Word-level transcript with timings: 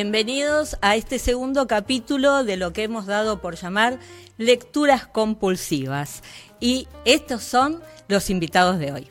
Bienvenidos 0.00 0.76
a 0.80 0.94
este 0.94 1.18
segundo 1.18 1.66
capítulo 1.66 2.44
de 2.44 2.56
lo 2.56 2.72
que 2.72 2.84
hemos 2.84 3.06
dado 3.06 3.40
por 3.40 3.56
llamar 3.56 3.98
lecturas 4.36 5.08
compulsivas. 5.08 6.22
Y 6.60 6.86
estos 7.04 7.42
son 7.42 7.82
los 8.06 8.30
invitados 8.30 8.78
de 8.78 8.92
hoy. 8.92 9.08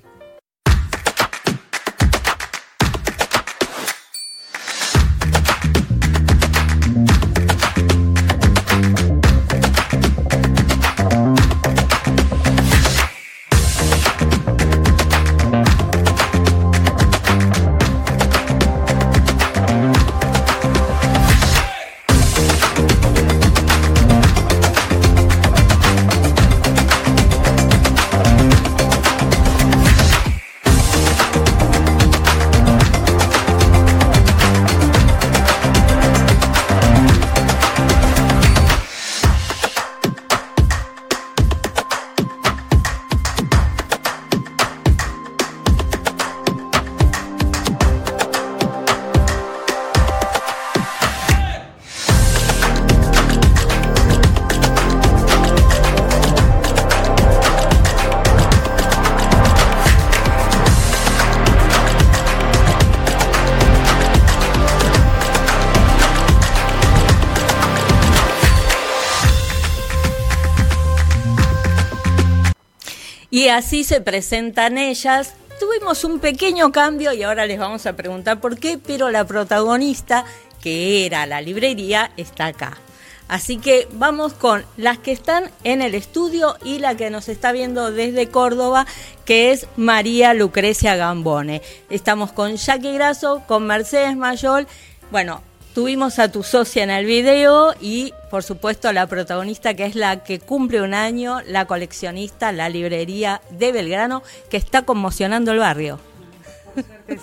Así 73.50 73.84
se 73.84 74.02
presentan 74.02 74.78
ellas. 74.78 75.34
Tuvimos 75.59 76.03
un 76.03 76.20
pequeño 76.20 76.72
cambio 76.72 77.14
y 77.14 77.23
ahora 77.23 77.45
les 77.45 77.59
vamos 77.59 77.86
a 77.86 77.95
preguntar 77.95 78.40
por 78.40 78.59
qué, 78.59 78.78
pero 78.78 79.09
la 79.09 79.26
protagonista, 79.26 80.26
que 80.62 81.06
era 81.06 81.26
la 81.26 81.42
librería, 81.42 82.12
está 82.18 82.48
acá. 82.48 82.78
Así 83.28 83.58
que 83.58 83.88
vamos 83.92 84.34
con 84.34 84.66
las 84.78 84.98
que 85.00 85.12
están 85.12 85.52
en 85.64 85.81
el 85.81 85.95
estudio 85.95 86.58
y 86.63 86.80
la 86.80 86.96
que 86.96 87.09
nos 87.09 87.28
está 87.28 87.52
viendo 87.52 87.91
desde 87.91 88.30
Córdoba, 88.30 88.85
que 89.25 89.52
es 89.52 89.68
María 89.75 90.34
Lucrecia 90.34 90.96
Gambone. 90.96 91.62
Estamos 91.90 92.31
con 92.31 92.56
Jackie 92.56 92.94
Grasso, 92.94 93.44
con 93.47 93.66
Mercedes 93.66 94.16
Mayol. 94.16 94.68
Bueno, 95.12 95.41
Tuvimos 95.78 96.18
a 96.18 96.32
tu 96.32 96.42
socia 96.42 96.84
en 96.84 96.90
el 96.90 97.06
video 97.06 97.76
y, 97.80 98.12
por 98.32 98.42
supuesto, 98.42 98.90
a 98.90 98.94
la 98.94 99.06
protagonista 99.06 99.76
que 99.76 99.86
es 99.86 99.94
la 99.94 100.24
que 100.24 100.40
cumple 100.40 100.82
un 100.82 100.96
año, 100.96 101.42
la 101.46 101.66
coleccionista, 101.66 102.52
la 102.52 102.68
librería 102.68 103.42
de 103.52 103.72
Belgrano, 103.72 104.24
que 104.50 104.58
está 104.58 104.82
conmocionando 104.82 105.52
el 105.52 105.60
barrio. 105.60 106.00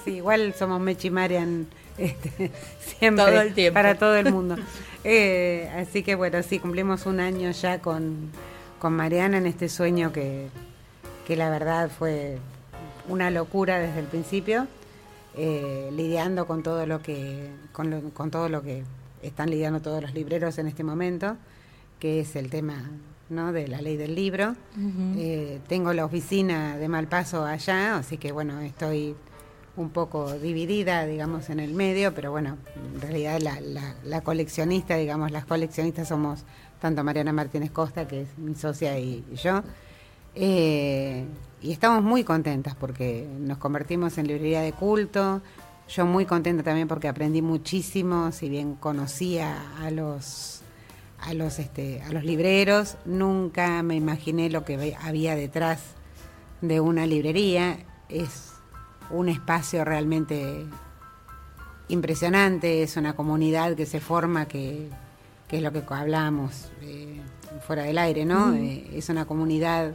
Sí, 0.05 0.13
igual 0.13 0.55
somos 0.57 0.81
Mechi 0.81 1.11
Marian 1.11 1.67
este, 1.99 2.53
siempre, 3.01 3.25
todo 3.25 3.41
el 3.41 3.55
tiempo. 3.55 3.75
para 3.75 3.97
todo 3.97 4.15
el 4.15 4.31
mundo. 4.31 4.55
Eh, 5.03 5.69
así 5.77 6.05
que 6.05 6.15
bueno, 6.15 6.41
sí, 6.45 6.61
cumplimos 6.61 7.07
un 7.07 7.19
año 7.19 7.51
ya 7.51 7.81
con, 7.81 8.31
con 8.79 8.93
Mariana 8.93 9.39
en 9.39 9.47
este 9.47 9.69
sueño 9.69 10.13
que, 10.13 10.47
que 11.27 11.35
la 11.35 11.51
verdad 11.51 11.91
fue 11.91 12.39
una 13.09 13.33
locura 13.33 13.81
desde 13.81 13.99
el 13.99 14.07
principio. 14.07 14.69
Eh, 15.37 15.91
lidiando 15.93 16.47
con 16.47 16.63
todo 16.63 16.87
lo 16.87 17.03
que 17.03 17.51
con, 17.73 18.11
con, 18.11 18.31
todo 18.31 18.49
lo 18.49 18.63
que 18.63 18.85
están 19.21 19.51
lidiando 19.51 19.83
todos 19.83 20.01
los 20.01 20.15
libreros 20.15 20.59
en 20.59 20.69
este 20.69 20.85
momento, 20.85 21.37
que 21.99 22.21
es 22.21 22.37
el 22.37 22.51
tema 22.51 22.91
¿no? 23.31 23.53
de 23.53 23.69
la 23.69 23.81
ley 23.81 23.97
del 23.97 24.15
libro. 24.15 24.55
Eh, 25.17 25.61
tengo 25.67 25.93
la 25.93 26.05
oficina 26.05 26.77
de 26.77 26.89
Malpaso 26.89 27.45
allá, 27.45 27.97
así 27.97 28.17
que 28.17 28.33
bueno, 28.33 28.61
estoy 28.61 29.17
un 29.77 29.91
poco 29.91 30.33
dividida, 30.39 31.05
digamos, 31.05 31.51
en 31.51 31.59
el 31.59 31.75
medio, 31.75 32.15
pero 32.15 32.31
bueno, 32.31 32.57
en 32.95 33.01
realidad 33.01 33.41
la, 33.41 33.59
la, 34.05 34.21
coleccionista, 34.21 34.97
digamos, 34.97 35.33
las 35.33 35.47
coleccionistas 35.47 36.09
somos 36.09 36.45
tanto 36.81 37.03
Mariana 37.03 37.33
Martínez 37.33 37.73
Costa, 37.73 38.07
que 38.07 38.23
es 38.23 38.39
mi 38.39 38.55
socia, 38.55 38.99
y, 38.99 39.25
yo. 39.35 39.63
Eh, 40.37 41.25
y 41.65 41.73
estamos 41.73 42.03
muy 42.03 42.25
contentas 42.25 42.75
porque 42.75 43.27
nos 43.41 43.57
convertimos 43.57 44.19
en 44.19 44.27
librería 44.27 44.61
de 44.61 44.75
culto. 44.75 45.41
Yo 45.89 46.05
muy 46.05 46.27
contenta 46.27 46.63
también 46.63 46.89
porque 46.89 47.09
aprendí 47.09 47.41
muchísimo, 47.41 48.33
si 48.33 48.51
bien 48.51 48.75
conocía 48.75 49.75
a 49.81 49.91
los 49.91 50.61
a 51.21 51.33
los 51.33 51.59
este, 51.59 52.03
a 52.03 52.13
los 52.13 52.23
libreros, 52.23 52.99
nunca 53.07 53.83
me 53.83 53.95
imaginé 53.95 54.51
lo 54.51 54.67
que 54.67 54.95
había 55.01 55.37
detrás 55.37 55.81
de 56.61 56.81
una 56.81 57.07
librería. 57.07 57.79
Es 58.11 58.53
un 59.09 59.31
espacio 59.31 59.87
realmente 59.87 60.67
impresionante, 61.89 62.83
es 62.83 62.99
una 62.99 63.17
comunidad 63.17 63.75
que 63.75 63.87
se 63.87 64.01
forma 64.01 64.47
que, 64.47 64.91
es 65.51 65.63
lo 65.63 65.73
que 65.73 65.83
hablamos 65.89 66.71
eh, 66.83 67.23
fuera 67.67 67.85
del 67.85 67.97
aire, 67.97 68.27
¿no? 68.27 68.53
Eh, 68.53 68.91
es 68.93 69.09
una 69.09 69.25
comunidad 69.25 69.95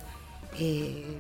eh, 0.58 1.20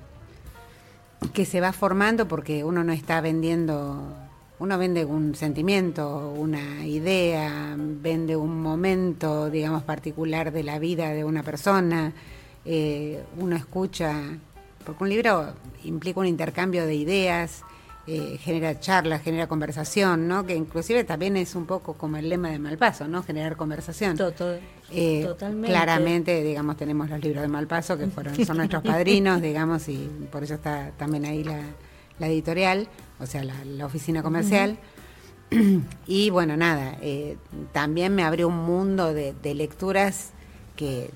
que 1.34 1.46
se 1.46 1.62
va 1.62 1.74
formando 1.74 2.28
porque 2.28 2.63
uno 2.63 2.84
no 2.84 2.94
está 2.94 3.22
vendiendo, 3.22 4.13
uno 4.59 4.78
vende 4.78 5.06
un 5.06 5.35
sentimiento, 5.35 6.34
una 6.35 6.85
idea, 6.85 7.75
vende 7.78 8.35
un 8.35 8.62
momento, 8.62 9.50
digamos, 9.50 9.84
particular 9.84 10.52
de 10.52 10.63
la 10.63 10.79
vida 10.79 11.09
de 11.09 11.24
una 11.24 11.44
persona, 11.44 12.13
eh, 12.66 13.24
uno 13.38 13.56
escucha, 13.56 14.16
porque 14.85 15.03
un 15.03 15.09
libro 15.09 15.53
implica 15.84 16.19
un 16.19 16.25
intercambio 16.25 16.85
de 16.85 16.96
ideas, 16.96 17.63
eh, 18.12 18.40
genera 18.40 18.80
charlas, 18.80 19.22
genera 19.22 19.46
conversación, 19.46 20.28
¿no? 20.28 20.44
Que 20.44 20.56
inclusive 20.56 21.03
también 21.03 21.38
es 21.38 21.53
un 21.53 21.68
poco 21.68 21.94
como 21.94 22.18
el 22.18 22.28
lema 22.28 22.50
de 22.50 22.58
Malpaso, 22.58 23.08
¿no? 23.08 23.22
Generar 23.22 23.56
conversación. 23.56 24.18
Eh, 24.90 25.22
Totalmente. 25.24 25.70
Claramente, 25.70 26.44
digamos, 26.44 26.75
tenemos 26.75 27.08
los 27.08 27.22
libros 27.22 27.44
de 27.44 27.47
Malpaso 27.47 28.00
que 28.00 28.08
fueron, 28.08 28.36
son 28.44 28.58
nuestros 28.58 28.81
padrinos, 28.81 29.42
digamos, 29.44 29.88
y 29.90 30.09
por 30.31 30.44
eso 30.44 30.56
está 30.56 30.90
también 30.97 31.24
ahí 31.25 31.44
la, 31.44 32.28
editorial, 32.28 32.88
o 33.20 33.28
sea, 33.28 33.44
la, 33.44 33.86
oficina 33.86 34.24
comercial. 34.24 34.80
Y 36.08 36.32
bueno, 36.32 36.58
nada, 36.58 36.97
eh, 37.03 37.38
también 37.73 38.16
me 38.16 38.23
abrió 38.23 38.47
un 38.47 38.58
mundo 38.58 39.14
de, 39.14 39.34
de 39.34 39.53
lecturas 39.53 40.32
que 40.76 41.11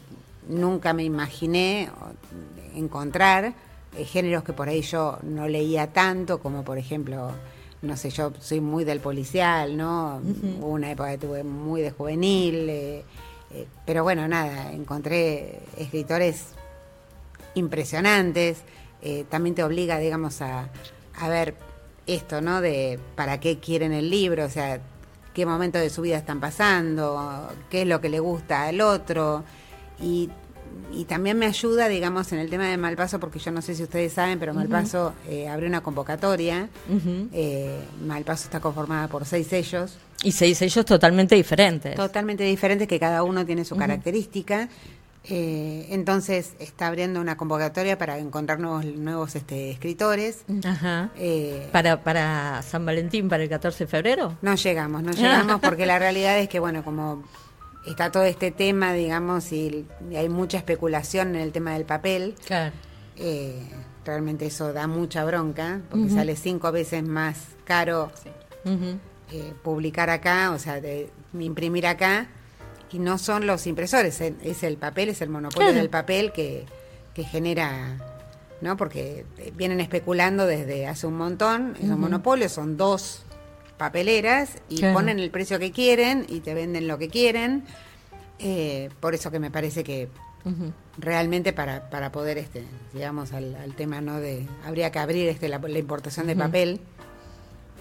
nunca 0.47 0.93
me 0.93 1.03
imaginé 1.03 1.89
encontrar 2.75 3.55
géneros 3.97 4.43
que 4.43 4.53
por 4.53 4.69
ahí 4.69 4.81
yo 4.81 5.19
no 5.23 5.47
leía 5.47 5.93
tanto, 5.93 6.39
como 6.39 6.63
por 6.63 6.77
ejemplo, 6.77 7.31
no 7.81 7.97
sé, 7.97 8.09
yo 8.09 8.31
soy 8.39 8.61
muy 8.61 8.83
del 8.83 8.99
policial, 8.99 9.77
¿no? 9.77 10.21
Hubo 10.59 10.67
una 10.67 10.91
época 10.91 11.11
que 11.11 11.17
tuve 11.17 11.43
muy 11.43 11.81
de 11.81 11.91
juvenil, 11.91 12.69
eh, 12.69 13.03
eh, 13.51 13.67
pero 13.85 14.03
bueno, 14.03 14.27
nada, 14.27 14.71
encontré 14.71 15.59
escritores 15.77 16.45
impresionantes, 17.55 18.59
también 19.29 19.53
te 19.53 19.63
obliga, 19.63 19.99
digamos, 19.99 20.41
a, 20.41 20.69
a 21.19 21.27
ver 21.27 21.55
esto, 22.07 22.41
¿no? 22.41 22.61
De 22.61 22.99
para 23.15 23.39
qué 23.39 23.59
quieren 23.59 23.91
el 23.91 24.09
libro, 24.09 24.45
o 24.45 24.49
sea, 24.49 24.79
qué 25.33 25.45
momento 25.45 25.77
de 25.77 25.89
su 25.89 26.01
vida 26.01 26.17
están 26.17 26.39
pasando, 26.39 27.49
qué 27.69 27.81
es 27.81 27.87
lo 27.87 28.01
que 28.01 28.09
le 28.09 28.19
gusta 28.19 28.63
al 28.63 28.81
otro. 28.81 29.43
Y 29.99 30.29
y 30.95 31.05
también 31.05 31.37
me 31.37 31.45
ayuda, 31.45 31.87
digamos, 31.87 32.31
en 32.33 32.39
el 32.39 32.49
tema 32.49 32.67
de 32.67 32.77
Malpaso, 32.77 33.19
porque 33.19 33.39
yo 33.39 33.51
no 33.51 33.61
sé 33.61 33.75
si 33.75 33.83
ustedes 33.83 34.13
saben, 34.13 34.39
pero 34.39 34.53
Malpaso 34.53 35.13
eh, 35.27 35.47
abrió 35.47 35.67
una 35.67 35.81
convocatoria. 35.81 36.69
Eh, 37.31 37.79
Malpaso 38.05 38.45
está 38.45 38.59
conformada 38.59 39.07
por 39.07 39.25
seis 39.25 39.47
sellos. 39.47 39.97
Y 40.23 40.31
seis 40.31 40.57
sellos 40.59 40.85
totalmente 40.85 41.35
diferentes. 41.35 41.95
Totalmente 41.95 42.43
diferentes, 42.43 42.87
que 42.87 42.99
cada 42.99 43.23
uno 43.23 43.45
tiene 43.45 43.65
su 43.65 43.75
característica. 43.75 44.69
Eh, 45.25 45.87
entonces 45.89 46.53
está 46.59 46.87
abriendo 46.87 47.21
una 47.21 47.37
convocatoria 47.37 47.97
para 47.97 48.17
encontrar 48.19 48.59
nuevos, 48.59 48.85
nuevos 48.85 49.35
este, 49.35 49.71
escritores. 49.71 50.43
Ajá. 50.63 51.11
¿Para, 51.71 52.03
¿Para 52.03 52.61
San 52.61 52.85
Valentín, 52.85 53.29
para 53.29 53.43
el 53.43 53.49
14 53.49 53.85
de 53.85 53.87
febrero? 53.89 54.37
No 54.41 54.55
llegamos, 54.55 55.01
no 55.01 55.11
llegamos 55.11 55.59
porque 55.59 55.85
la 55.87 55.97
realidad 55.97 56.37
es 56.39 56.49
que, 56.49 56.59
bueno, 56.59 56.83
como 56.83 57.23
está 57.85 58.11
todo 58.11 58.23
este 58.23 58.51
tema, 58.51 58.93
digamos, 58.93 59.51
y, 59.51 59.85
hay 60.15 60.29
mucha 60.29 60.57
especulación 60.57 61.35
en 61.35 61.41
el 61.41 61.51
tema 61.51 61.73
del 61.73 61.85
papel. 61.85 62.35
Claro. 62.45 62.73
Eh, 63.17 63.61
realmente 64.05 64.45
eso 64.45 64.73
da 64.73 64.87
mucha 64.87 65.23
bronca, 65.23 65.81
porque 65.89 66.09
sale 66.09 66.35
cinco 66.35 66.71
veces 66.71 67.03
más 67.03 67.37
caro 67.63 68.11
eh, 68.65 69.53
publicar 69.63 70.09
acá, 70.09 70.51
o 70.51 70.59
sea, 70.59 70.81
de 70.81 71.09
imprimir 71.39 71.87
acá, 71.87 72.27
y 72.91 72.99
no 72.99 73.17
son 73.17 73.47
los 73.47 73.65
impresores, 73.65 74.21
es 74.21 74.63
el 74.63 74.77
papel, 74.77 75.09
es 75.09 75.21
el 75.21 75.29
monopolio 75.29 75.73
del 75.73 75.89
papel 75.89 76.31
que, 76.31 76.65
que 77.13 77.23
genera, 77.23 77.97
¿no? 78.61 78.77
Porque 78.77 79.25
vienen 79.55 79.79
especulando 79.79 80.45
desde 80.45 80.85
hace 80.87 81.07
un 81.07 81.15
montón, 81.15 81.75
esos 81.81 81.97
monopolios 81.97 82.51
son 82.51 82.77
dos 82.77 83.23
papeleras 83.77 84.57
y 84.69 84.81
ponen 84.81 85.19
el 85.19 85.29
precio 85.31 85.59
que 85.59 85.71
quieren 85.71 86.25
y 86.29 86.39
te 86.39 86.53
venden 86.53 86.87
lo 86.87 86.97
que 86.97 87.09
quieren. 87.09 87.63
Eh, 88.39 88.89
por 88.99 89.13
eso 89.13 89.31
que 89.31 89.39
me 89.39 89.51
parece 89.51 89.83
que 89.83 90.09
realmente 90.97 91.53
para, 91.53 91.89
para 91.89 92.11
poder, 92.11 92.37
este, 92.37 92.63
digamos, 92.93 93.31
al, 93.31 93.55
tema 93.75 94.01
no 94.01 94.19
de, 94.19 94.45
habría 94.65 94.91
que 94.91 94.99
abrir 94.99 95.29
este, 95.29 95.47
la, 95.47 95.59
importación 95.77 96.27
de 96.27 96.35
papel 96.35 96.81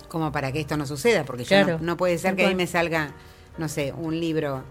como 0.08 0.30
para 0.30 0.52
que 0.52 0.60
esto 0.60 0.76
no 0.76 0.86
suceda, 0.86 1.24
porque 1.24 1.78
no, 1.80 1.96
puede 1.96 2.18
ser 2.18 2.36
que 2.36 2.46
ahí 2.46 2.54
me 2.54 2.66
salga, 2.66 3.12
no 3.58 3.68
sé, 3.68 3.92
un 3.96 4.20
libro 4.20 4.62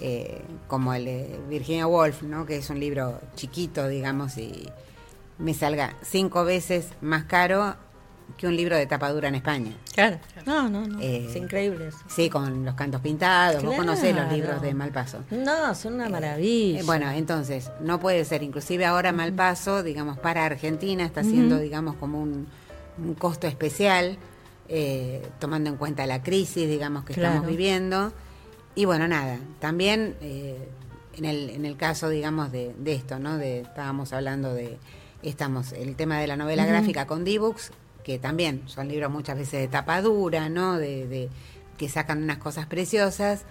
eh, 0.00 0.42
como 0.66 0.94
el 0.94 1.04
de 1.04 1.38
Virginia 1.48 1.86
Woolf, 1.86 2.22
¿no? 2.22 2.46
que 2.46 2.56
es 2.56 2.70
un 2.70 2.80
libro 2.80 3.20
chiquito, 3.36 3.86
digamos, 3.86 4.38
y 4.38 4.68
me 5.38 5.54
salga 5.54 5.94
cinco 6.02 6.44
veces 6.44 6.88
más 7.00 7.24
caro 7.24 7.76
que 8.36 8.46
un 8.46 8.56
libro 8.56 8.76
de 8.76 8.86
tapadura 8.86 9.28
en 9.28 9.34
España. 9.34 9.72
Claro. 9.94 10.18
No, 10.46 10.68
no, 10.68 10.86
no. 10.86 11.00
es 11.00 11.34
eh, 11.34 11.38
increíble 11.38 11.88
eso. 11.88 11.98
Sí, 12.08 12.28
con 12.30 12.64
los 12.64 12.74
cantos 12.74 13.00
pintados. 13.00 13.62
Vos 13.62 13.74
conocés 13.74 14.14
los 14.14 14.30
libros 14.32 14.60
de 14.62 14.74
Malpaso. 14.74 15.24
No, 15.30 15.74
son 15.74 15.94
una 15.94 16.08
maravilla. 16.08 16.80
Eh, 16.80 16.82
bueno, 16.84 17.10
entonces, 17.10 17.70
no 17.80 17.98
puede 17.98 18.24
ser. 18.24 18.42
Inclusive 18.42 18.84
ahora 18.84 19.12
Malpaso, 19.12 19.82
digamos, 19.82 20.18
para 20.18 20.44
Argentina 20.44 21.04
está 21.04 21.20
haciendo, 21.20 21.58
digamos, 21.58 21.96
como 21.96 22.22
un, 22.22 22.46
costo 23.18 23.46
especial, 23.46 24.18
eh, 24.68 25.26
tomando 25.38 25.70
en 25.70 25.76
cuenta 25.76 26.06
la 26.06 26.22
crisis, 26.22 26.68
digamos, 26.68 27.04
que 27.04 27.14
estamos 27.14 27.46
viviendo. 27.46 28.12
Y 28.74 28.84
bueno, 28.84 29.08
nada, 29.08 29.38
también 29.60 30.16
en, 30.20 31.24
el, 31.24 31.50
en 31.50 31.64
el 31.64 31.76
caso, 31.76 32.08
digamos, 32.08 32.52
de, 32.52 32.74
de 32.78 32.94
esto, 32.94 33.18
¿no? 33.18 33.36
De, 33.38 33.60
estábamos 33.60 34.12
hablando 34.12 34.54
de 34.54 34.78
estamos 35.22 35.72
el 35.72 35.96
tema 35.96 36.20
de 36.20 36.26
la 36.26 36.36
novela 36.36 36.64
gráfica 36.66 37.06
con 37.06 37.24
D-Books, 37.24 37.72
que 38.02 38.18
también 38.18 38.62
son 38.66 38.88
libros 38.88 39.10
muchas 39.10 39.36
veces 39.36 39.60
de 39.60 39.68
tapadura, 39.68 40.48
¿no? 40.48 40.78
De, 40.78 41.28
que 41.76 41.88
sacan 41.88 42.22
unas 42.22 42.38
cosas 42.38 42.66
preciosas. 42.66 43.44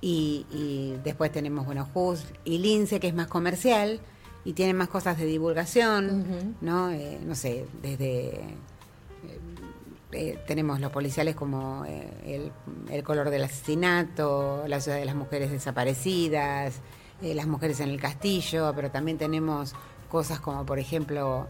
Y, 0.00 0.96
después 1.02 1.32
tenemos, 1.32 1.64
bueno, 1.64 1.88
Hus 1.94 2.24
y 2.44 2.58
Lince, 2.58 3.00
que 3.00 3.08
es 3.08 3.14
más 3.14 3.28
comercial 3.28 4.00
y 4.44 4.52
tiene 4.52 4.74
más 4.74 4.88
cosas 4.88 5.16
de 5.16 5.24
divulgación, 5.24 6.56
¿no? 6.60 6.90
Eh, 6.90 7.18
no 7.24 7.34
sé, 7.34 7.66
desde... 7.82 8.26
Eh, 8.26 8.58
eh, 10.12 10.38
tenemos 10.46 10.78
los 10.80 10.92
policiales 10.92 11.34
como 11.34 11.84
el, 11.86 12.52
el, 12.90 13.02
color 13.02 13.30
del 13.30 13.44
asesinato, 13.44 14.64
la 14.68 14.80
ciudad 14.80 14.98
de 14.98 15.06
las 15.06 15.16
mujeres 15.16 15.50
desaparecidas, 15.50 16.74
las 17.22 17.46
mujeres 17.46 17.80
en 17.80 17.88
el 17.88 18.00
castillo, 18.00 18.72
pero 18.76 18.90
también 18.90 19.18
tenemos 19.18 19.74
cosas 20.10 20.38
como, 20.38 20.66
por 20.66 20.78
ejemplo, 20.78 21.48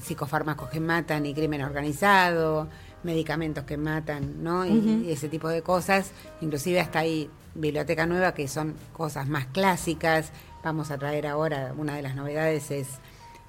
psicofármacos 0.00 0.68
que 0.68 0.80
matan 0.80 1.26
y 1.26 1.34
crimen 1.34 1.62
organizado, 1.62 2.68
medicamentos 3.02 3.64
que 3.64 3.76
matan, 3.76 4.42
¿no? 4.42 4.66
Y, 4.66 5.10
ese 5.10 5.28
tipo 5.28 5.48
de 5.48 5.62
cosas. 5.62 6.10
Inclusive 6.40 6.80
hasta 6.80 7.00
ahí 7.00 7.30
Biblioteca 7.54 8.06
Nueva, 8.06 8.34
que 8.34 8.48
son 8.48 8.74
cosas 8.92 9.28
más 9.28 9.46
clásicas. 9.46 10.30
Vamos 10.62 10.90
a 10.90 10.98
traer 10.98 11.26
ahora, 11.26 11.72
una 11.76 11.96
de 11.96 12.02
las 12.02 12.16
novedades 12.16 12.70
es 12.70 12.88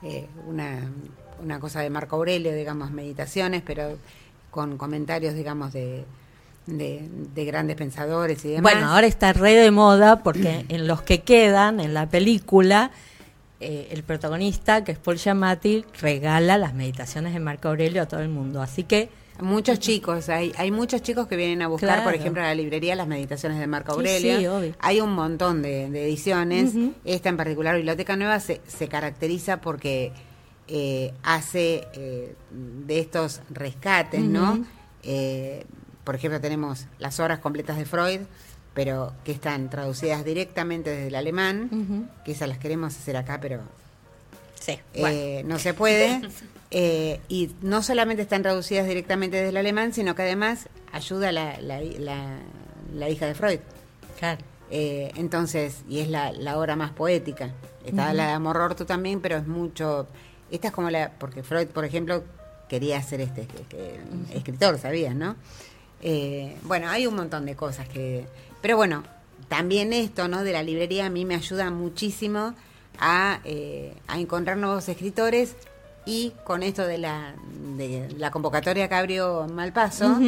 eh, 0.04 0.28
una, 0.48 0.80
una 1.42 1.60
cosa 1.60 1.82
de 1.82 1.90
Marco 1.90 2.16
Aurelio, 2.16 2.54
digamos, 2.54 2.92
meditaciones, 2.92 3.64
pero 3.66 3.98
con 4.52 4.78
comentarios, 4.78 5.34
digamos, 5.34 5.74
de, 5.74 6.06
de, 6.68 7.10
de, 7.34 7.46
grandes 7.46 7.76
pensadores 7.76 8.44
y 8.46 8.50
demás. 8.50 8.74
Bueno, 8.74 8.90
ahora 8.90 9.08
está 9.08 9.34
re 9.34 9.56
de 9.56 9.72
moda 9.72 10.24
porque 10.24 10.66
en 10.70 10.88
los 10.88 11.02
que 11.02 11.22
quedan 11.22 11.80
en 11.80 11.94
la 11.94 12.08
película 12.08 12.92
eh, 13.60 13.88
el 13.92 14.04
protagonista, 14.04 14.84
que 14.84 14.92
es 14.92 15.00
Paul 15.00 15.18
Giamatti, 15.18 15.84
regala 16.00 16.58
las 16.58 16.74
meditaciones 16.74 17.34
de 17.34 17.40
Marco 17.40 17.70
Aurelio 17.70 18.04
a 18.04 18.06
todo 18.08 18.20
el 18.22 18.30
mundo. 18.30 18.62
Así 18.62 18.84
que 18.84 19.10
Muchos 19.40 19.78
chicos, 19.78 20.30
hay, 20.30 20.52
hay 20.58 20.72
muchos 20.72 21.04
chicos 21.04 21.28
que 21.28 21.36
vienen 21.36 21.62
a 21.62 21.68
buscar, 21.68 22.04
por 22.04 22.16
ejemplo, 22.16 22.42
a 22.42 22.46
la 22.46 22.56
librería 22.56 22.96
las 22.96 23.08
meditaciones 23.08 23.60
de 23.60 23.68
Marco 23.68 23.92
Aurelio. 23.92 24.74
hay 24.80 25.00
un 25.00 25.14
montón 25.14 25.62
de, 25.62 25.86
ediciones. 25.86 26.74
Esta 27.06 27.30
en 27.30 27.38
particular, 27.38 27.76
Biblioteca 27.76 28.16
Nueva, 28.16 28.40
se, 28.40 28.62
se 28.66 28.88
caracteriza 28.88 29.62
porque 29.62 30.12
eh, 30.68 31.14
hace 31.22 31.88
eh, 31.94 32.36
de 32.50 33.00
estos 33.00 33.42
rescates, 33.52 34.22
¿no? 34.22 34.66
por 36.04 36.16
ejemplo, 36.16 36.40
tenemos 36.40 36.88
las 37.00 37.20
obras 37.20 37.40
completas 37.40 37.78
de 37.78 37.86
Freud, 37.86 38.22
pero 38.78 39.12
que 39.26 39.32
están 39.32 39.72
traducidas 39.72 40.24
directamente 40.24 40.92
desde 40.92 41.08
el 41.08 41.16
alemán, 41.16 42.12
que 42.24 42.34
esas 42.34 42.48
las 42.48 42.60
queremos 42.60 42.96
hacer 42.96 43.18
acá, 43.18 43.40
pero 43.42 43.62
sí, 44.54 44.78
eh, 44.94 45.42
no 45.46 45.58
se 45.58 45.74
puede. 45.74 46.22
Eh, 46.70 47.22
y 47.30 47.50
no 47.62 47.82
solamente 47.82 48.24
están 48.24 48.42
traducidas 48.42 48.86
directamente 48.86 49.38
desde 49.38 49.50
el 49.50 49.58
alemán, 49.58 49.94
sino 49.94 50.16
que 50.16 50.24
además 50.24 50.68
ayuda 50.92 51.32
la, 51.32 51.58
la, 51.62 51.80
la, 52.94 53.10
hija 53.10 53.26
de 53.26 53.36
Freud. 53.36 53.60
Claro. 54.20 54.44
Eh, 54.70 55.14
entonces, 55.16 55.84
y 55.88 56.00
es 56.00 56.10
la, 56.10 56.34
la 56.34 56.60
obra 56.60 56.76
más 56.76 56.92
poética. 56.92 57.52
Está 57.86 58.14
la 58.14 58.28
de 58.28 58.32
Amor 58.34 58.76
también, 58.76 59.22
pero 59.22 59.38
es 59.38 59.48
mucho. 59.48 60.08
Esta 60.52 60.68
es 60.68 60.74
como 60.74 60.90
la. 60.90 61.14
Porque 61.18 61.42
Freud, 61.42 61.68
por 61.68 61.86
ejemplo, 61.86 62.26
quería 62.68 63.02
ser 63.02 63.22
este, 63.22 63.48
escritor, 64.34 64.78
¿sabías, 64.78 65.16
no? 65.16 65.38
bueno, 66.64 66.90
hay 66.90 67.08
un 67.08 67.16
montón 67.16 67.46
de 67.46 67.56
cosas 67.56 67.88
que 67.88 68.28
pero 68.62 68.78
bueno, 68.78 69.04
también 69.48 69.94
esto 69.94 70.28
¿no? 70.28 70.44
de 70.44 70.52
la 70.52 70.64
librería 70.64 71.06
a 71.06 71.10
mí 71.10 71.26
me 71.26 71.36
ayuda 71.36 71.70
muchísimo 71.72 72.54
a, 73.00 73.40
eh, 73.44 73.96
encontrar 74.16 74.58
nuevos 74.58 74.90
escritores 74.90 75.56
y 76.06 76.34
con 76.44 76.64
esto 76.64 76.86
de 76.86 76.98
la, 76.98 77.36
de 77.78 78.10
la 78.18 78.32
convocatoria 78.32 78.88
que 78.88 78.96
abrió 78.96 79.46
Malpaso, 79.48 80.20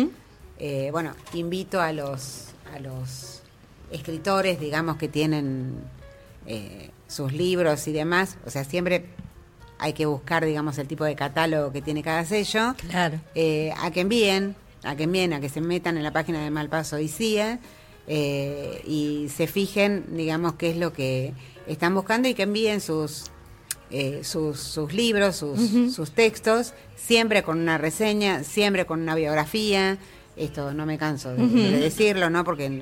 eh, 0.57 0.89
bueno, 0.91 1.13
invito 1.33 1.81
a 1.81 1.93
los, 1.93 2.49
a 2.75 2.79
los 2.79 3.41
escritores, 3.91 4.59
digamos, 4.59 4.97
que 4.97 5.07
tienen 5.07 5.75
eh, 6.45 6.91
sus 7.07 7.31
libros 7.31 7.87
y 7.87 7.93
demás, 7.93 8.37
o 8.45 8.49
sea, 8.49 8.65
siempre 8.65 9.05
hay 9.79 9.93
que 9.93 10.05
buscar, 10.05 10.45
digamos, 10.45 10.77
el 10.77 10.87
tipo 10.87 11.05
de 11.05 11.15
catálogo 11.15 11.71
que 11.71 11.81
tiene 11.81 12.03
cada 12.03 12.25
sello, 12.25 12.75
claro. 12.89 13.21
a 13.77 13.91
que 13.91 14.01
envíen, 14.01 14.57
a 14.83 14.97
que 14.97 15.03
envíen, 15.03 15.31
a 15.31 15.39
que 15.39 15.47
se 15.47 15.61
metan 15.61 15.95
en 15.95 16.03
la 16.03 16.11
página 16.11 16.43
de 16.43 16.51
Malpaso 16.51 16.99
y 16.99 17.07
CIA 17.07 17.59
eh, 18.11 18.81
y 18.87 19.29
se 19.29 19.45
fijen, 19.45 20.03
digamos, 20.09 20.53
qué 20.53 20.71
es 20.71 20.77
lo 20.77 20.91
que 20.91 21.33
están 21.67 21.93
buscando 21.93 22.27
y 22.27 22.33
que 22.33 22.41
envíen 22.41 22.81
sus, 22.81 23.25
eh, 23.91 24.21
sus, 24.23 24.59
sus, 24.59 24.91
libros, 24.91 25.35
sus, 25.35 25.93
sus, 25.93 26.11
textos, 26.11 26.73
siempre 26.95 27.43
con 27.43 27.59
una 27.59 27.77
reseña, 27.77 28.43
siempre 28.43 28.87
con 28.87 29.01
una 29.01 29.13
biografía. 29.13 29.99
Esto 30.35 30.73
no 30.73 30.87
me 30.87 30.97
canso 30.97 31.35
de, 31.35 31.45
decirlo, 31.79 32.31
¿no? 32.31 32.43
Porque 32.43 32.81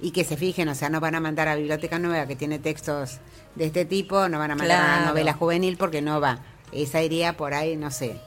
y 0.00 0.12
que 0.12 0.24
se 0.24 0.38
fijen, 0.38 0.68
o 0.68 0.74
sea, 0.74 0.88
no 0.88 0.98
van 0.98 1.14
a 1.14 1.20
mandar 1.20 1.46
a 1.48 1.56
Biblioteca 1.56 1.98
Nueva 1.98 2.26
que 2.26 2.34
tiene 2.34 2.58
textos 2.58 3.18
de 3.56 3.66
este 3.66 3.84
tipo, 3.84 4.30
no 4.30 4.38
van 4.38 4.52
a 4.52 4.56
mandar 4.56 4.80
a 4.80 5.06
novela 5.06 5.34
juvenil 5.34 5.76
porque 5.76 6.00
no 6.00 6.22
va. 6.22 6.40
Esa 6.72 7.02
iría 7.02 7.36
por 7.36 7.52
ahí, 7.52 7.76
no 7.76 7.90
sé, 7.90 8.18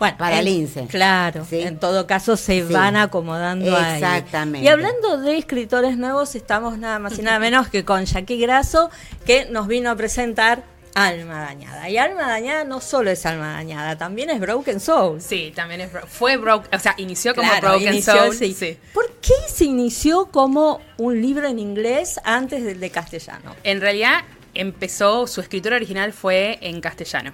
bueno, 0.00 0.16
para 0.16 0.40
el 0.40 0.48
INSE. 0.48 0.86
Claro, 0.86 1.46
en 1.50 1.78
todo 1.78 2.06
caso 2.06 2.38
se 2.38 2.64
van 2.64 2.96
acomodando 2.96 3.78
Exactamente. 3.78 4.64
Y 4.64 4.68
hablando 4.68 5.18
de 5.18 5.36
escritores 5.36 5.98
nuevos, 5.98 6.34
estamos 6.34 6.78
nada 6.78 6.98
más 6.98 7.18
y 7.18 7.22
nada 7.22 7.38
menos 7.38 7.68
que 7.68 7.84
con 7.84 8.06
Jackie 8.06 8.38
Grasso, 8.38 8.90
que 9.26 9.44
nos 9.44 9.68
vino 9.68 9.90
a 9.90 9.96
presentar 9.96 10.64
Alma 10.94 11.42
Dañada. 11.42 11.90
Y 11.90 11.98
Alma 11.98 12.22
Dañada 12.22 12.64
no 12.64 12.80
solo 12.80 13.10
es 13.10 13.26
Alma 13.26 13.52
Dañada, 13.52 13.98
también 13.98 14.30
es 14.30 14.40
Broken 14.40 14.80
Soul. 14.80 15.20
Sí, 15.20 15.52
también 15.54 15.82
es. 15.82 15.90
Fue 16.08 16.38
Broken. 16.38 16.74
O 16.74 16.78
sea, 16.78 16.94
inició 16.96 17.34
como 17.34 17.52
Broken 17.60 18.02
Soul. 18.02 18.34
Sí. 18.34 18.78
¿Por 18.94 19.12
qué 19.20 19.34
se 19.52 19.66
inició 19.66 20.26
como 20.26 20.80
un 20.96 21.20
libro 21.20 21.46
en 21.46 21.58
inglés 21.58 22.18
antes 22.24 22.64
del 22.64 22.80
de 22.80 22.88
castellano? 22.88 23.54
En 23.64 23.82
realidad, 23.82 24.22
empezó, 24.54 25.26
su 25.26 25.40
escritura 25.40 25.76
original 25.76 26.12
fue 26.12 26.58
en 26.60 26.80
castellano. 26.80 27.32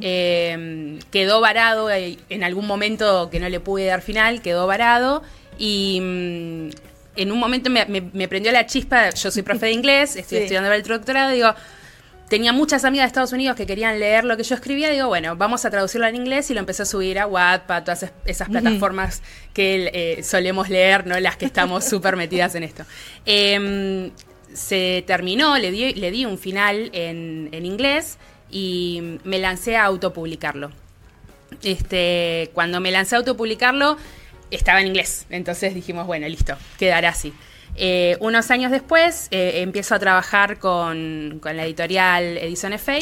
Eh, 0.00 0.98
quedó 1.10 1.40
varado 1.40 1.90
eh, 1.90 2.18
en 2.28 2.44
algún 2.44 2.66
momento 2.66 3.28
que 3.30 3.40
no 3.40 3.48
le 3.48 3.60
pude 3.60 3.86
dar 3.86 4.02
final, 4.02 4.42
quedó 4.42 4.66
varado 4.66 5.22
y 5.58 6.00
mm, 6.00 6.68
en 7.16 7.32
un 7.32 7.38
momento 7.38 7.70
me, 7.70 8.28
prendió 8.28 8.52
la 8.52 8.66
chispa, 8.66 9.10
yo 9.10 9.30
soy 9.30 9.42
profe 9.42 9.66
de 9.66 9.72
inglés, 9.80 10.16
estoy 10.16 10.38
estudiando 10.38 10.72
el 10.72 10.82
doctorado, 10.82 11.30
digo, 11.30 11.54
tenía 12.28 12.52
muchas 12.52 12.84
amigas 12.84 13.04
de 13.04 13.08
Estados 13.08 13.32
Unidos 13.32 13.56
que 13.56 13.66
querían 13.66 14.00
leer 14.00 14.24
lo 14.24 14.36
que 14.36 14.42
yo 14.42 14.54
escribía, 14.54 14.90
digo, 14.90 15.08
bueno, 15.08 15.36
vamos 15.36 15.64
a 15.64 15.70
traducirlo 15.70 16.06
en 16.06 16.16
inglés 16.16 16.50
y 16.50 16.54
lo 16.54 16.60
empecé 16.60 16.82
a 16.82 16.86
subir 16.86 17.18
a 17.18 17.26
Wattpad, 17.26 17.84
todas 17.84 18.06
esas 18.24 18.48
plataformas 18.48 19.22
que 19.52 19.90
eh, 19.92 20.22
solemos 20.22 20.68
leer, 20.68 21.06
¿no? 21.06 21.18
Las 21.20 21.36
que 21.36 21.44
estamos 21.44 21.84
súper 21.88 22.16
metidas 22.16 22.54
en 22.54 22.64
esto. 22.64 22.84
Em, 23.24 24.10
se 24.54 25.04
terminó, 25.06 25.58
le 25.58 25.70
di, 25.70 25.92
le 25.94 26.10
di 26.10 26.24
un 26.24 26.38
final 26.38 26.90
en, 26.94 27.50
inglés 27.52 28.18
y 28.50 29.18
me 29.24 29.38
lancé 29.38 29.76
a 29.76 29.84
autopublicarlo. 29.84 30.70
este, 31.62 32.50
cuando 32.54 32.80
me 32.80 32.90
lancé 32.90 33.16
a 33.16 33.18
autopublicarlo, 33.18 33.98
estaba 34.50 34.80
en 34.80 34.86
inglés. 34.86 35.26
Entonces 35.28 35.74
dijimos, 35.74 36.06
bueno, 36.06 36.28
listo, 36.28 36.56
quedará 36.78 37.10
así. 37.10 37.34
Eh, 37.76 38.16
unos 38.20 38.50
años 38.50 38.70
después 38.70 39.26
eh, 39.32 39.62
empiezo 39.62 39.96
a 39.96 39.98
trabajar 39.98 40.58
con, 40.58 41.40
la 41.42 41.64
editorial 41.64 42.38
Edición 42.38 42.72
FA 42.78 42.98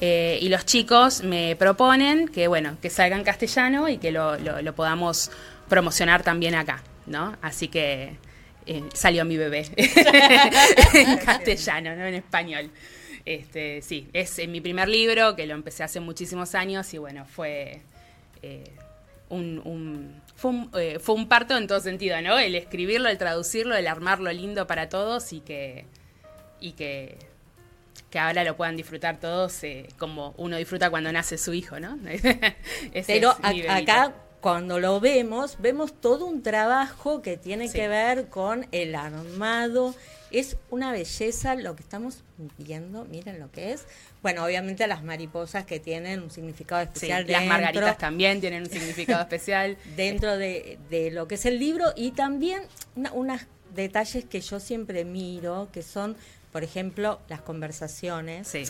eh, 0.00 0.38
y 0.42 0.48
los 0.50 0.66
chicos 0.66 1.22
me 1.22 1.56
proponen 1.56 2.28
que, 2.28 2.46
bueno, 2.46 2.76
que 2.82 2.90
salga 2.90 3.16
en 3.16 3.24
castellano 3.24 3.88
y 3.88 3.96
que 3.96 4.10
lo, 4.10 4.36
lo 4.38 4.74
podamos 4.74 5.30
promocionar 5.68 6.22
también 6.22 6.54
acá, 6.54 6.82
¿no? 7.06 7.36
Así 7.40 7.68
que 7.68 8.16
salió 8.94 9.24
mi 9.24 9.36
bebé 9.36 9.66
en 10.94 11.18
castellano, 11.18 11.96
no 11.96 12.04
en 12.04 12.14
español. 12.14 12.70
Este, 13.24 13.82
sí, 13.82 14.08
es 14.12 14.46
mi 14.48 14.60
primer 14.60 14.88
libro, 14.88 15.36
que 15.36 15.46
lo 15.46 15.54
empecé 15.54 15.84
hace 15.84 16.00
muchísimos 16.00 16.54
años 16.54 16.92
y 16.94 16.98
bueno, 16.98 17.24
fue 17.24 17.80
un 19.28 20.22
eh, 20.74 20.98
fue 21.00 21.14
un, 21.14 21.28
parto 21.28 21.56
en 21.56 21.66
todo 21.66 21.78
sentido, 21.80 22.20
¿no? 22.20 22.38
El 22.38 22.54
escribirlo, 22.54 23.08
el 23.08 23.18
traducirlo, 23.18 23.76
el 23.76 23.86
armarlo 23.86 24.32
lindo 24.32 24.66
para 24.66 24.88
todos 24.88 25.32
y 25.32 25.40
que, 25.40 25.86
y 26.60 26.72
que, 26.72 27.16
que 28.10 28.18
ahora 28.18 28.42
lo 28.42 28.56
puedan 28.56 28.76
disfrutar 28.76 29.20
todos 29.20 29.62
eh, 29.62 29.86
como 29.98 30.34
uno 30.36 30.56
disfruta 30.56 30.90
cuando 30.90 31.12
nace 31.12 31.38
su 31.38 31.54
hijo, 31.54 31.78
¿no? 31.78 31.96
Pero 33.06 33.36
acá 33.68 34.12
cuando 34.42 34.80
lo 34.80 34.98
vemos, 34.98 35.56
vemos 35.60 35.94
todo 36.00 36.26
un 36.26 36.42
trabajo 36.42 37.22
que 37.22 37.36
tiene 37.36 37.70
que 37.70 37.86
ver 37.86 38.26
con 38.26 38.66
el 38.72 38.96
armado. 38.96 39.94
Es 40.32 40.56
una 40.68 40.90
belleza 40.90 41.54
lo 41.54 41.76
que 41.76 41.84
estamos 41.84 42.24
viendo, 42.58 43.04
miren 43.04 43.38
lo 43.38 43.52
que 43.52 43.70
es. 43.70 43.84
Bueno, 44.20 44.44
obviamente 44.44 44.84
las 44.88 45.04
mariposas 45.04 45.64
que 45.64 45.78
tienen 45.78 46.20
un 46.20 46.32
significado 46.32 46.82
especial. 46.82 47.24
las 47.28 47.44
margaritas 47.44 47.96
también 47.98 48.40
tienen 48.40 48.64
un 48.64 48.68
significado 48.68 49.22
especial. 49.22 49.78
Dentro 49.96 50.36
de, 50.36 50.76
lo 51.12 51.28
que 51.28 51.36
es 51.36 51.46
el 51.46 51.60
libro 51.60 51.92
y 51.94 52.10
también 52.10 52.62
unos 53.12 53.42
detalles 53.76 54.24
que 54.24 54.40
yo 54.40 54.58
siempre 54.58 55.04
miro, 55.04 55.68
que 55.72 55.82
son, 55.82 56.16
por 56.50 56.64
ejemplo, 56.64 57.20
las 57.28 57.42
conversaciones. 57.42 58.48
Sí. 58.48 58.64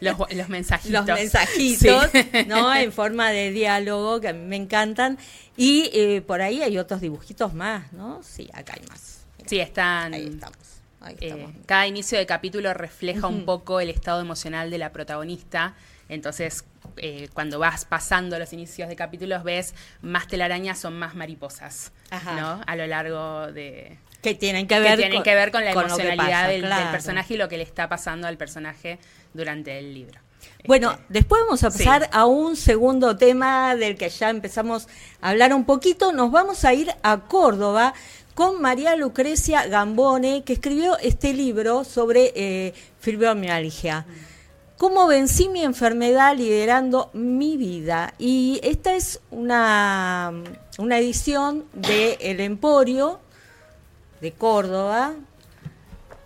Los, 0.00 0.48
mensajitos. 0.48 1.06
Los 1.06 1.18
mensajitos, 1.18 2.10
¿no? 2.46 2.74
En 2.74 2.92
forma 2.92 3.30
de 3.30 3.50
diálogo, 3.50 4.20
que 4.20 4.28
a 4.28 4.32
mí 4.32 4.44
me 4.44 4.56
encantan. 4.56 5.18
Y 5.56 5.90
eh, 5.92 6.22
por 6.22 6.42
ahí 6.42 6.62
hay 6.62 6.78
otros 6.78 7.00
dibujitos 7.00 7.54
más, 7.54 7.92
¿no? 7.92 8.20
Sí, 8.22 8.48
acá 8.52 8.74
hay 8.76 8.86
más. 8.88 9.26
sí, 9.46 9.60
están. 9.60 10.14
Ahí 10.14 10.26
estamos. 10.26 10.72
Eh, 11.20 11.48
cada 11.66 11.86
inicio 11.86 12.18
de 12.18 12.26
capítulo 12.26 12.72
refleja 12.74 13.26
un 13.26 13.44
poco 13.44 13.80
el 13.80 13.90
estado 13.90 14.20
emocional 14.20 14.70
de 14.70 14.78
la 14.78 14.92
protagonista. 14.92 15.74
Entonces, 16.08 16.64
eh, 16.96 17.28
cuando 17.32 17.58
vas 17.58 17.84
pasando 17.84 18.38
los 18.38 18.52
inicios 18.52 18.88
de 18.88 18.96
capítulos, 18.96 19.44
ves 19.44 19.74
más 20.02 20.26
telarañas 20.28 20.84
o 20.84 20.90
más 20.90 21.14
mariposas, 21.14 21.92
¿no? 22.36 22.60
A 22.66 22.76
lo 22.76 22.86
largo 22.86 23.50
de... 23.52 23.98
Que 24.20 24.34
tienen 24.34 24.68
que 24.68 24.78
ver, 24.78 25.10
con, 25.10 25.22
que 25.24 25.34
ver 25.34 25.50
con 25.50 25.64
la 25.64 25.72
emocionalidad 25.72 26.48
del, 26.48 26.68
personaje 26.92 27.34
y 27.34 27.36
lo 27.36 27.48
que 27.48 27.56
le 27.56 27.64
está 27.64 27.88
pasando 27.88 28.28
al 28.28 28.36
personaje 28.36 29.00
durante 29.34 29.78
el 29.78 29.94
libro. 29.94 30.20
Bueno, 30.66 30.92
este, 30.92 31.04
después 31.08 31.42
vamos 31.42 31.62
a 31.64 31.70
pasar 31.70 32.08
a 32.12 32.26
un 32.26 32.56
segundo 32.56 33.16
tema 33.16 33.74
del 33.76 33.96
que 33.96 34.08
ya 34.08 34.30
empezamos 34.30 34.88
a 35.20 35.30
hablar 35.30 35.54
un 35.54 35.64
poquito. 35.64 36.12
Nos 36.12 36.30
vamos 36.30 36.64
a 36.64 36.74
ir 36.74 36.92
a 37.02 37.20
Córdoba 37.20 37.94
con 38.34 38.60
María 38.60 38.96
Lucrecia 38.96 39.66
Gambone, 39.66 40.42
que 40.44 40.54
escribió 40.54 40.98
este 40.98 41.34
libro 41.34 41.84
sobre 41.84 42.32
eh, 42.34 42.74
fibromialgia. 43.00 44.06
¿Cómo 44.78 45.06
vencí 45.06 45.48
mi 45.48 45.62
enfermedad 45.62 46.36
liderando 46.36 47.10
mi 47.12 47.56
vida? 47.56 48.14
Y 48.18 48.58
esta 48.64 48.94
es 48.94 49.20
una, 49.30 50.32
una 50.78 50.98
edición 50.98 51.64
de 51.72 52.18
El 52.20 52.40
Emporio 52.40 53.20
de 54.20 54.32
Córdoba. 54.32 55.14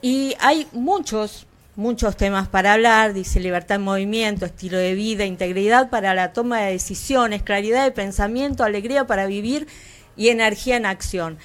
Y 0.01 0.35
hay 0.41 0.67
muchos, 0.73 1.46
muchos 1.77 2.17
temas 2.17 2.49
para 2.49 2.73
hablar. 2.73 3.13
Dice 3.13 3.39
libertad 3.39 3.77
en 3.77 3.83
movimiento, 3.83 4.47
estilo 4.47 4.79
de 4.79 4.95
vida, 4.95 5.25
integridad 5.25 5.91
para 5.91 6.15
la 6.15 6.33
toma 6.33 6.63
de 6.63 6.73
decisiones, 6.73 7.43
claridad 7.43 7.85
de 7.85 7.93
pensamiento, 7.93 8.65
alegría 8.65 9.07
para 9.07 9.27
vivir 9.27 9.69
y 10.17 10.31
energía 10.31 10.77
en 10.77 10.87
acción. 10.87 11.39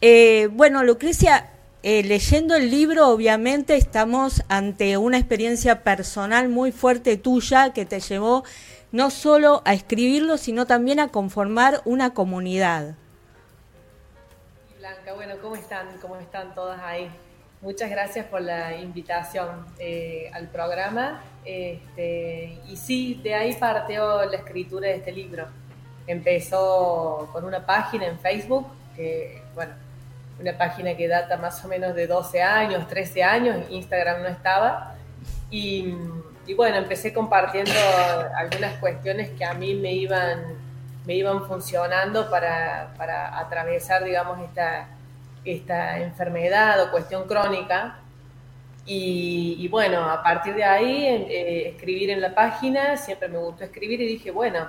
Eh, 0.00 0.48
bueno, 0.52 0.84
Lucrecia, 0.84 1.50
eh, 1.82 2.02
leyendo 2.04 2.54
el 2.54 2.70
libro, 2.70 3.08
obviamente 3.08 3.76
estamos 3.76 4.42
ante 4.48 4.96
una 4.96 5.18
experiencia 5.18 5.82
personal 5.82 6.48
muy 6.48 6.70
fuerte 6.70 7.16
tuya 7.16 7.72
que 7.72 7.86
te 7.86 8.00
llevó 8.00 8.44
no 8.92 9.10
solo 9.10 9.62
a 9.64 9.74
escribirlo, 9.74 10.38
sino 10.38 10.66
también 10.66 11.00
a 11.00 11.08
conformar 11.08 11.82
una 11.84 12.14
comunidad. 12.14 12.94
Blanca, 14.78 15.12
bueno, 15.14 15.34
¿cómo 15.42 15.56
están? 15.56 15.88
¿Cómo 16.00 16.16
están 16.16 16.54
todas 16.54 16.80
ahí? 16.80 17.10
Muchas 17.60 17.90
gracias 17.90 18.24
por 18.26 18.40
la 18.40 18.76
invitación 18.76 19.66
eh, 19.80 20.30
al 20.32 20.46
programa. 20.46 21.20
Este, 21.44 22.56
y 22.68 22.76
sí, 22.76 23.20
de 23.20 23.34
ahí 23.34 23.52
partió 23.54 24.24
la 24.26 24.36
escritura 24.36 24.86
de 24.86 24.94
este 24.94 25.10
libro. 25.10 25.46
Empezó 26.06 27.28
con 27.32 27.44
una 27.44 27.66
página 27.66 28.06
en 28.06 28.16
Facebook 28.20 28.68
que, 28.94 29.42
bueno, 29.56 29.72
una 30.38 30.56
página 30.56 30.96
que 30.96 31.08
data 31.08 31.36
más 31.36 31.64
o 31.64 31.68
menos 31.68 31.96
de 31.96 32.06
12 32.06 32.40
años, 32.40 32.86
13 32.86 33.24
años, 33.24 33.56
Instagram 33.70 34.22
no 34.22 34.28
estaba. 34.28 34.94
Y, 35.50 35.96
bueno, 36.56 36.76
empecé 36.76 37.12
compartiendo 37.12 37.72
algunas 38.36 38.74
cuestiones 38.78 39.30
que 39.30 39.44
a 39.44 39.54
mí 39.54 39.74
me 39.74 39.92
iban, 39.94 40.44
me 41.04 41.14
iban 41.14 41.44
funcionando 41.48 42.30
para, 42.30 42.94
para 42.96 43.36
atravesar, 43.36 44.04
digamos, 44.04 44.38
esta, 44.42 44.86
esta 45.52 45.98
enfermedad 46.00 46.82
o 46.82 46.90
cuestión 46.90 47.26
crónica. 47.26 48.00
Y, 48.90 49.68
bueno, 49.68 50.00
a 50.10 50.22
partir 50.22 50.54
de 50.54 50.64
ahí, 50.64 51.04
eh, 51.06 51.68
escribir 51.68 52.08
en 52.08 52.22
la 52.22 52.34
página, 52.34 52.96
siempre 52.96 53.28
me 53.28 53.36
gustó 53.36 53.64
escribir 53.64 54.00
y 54.00 54.06
dije, 54.06 54.30
bueno, 54.30 54.66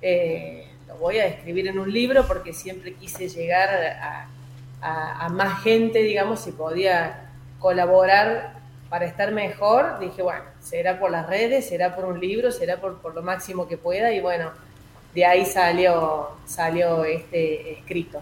eh, 0.00 0.66
lo 0.88 0.96
voy 0.96 1.18
a 1.18 1.26
escribir 1.26 1.68
en 1.68 1.78
un 1.78 1.92
libro 1.92 2.26
porque 2.26 2.52
siempre 2.52 2.94
quise 2.94 3.28
llegar 3.28 3.68
a 4.80 5.28
más 5.28 5.62
gente, 5.62 6.00
digamos, 6.00 6.40
si 6.40 6.50
podía 6.50 7.30
colaborar 7.60 8.62
para 8.92 9.06
estar 9.06 9.32
mejor, 9.32 10.00
dije, 10.00 10.20
bueno, 10.20 10.44
será 10.60 11.00
por 11.00 11.10
las 11.10 11.26
redes, 11.26 11.66
será 11.66 11.96
por 11.96 12.04
un 12.04 12.20
libro, 12.20 12.52
será 12.52 12.78
por 12.78 13.14
lo 13.14 13.22
máximo 13.22 13.66
que 13.66 13.78
pueda 13.78 14.12
y 14.12 14.20
bueno, 14.20 14.52
de 15.14 15.24
ahí 15.24 15.46
salió, 15.46 16.28
salió 16.46 17.04
este 17.04 17.72
escrito. 17.72 18.20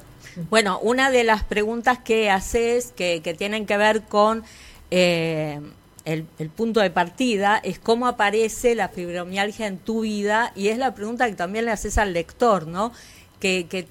Bueno, 0.48 0.78
una 0.80 1.10
de 1.10 1.24
las 1.24 1.44
preguntas 1.44 1.98
que 1.98 2.30
haces 2.30 2.92
que, 2.96 3.20
que 3.22 3.34
tienen 3.34 3.66
que 3.66 3.76
ver 3.76 4.02
con 4.02 4.44
eh, 4.90 5.60
el, 6.04 6.24
punto 6.50 6.80
de 6.80 6.90
partida 6.90 7.60
es 7.62 7.78
cómo 7.78 8.06
aparece 8.06 8.74
la 8.74 8.88
fibromialgia 8.88 9.66
en 9.66 9.78
tu 9.78 10.00
vida 10.00 10.52
y 10.54 10.68
es 10.68 10.78
la 10.78 10.94
pregunta 10.94 11.28
que 11.28 11.36
también 11.36 11.64
le 11.64 11.70
haces 11.70 11.98
al 11.98 12.12
lector, 12.12 12.66
¿no? 12.66 12.92
Que, 13.38 13.66
que 13.68 13.86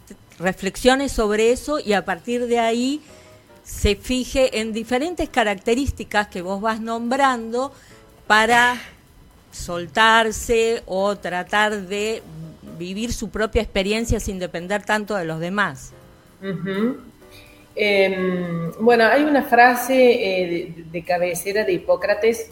sobre 1.10 1.52
eso 1.52 1.80
y 1.80 1.94
a 1.94 2.06
partir 2.06 2.48
de 2.48 2.60
ahí 2.60 3.02
se 3.64 3.96
fije 3.96 4.60
en 4.60 4.74
diferentes 4.74 5.30
características 5.30 6.28
que 6.28 6.42
vos 6.42 6.62
vas 6.62 6.80
nombrando 6.82 7.72
para 8.28 8.80
soltarse 9.52 10.84
o 10.86 11.16
tratar 11.18 11.82
de 11.88 12.22
vivir 12.80 13.14
su 13.14 13.30
propia 13.30 13.62
experiencia 13.62 14.20
sin 14.20 14.40
depender 14.40 14.84
tanto 14.84 15.16
de 15.16 15.26
los 15.26 15.40
demás. 15.40 15.94
Em, 17.76 18.72
bueno, 18.80 19.06
hay 19.06 19.24
una 19.24 19.44
frase 19.44 19.94
eh, 19.96 20.74
de, 20.92 21.04
cabecera 21.04 21.64
de 21.64 21.74
Hipócrates 21.74 22.50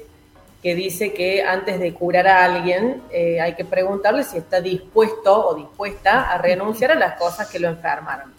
que 0.61 0.75
dice 0.75 1.13
que 1.13 1.41
antes 1.41 1.79
de 1.79 1.93
curar 1.93 2.27
a 2.27 2.45
alguien 2.45 3.01
eh, 3.11 3.41
hay 3.41 3.55
que 3.55 3.65
preguntarle 3.65 4.23
si 4.23 4.37
está 4.37 4.61
dispuesto 4.61 5.47
o 5.47 5.55
dispuesta 5.55 6.29
a 6.31 6.37
renunciar 6.37 6.91
a 6.91 6.95
las 6.95 7.17
cosas 7.17 7.49
que 7.49 7.59
lo 7.59 7.67
enfermaron. 7.67 8.37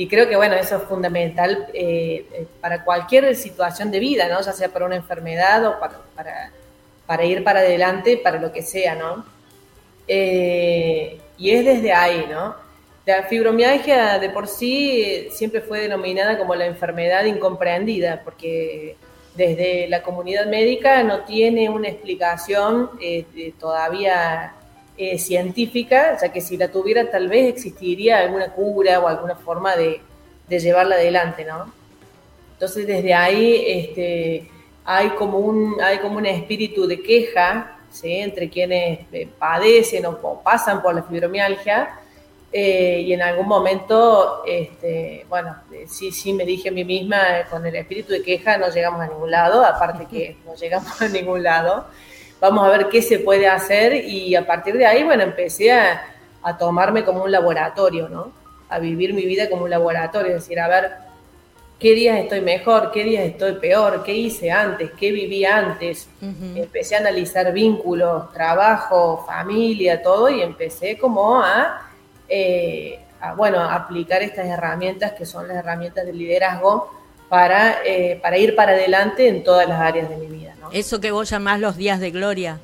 Y 0.00 0.08
creo 0.08 0.26
que, 0.26 0.34
bueno, 0.34 0.54
eso 0.54 0.78
es 0.78 0.84
fundamental 0.84 1.66
eh, 1.74 2.26
eh, 2.32 2.46
para 2.58 2.84
cualquier 2.84 3.36
situación 3.36 3.90
de 3.90 3.98
vida, 3.98 4.28
¿no? 4.28 4.40
Ya 4.40 4.54
sea 4.54 4.70
para 4.70 4.86
una 4.86 4.96
enfermedad 4.96 5.62
o 5.66 5.78
para, 5.78 6.50
para, 7.06 7.24
ir 7.26 7.44
para 7.44 7.60
adelante, 7.60 8.16
para 8.16 8.40
lo 8.40 8.50
que 8.50 8.62
sea, 8.62 8.94
¿no? 8.94 9.26
Y 10.16 11.50
es 11.50 11.64
desde 11.64 11.92
ahí, 11.92 12.26
¿no? 12.30 12.54
La 13.06 13.24
fibromialgia 13.24 14.18
de 14.18 14.30
por 14.30 14.46
sí 14.46 15.28
siempre 15.30 15.60
fue 15.60 15.80
denominada 15.80 16.38
como 16.38 16.54
la 16.54 16.66
enfermedad 16.66 17.24
incomprendida, 17.24 18.22
porque 18.24 18.96
desde 19.34 19.88
la 19.88 20.02
comunidad 20.02 20.46
médica 20.46 21.02
no 21.02 21.20
tiene 21.24 21.70
una 21.70 21.88
explicación 21.88 22.90
eh, 23.00 23.52
todavía 23.58 24.54
eh, 24.96 25.18
científica, 25.18 26.18
ya 26.20 26.30
que 26.30 26.40
si 26.40 26.56
la 26.56 26.68
tuviera 26.68 27.10
tal 27.10 27.28
vez 27.28 27.48
existiría 27.48 28.18
alguna 28.18 28.52
cura 28.52 29.00
o 29.00 29.08
alguna 29.08 29.34
forma 29.34 29.74
de, 29.76 30.00
llevarla 30.48 30.96
adelante, 30.96 31.44
¿no? 31.44 31.72
Entonces 32.52 32.86
desde 32.86 33.14
ahí 33.14 33.64
este, 33.66 34.48
hay, 34.84 35.08
como 35.10 35.38
un, 35.38 35.80
hay 35.80 35.98
como 35.98 36.18
un 36.18 36.26
espíritu 36.26 36.86
de 36.86 37.00
queja 37.00 37.79
¿sí? 37.90 38.14
entre 38.14 38.48
quienes 38.48 39.00
eh, 39.12 39.28
padecen 39.38 40.06
o, 40.06 40.40
pasan 40.42 40.82
por 40.82 40.94
la 40.94 41.02
fibromialgia. 41.02 41.96
Eh, 42.52 43.02
y 43.06 43.12
en 43.12 43.22
algún 43.22 43.46
momento, 43.46 44.42
este, 44.44 45.24
bueno, 45.28 45.56
sí, 45.86 46.10
sí 46.10 46.32
me 46.32 46.44
dije 46.44 46.70
a 46.70 46.72
mí 46.72 46.84
misma, 46.84 47.18
con 47.48 47.64
el 47.64 47.76
espíritu 47.76 48.12
de 48.12 48.22
queja 48.22 48.58
no 48.58 48.68
llegamos 48.70 49.00
a 49.00 49.06
ningún 49.06 49.30
lado, 49.30 49.64
aparte 49.64 50.06
que 50.06 50.36
no 50.46 50.54
llegamos 50.54 51.00
a 51.00 51.08
ningún 51.08 51.42
lado. 51.42 51.86
Vamos 52.40 52.66
a 52.66 52.70
ver 52.70 52.88
qué 52.88 53.02
se 53.02 53.18
puede 53.18 53.46
hacer 53.46 54.04
y 54.04 54.34
a 54.34 54.46
partir 54.46 54.76
de 54.76 54.86
ahí, 54.86 55.04
bueno, 55.04 55.22
empecé 55.22 55.72
a, 55.72 56.02
a 56.42 56.56
tomarme 56.56 57.04
como 57.04 57.22
un 57.22 57.30
laboratorio, 57.30 58.08
¿no? 58.08 58.32
A 58.68 58.78
vivir 58.78 59.12
mi 59.12 59.26
vida 59.26 59.50
como 59.50 59.64
un 59.64 59.70
laboratorio, 59.70 60.34
es 60.34 60.42
decir, 60.42 60.58
a 60.58 60.68
ver, 60.68 60.90
qué 61.80 61.94
días 61.94 62.18
estoy 62.18 62.42
mejor, 62.42 62.92
qué 62.92 63.02
días 63.02 63.24
estoy 63.24 63.54
peor, 63.54 64.02
qué 64.04 64.14
hice 64.14 64.50
antes, 64.50 64.90
qué 64.98 65.10
viví 65.10 65.44
antes. 65.46 66.08
Empecé 66.20 66.96
a 66.96 66.98
analizar 66.98 67.52
vínculos, 67.52 68.30
trabajo, 68.32 69.24
familia, 69.26 70.02
todo, 70.02 70.28
y 70.28 70.42
empecé 70.42 70.98
como 70.98 71.42
eh, 72.28 72.98
a, 73.20 73.34
bueno, 73.34 73.60
aplicar 73.60 74.22
estas 74.22 74.46
herramientas 74.46 75.12
que 75.12 75.24
son 75.24 75.48
las 75.48 75.56
herramientas 75.56 76.04
del 76.04 76.18
liderazgo 76.18 76.90
para, 77.30 77.78
eh, 77.84 78.18
para 78.22 78.36
ir 78.36 78.54
para 78.54 78.72
adelante 78.72 79.26
en 79.26 79.42
todas 79.42 79.66
las 79.66 79.80
áreas 79.80 80.10
de 80.10 80.16
mi 80.18 80.26
vida. 80.26 80.54
Eso 80.72 81.00
que 81.00 81.10
vos 81.10 81.30
llamás 81.30 81.60
los 81.60 81.76
días 81.76 81.98
de 81.98 82.10
gloria. 82.10 82.60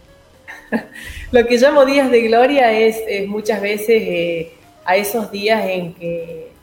Lo 1.33 1.47
que 1.47 1.57
llamo 1.57 1.87
días 1.87 2.11
de 2.11 2.21
gloria 2.23 2.71
es, 2.71 3.01
muchas 3.27 3.63
veces 3.63 4.03
eh, 4.03 4.53
a 4.85 4.97
esos 4.97 5.31
días 5.31 5.65
en 5.65 5.95
que 5.95 6.56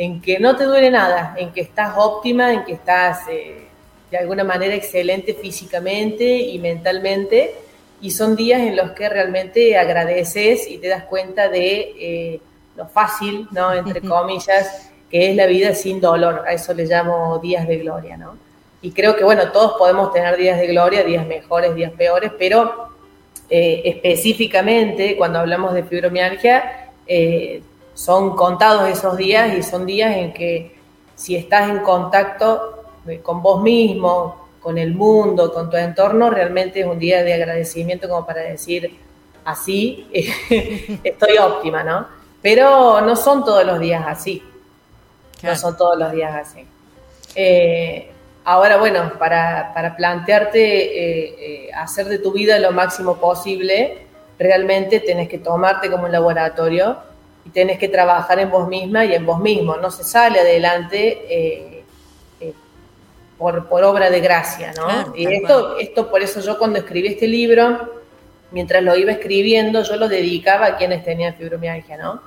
en 0.00 0.22
que 0.22 0.38
no 0.38 0.56
te 0.56 0.64
duele 0.64 0.90
nada, 0.90 1.34
en 1.36 1.52
que 1.52 1.60
estás 1.60 1.92
óptima, 1.98 2.54
en 2.54 2.64
que 2.64 2.72
estás 2.72 3.28
eh, 3.28 3.66
de 4.10 4.16
alguna 4.16 4.44
manera 4.44 4.74
excelente 4.74 5.34
físicamente 5.34 6.24
y 6.24 6.58
mentalmente, 6.58 7.54
y 8.00 8.10
son 8.10 8.34
días 8.34 8.62
en 8.62 8.76
los 8.76 8.92
que 8.92 9.10
realmente 9.10 9.76
agradeces 9.76 10.66
y 10.70 10.78
te 10.78 10.88
das 10.88 11.04
cuenta 11.04 11.50
de 11.50 11.92
eh, 11.98 12.40
lo 12.76 12.88
fácil, 12.88 13.46
¿no? 13.50 13.74
Entre 13.74 14.00
comillas, 14.08 14.90
que 15.10 15.28
es 15.28 15.36
la 15.36 15.44
vida 15.44 15.74
sin 15.74 16.00
dolor, 16.00 16.44
a 16.48 16.54
eso 16.54 16.72
le 16.72 16.86
llamo 16.86 17.38
días 17.38 17.68
de 17.68 17.76
gloria, 17.76 18.16
¿no? 18.16 18.38
Y 18.80 18.92
creo 18.92 19.14
que, 19.14 19.24
bueno, 19.24 19.52
todos 19.52 19.74
podemos 19.76 20.14
tener 20.14 20.34
días 20.38 20.58
de 20.58 20.68
gloria, 20.68 21.04
días 21.04 21.26
mejores, 21.26 21.74
días 21.74 21.92
peores, 21.92 22.32
pero 22.38 22.88
eh, 23.50 23.82
específicamente 23.84 25.18
cuando 25.18 25.40
hablamos 25.40 25.74
de 25.74 25.82
fibromialgia, 25.82 26.88
son 28.00 28.34
contados 28.34 28.88
esos 28.88 29.14
días 29.18 29.52
y 29.58 29.62
son 29.62 29.84
días 29.84 30.16
en 30.16 30.32
que 30.32 30.74
si 31.14 31.36
estás 31.36 31.68
en 31.68 31.80
contacto 31.80 32.82
eh, 33.06 33.20
con 33.20 33.42
vos 33.42 33.60
mismo, 33.60 34.48
con 34.58 34.78
el 34.78 34.94
mundo, 34.94 35.52
con 35.52 35.68
tu 35.68 35.76
entorno, 35.76 36.30
realmente 36.30 36.80
es 36.80 36.86
un 36.86 36.98
día 36.98 37.22
de 37.22 37.34
agradecimiento 37.34 38.08
como 38.08 38.24
para 38.24 38.40
decir, 38.40 38.98
así 39.44 40.08
estoy 41.04 41.36
óptima, 41.36 41.82
¿no? 41.82 42.06
Pero 42.40 43.02
no 43.02 43.14
son 43.16 43.44
todos 43.44 43.66
los 43.66 43.78
días 43.78 44.02
así. 44.06 44.42
No 45.42 45.54
son 45.54 45.76
todos 45.76 45.98
los 45.98 46.10
días 46.10 46.34
así. 46.34 46.66
Eh, 47.34 48.10
ahora, 48.44 48.78
bueno, 48.78 49.12
para, 49.18 49.94
plantearte 49.94 51.66
eh, 51.66 51.70
hacer 51.74 52.06
de 52.06 52.18
tu 52.18 52.32
vida 52.32 52.58
lo 52.60 52.72
máximo 52.72 53.16
posible, 53.16 54.06
realmente 54.38 55.00
tenés 55.00 55.28
que 55.28 55.36
tomarte 55.36 55.90
como 55.90 56.04
un 56.04 56.12
laboratorio 56.12 57.09
y 57.44 57.50
tenés 57.50 57.78
que 57.78 57.88
trabajar 57.88 58.38
en 58.38 58.50
vos 58.50 58.68
misma 58.68 59.04
y 59.04 59.14
en 59.14 59.24
vos 59.24 59.40
mismo. 59.40 59.76
No 59.76 59.90
se 59.90 60.04
sale 60.04 60.40
adelante 60.40 61.24
eh, 61.28 61.84
eh, 62.40 62.54
por, 63.38 63.68
por, 63.68 63.82
obra 63.84 64.10
de 64.10 64.20
gracia, 64.20 64.72
¿no? 64.76 65.14
y 65.16 65.26
esto, 65.32 65.78
esto, 65.78 66.10
por 66.10 66.22
eso 66.22 66.40
yo 66.40 66.58
cuando 66.58 66.78
escribí 66.78 67.08
este 67.08 67.26
libro, 67.26 68.02
mientras 68.50 68.82
lo 68.82 68.96
iba 68.96 69.12
escribiendo, 69.12 69.82
yo 69.82 69.96
lo 69.96 70.08
dedicaba 70.08 70.66
a 70.66 70.76
quienes 70.76 71.04
tenían 71.04 71.34
fibromialgia, 71.34 71.96
¿no? 71.96 72.22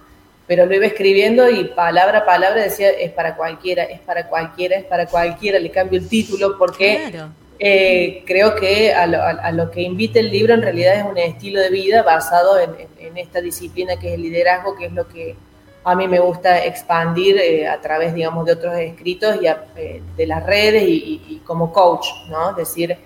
Pero 0.48 0.66
lo 0.66 0.76
iba 0.76 0.86
escribiendo 0.86 1.50
y 1.50 1.66
palabra 1.66 2.20
a 2.20 2.26
palabra 2.26 2.64
decía, 2.64 2.90
es 2.90 3.12
para 3.12 3.36
cualquiera, 3.36 3.84
es 3.84 4.02
para 4.02 4.28
cualquiera, 4.28 4.76
es 4.76 4.84
para 4.84 5.06
cualquiera, 5.06 5.60
le 5.60 5.72
cambio 5.72 6.00
el 6.00 6.10
título 6.10 6.58
porque... 6.58 7.14
Eh, 7.60 8.24
creo 8.26 8.56
que 8.56 8.94
a 8.94 9.06
lo, 9.52 9.72
que 9.72 9.82
invita 9.82 10.20
el 10.20 10.32
libro 10.32 10.54
en 10.54 10.62
realidad 10.62 10.96
es 10.96 11.06
un 11.06 11.18
estilo 11.18 11.62
de 11.62 11.70
vida 11.70 12.02
basado 12.02 12.60
en, 12.60 13.18
esta 13.18 13.42
disciplina 13.42 13.98
que 13.98 14.10
es 14.10 14.14
el 14.16 14.24
liderazgo, 14.24 14.76
que 14.76 14.88
es 14.88 14.92
lo 14.92 15.08
que 15.08 15.36
a 15.84 15.96
mí 15.96 16.08
me 16.08 16.20
gusta 16.20 16.64
expandir 16.66 17.38
eh, 17.38 17.68
a 17.68 17.80
través, 17.80 18.14
digamos, 18.14 18.46
de 18.46 18.54
otros 18.54 18.76
escritos 18.78 19.38
y 19.42 19.48
eh, 19.48 20.02
de 20.18 20.28
las 20.28 20.44
redes 20.46 20.84
y, 20.86 21.42
como 21.46 21.72
coach, 21.72 22.08
¿no? 22.30 22.52
Es 22.52 22.56
decir, 22.58 22.98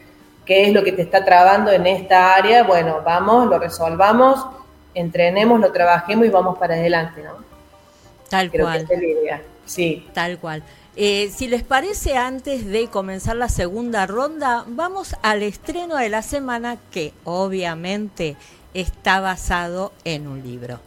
¿qué 0.45 0.67
es 0.67 0.73
lo 0.73 0.83
que 0.83 0.91
te 0.91 1.01
está 1.01 1.25
trabando 1.25 1.71
en 1.71 1.85
esta 1.87 2.35
área? 2.35 2.63
Bueno, 2.63 3.01
vamos, 3.03 3.47
lo 3.47 3.59
resolvamos, 3.59 4.45
entrenemos, 4.93 5.59
lo 5.59 5.71
trabajemos 5.71 6.25
y 6.25 6.29
vamos 6.29 6.57
para 6.57 6.75
adelante, 6.75 7.21
¿no? 7.23 7.35
Tal 8.29 8.51
cual. 8.51 8.87
Sí. 9.65 10.07
Tal 10.13 10.37
cual. 10.39 10.63
Eh, 10.99 11.29
si 11.29 11.47
les 11.47 11.61
parece, 11.61 12.17
antes 12.17 12.65
de 12.65 12.87
comenzar 12.87 13.35
la 13.35 13.49
segunda 13.49 14.07
ronda, 14.07 14.63
vamos 14.65 15.15
al 15.21 15.43
estreno 15.43 15.95
de 15.97 16.09
la 16.09 16.23
semana 16.23 16.79
que 16.89 17.13
obviamente 17.23 18.35
está 18.73 19.19
basado 19.19 19.93
en 20.05 20.27
un 20.27 20.41
libro. 20.41 20.79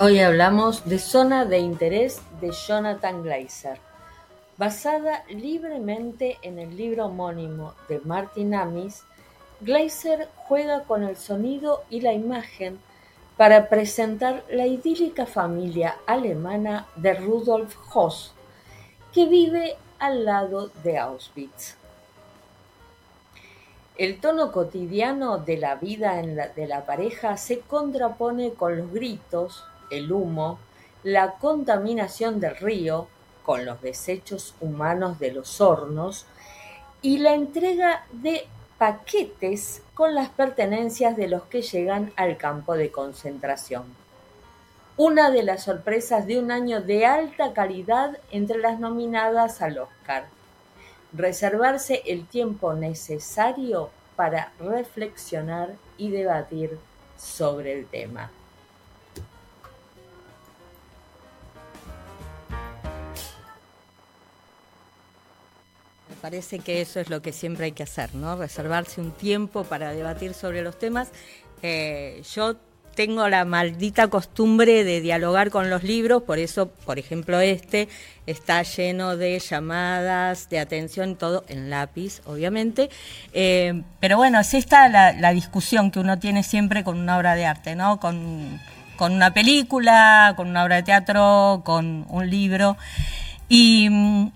Hoy 0.00 0.20
hablamos 0.20 0.84
de 0.84 0.98
Zona 0.98 1.46
de 1.46 1.60
Interés 1.60 2.20
de 2.42 2.50
Jonathan 2.50 3.22
Gleiser. 3.22 3.78
Basada 4.58 5.24
libremente 5.30 6.36
en 6.42 6.58
el 6.58 6.76
libro 6.76 7.06
homónimo 7.06 7.72
de 7.88 8.00
Martin 8.00 8.54
Amis, 8.54 9.04
Gleiser 9.62 10.28
juega 10.36 10.82
con 10.82 11.04
el 11.04 11.16
sonido 11.16 11.84
y 11.88 12.02
la 12.02 12.12
imagen 12.12 12.78
para 13.36 13.68
presentar 13.68 14.44
la 14.48 14.66
idílica 14.66 15.26
familia 15.26 15.96
alemana 16.06 16.86
de 16.96 17.14
Rudolf 17.14 17.76
Hoss, 17.92 18.32
que 19.12 19.26
vive 19.26 19.76
al 19.98 20.24
lado 20.24 20.70
de 20.82 20.98
Auschwitz. 20.98 21.76
El 23.96 24.20
tono 24.20 24.50
cotidiano 24.50 25.38
de 25.38 25.56
la 25.56 25.76
vida 25.76 26.20
de 26.20 26.66
la 26.66 26.84
pareja 26.84 27.36
se 27.36 27.60
contrapone 27.60 28.54
con 28.54 28.76
los 28.76 28.92
gritos, 28.92 29.64
el 29.90 30.10
humo, 30.10 30.58
la 31.04 31.32
contaminación 31.34 32.40
del 32.40 32.56
río, 32.56 33.06
con 33.44 33.64
los 33.64 33.80
desechos 33.82 34.54
humanos 34.60 35.18
de 35.18 35.32
los 35.32 35.60
hornos 35.60 36.26
y 37.02 37.18
la 37.18 37.34
entrega 37.34 38.06
de 38.10 38.48
paquetes 38.84 39.80
con 39.94 40.14
las 40.14 40.28
pertenencias 40.28 41.16
de 41.16 41.26
los 41.26 41.44
que 41.44 41.62
llegan 41.62 42.12
al 42.16 42.36
campo 42.36 42.74
de 42.74 42.90
concentración. 42.90 43.84
Una 44.98 45.30
de 45.30 45.42
las 45.42 45.62
sorpresas 45.62 46.26
de 46.26 46.38
un 46.38 46.50
año 46.50 46.82
de 46.82 47.06
alta 47.06 47.54
calidad 47.54 48.18
entre 48.30 48.58
las 48.58 48.78
nominadas 48.78 49.62
al 49.62 49.78
Oscar. 49.78 50.26
Reservarse 51.14 52.02
el 52.04 52.26
tiempo 52.26 52.74
necesario 52.74 53.88
para 54.16 54.52
reflexionar 54.60 55.76
y 55.96 56.10
debatir 56.10 56.78
sobre 57.16 57.72
el 57.72 57.86
tema. 57.86 58.30
Parece 66.24 66.58
que 66.58 66.80
eso 66.80 67.00
es 67.00 67.10
lo 67.10 67.20
que 67.20 67.32
siempre 67.32 67.66
hay 67.66 67.72
que 67.72 67.82
hacer, 67.82 68.14
¿no? 68.14 68.34
Reservarse 68.34 68.98
un 68.98 69.12
tiempo 69.12 69.64
para 69.64 69.92
debatir 69.92 70.32
sobre 70.32 70.62
los 70.62 70.78
temas. 70.78 71.10
Eh, 71.60 72.22
yo 72.32 72.56
tengo 72.94 73.28
la 73.28 73.44
maldita 73.44 74.08
costumbre 74.08 74.84
de 74.84 75.02
dialogar 75.02 75.50
con 75.50 75.68
los 75.68 75.82
libros, 75.82 76.22
por 76.22 76.38
eso, 76.38 76.68
por 76.86 76.98
ejemplo, 76.98 77.40
este 77.40 77.90
está 78.26 78.62
lleno 78.62 79.18
de 79.18 79.38
llamadas, 79.38 80.48
de 80.48 80.60
atención, 80.60 81.16
todo 81.16 81.44
en 81.46 81.68
lápiz, 81.68 82.22
obviamente. 82.24 82.88
Eh, 83.34 83.82
pero 84.00 84.16
bueno, 84.16 84.38
así 84.38 84.56
está 84.56 84.88
la, 84.88 85.12
la, 85.12 85.34
discusión 85.34 85.90
que 85.90 86.00
uno 86.00 86.18
tiene 86.18 86.42
siempre 86.42 86.84
con 86.84 86.98
una 86.98 87.18
obra 87.18 87.34
de 87.34 87.44
arte, 87.44 87.76
¿no? 87.76 88.00
Con, 88.00 88.62
con 88.96 89.12
una 89.12 89.34
película, 89.34 90.32
con 90.38 90.48
una 90.48 90.64
obra 90.64 90.76
de 90.76 90.84
teatro, 90.84 91.60
con 91.66 92.06
un 92.08 92.30
libro. 92.30 92.78
Y 93.50 93.90
mm, 93.90 94.28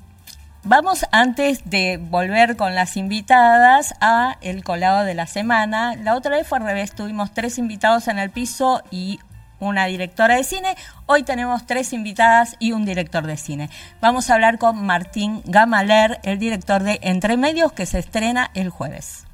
Vamos 0.71 1.07
antes 1.13 1.63
de 1.71 1.97
volver 1.97 2.55
con 2.59 2.75
las 2.75 2.99
invitadas 2.99 3.95
a 4.03 4.37
el 4.43 4.63
colado 4.63 5.07
de 5.07 5.15
la 5.15 5.27
semana. 5.27 5.97
La 5.97 6.15
otra 6.15 6.37
vez 6.37 6.47
fue 6.47 6.59
al 6.59 6.65
revés, 6.65 6.93
tuvimos 6.93 7.33
tres 7.33 7.57
invitados 7.57 8.07
en 8.07 8.19
el 8.19 8.29
piso 8.29 8.83
y 8.91 9.19
una 9.61 9.87
directora 9.87 10.37
de 10.37 10.45
cine. 10.45 10.77
Hoy 11.07 11.23
tenemos 11.23 11.65
tres 11.67 11.95
invitadas 11.95 12.55
y 12.59 12.73
un 12.73 12.85
director 12.85 13.27
de 13.27 13.39
cine. 13.39 13.71
Vamos 14.03 14.29
a 14.29 14.35
hablar 14.35 14.59
con 14.59 14.85
Martín 14.85 15.41
Gamaler, 15.47 16.21
el 16.23 16.39
director 16.39 16.83
de 16.83 16.99
Entre 17.01 17.39
Medios, 17.39 17.73
que 17.73 17.87
se 17.87 18.01
estrena 18.01 18.51
el 18.53 18.69
jueves. 18.69 19.25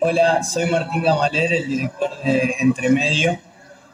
Hola, 0.00 0.42
soy 0.42 0.70
Martín 0.70 1.02
Gamaler, 1.02 1.54
el 1.54 1.68
director 1.68 2.10
de 2.22 2.56
Entre 2.60 2.90
Medios. 2.90 3.38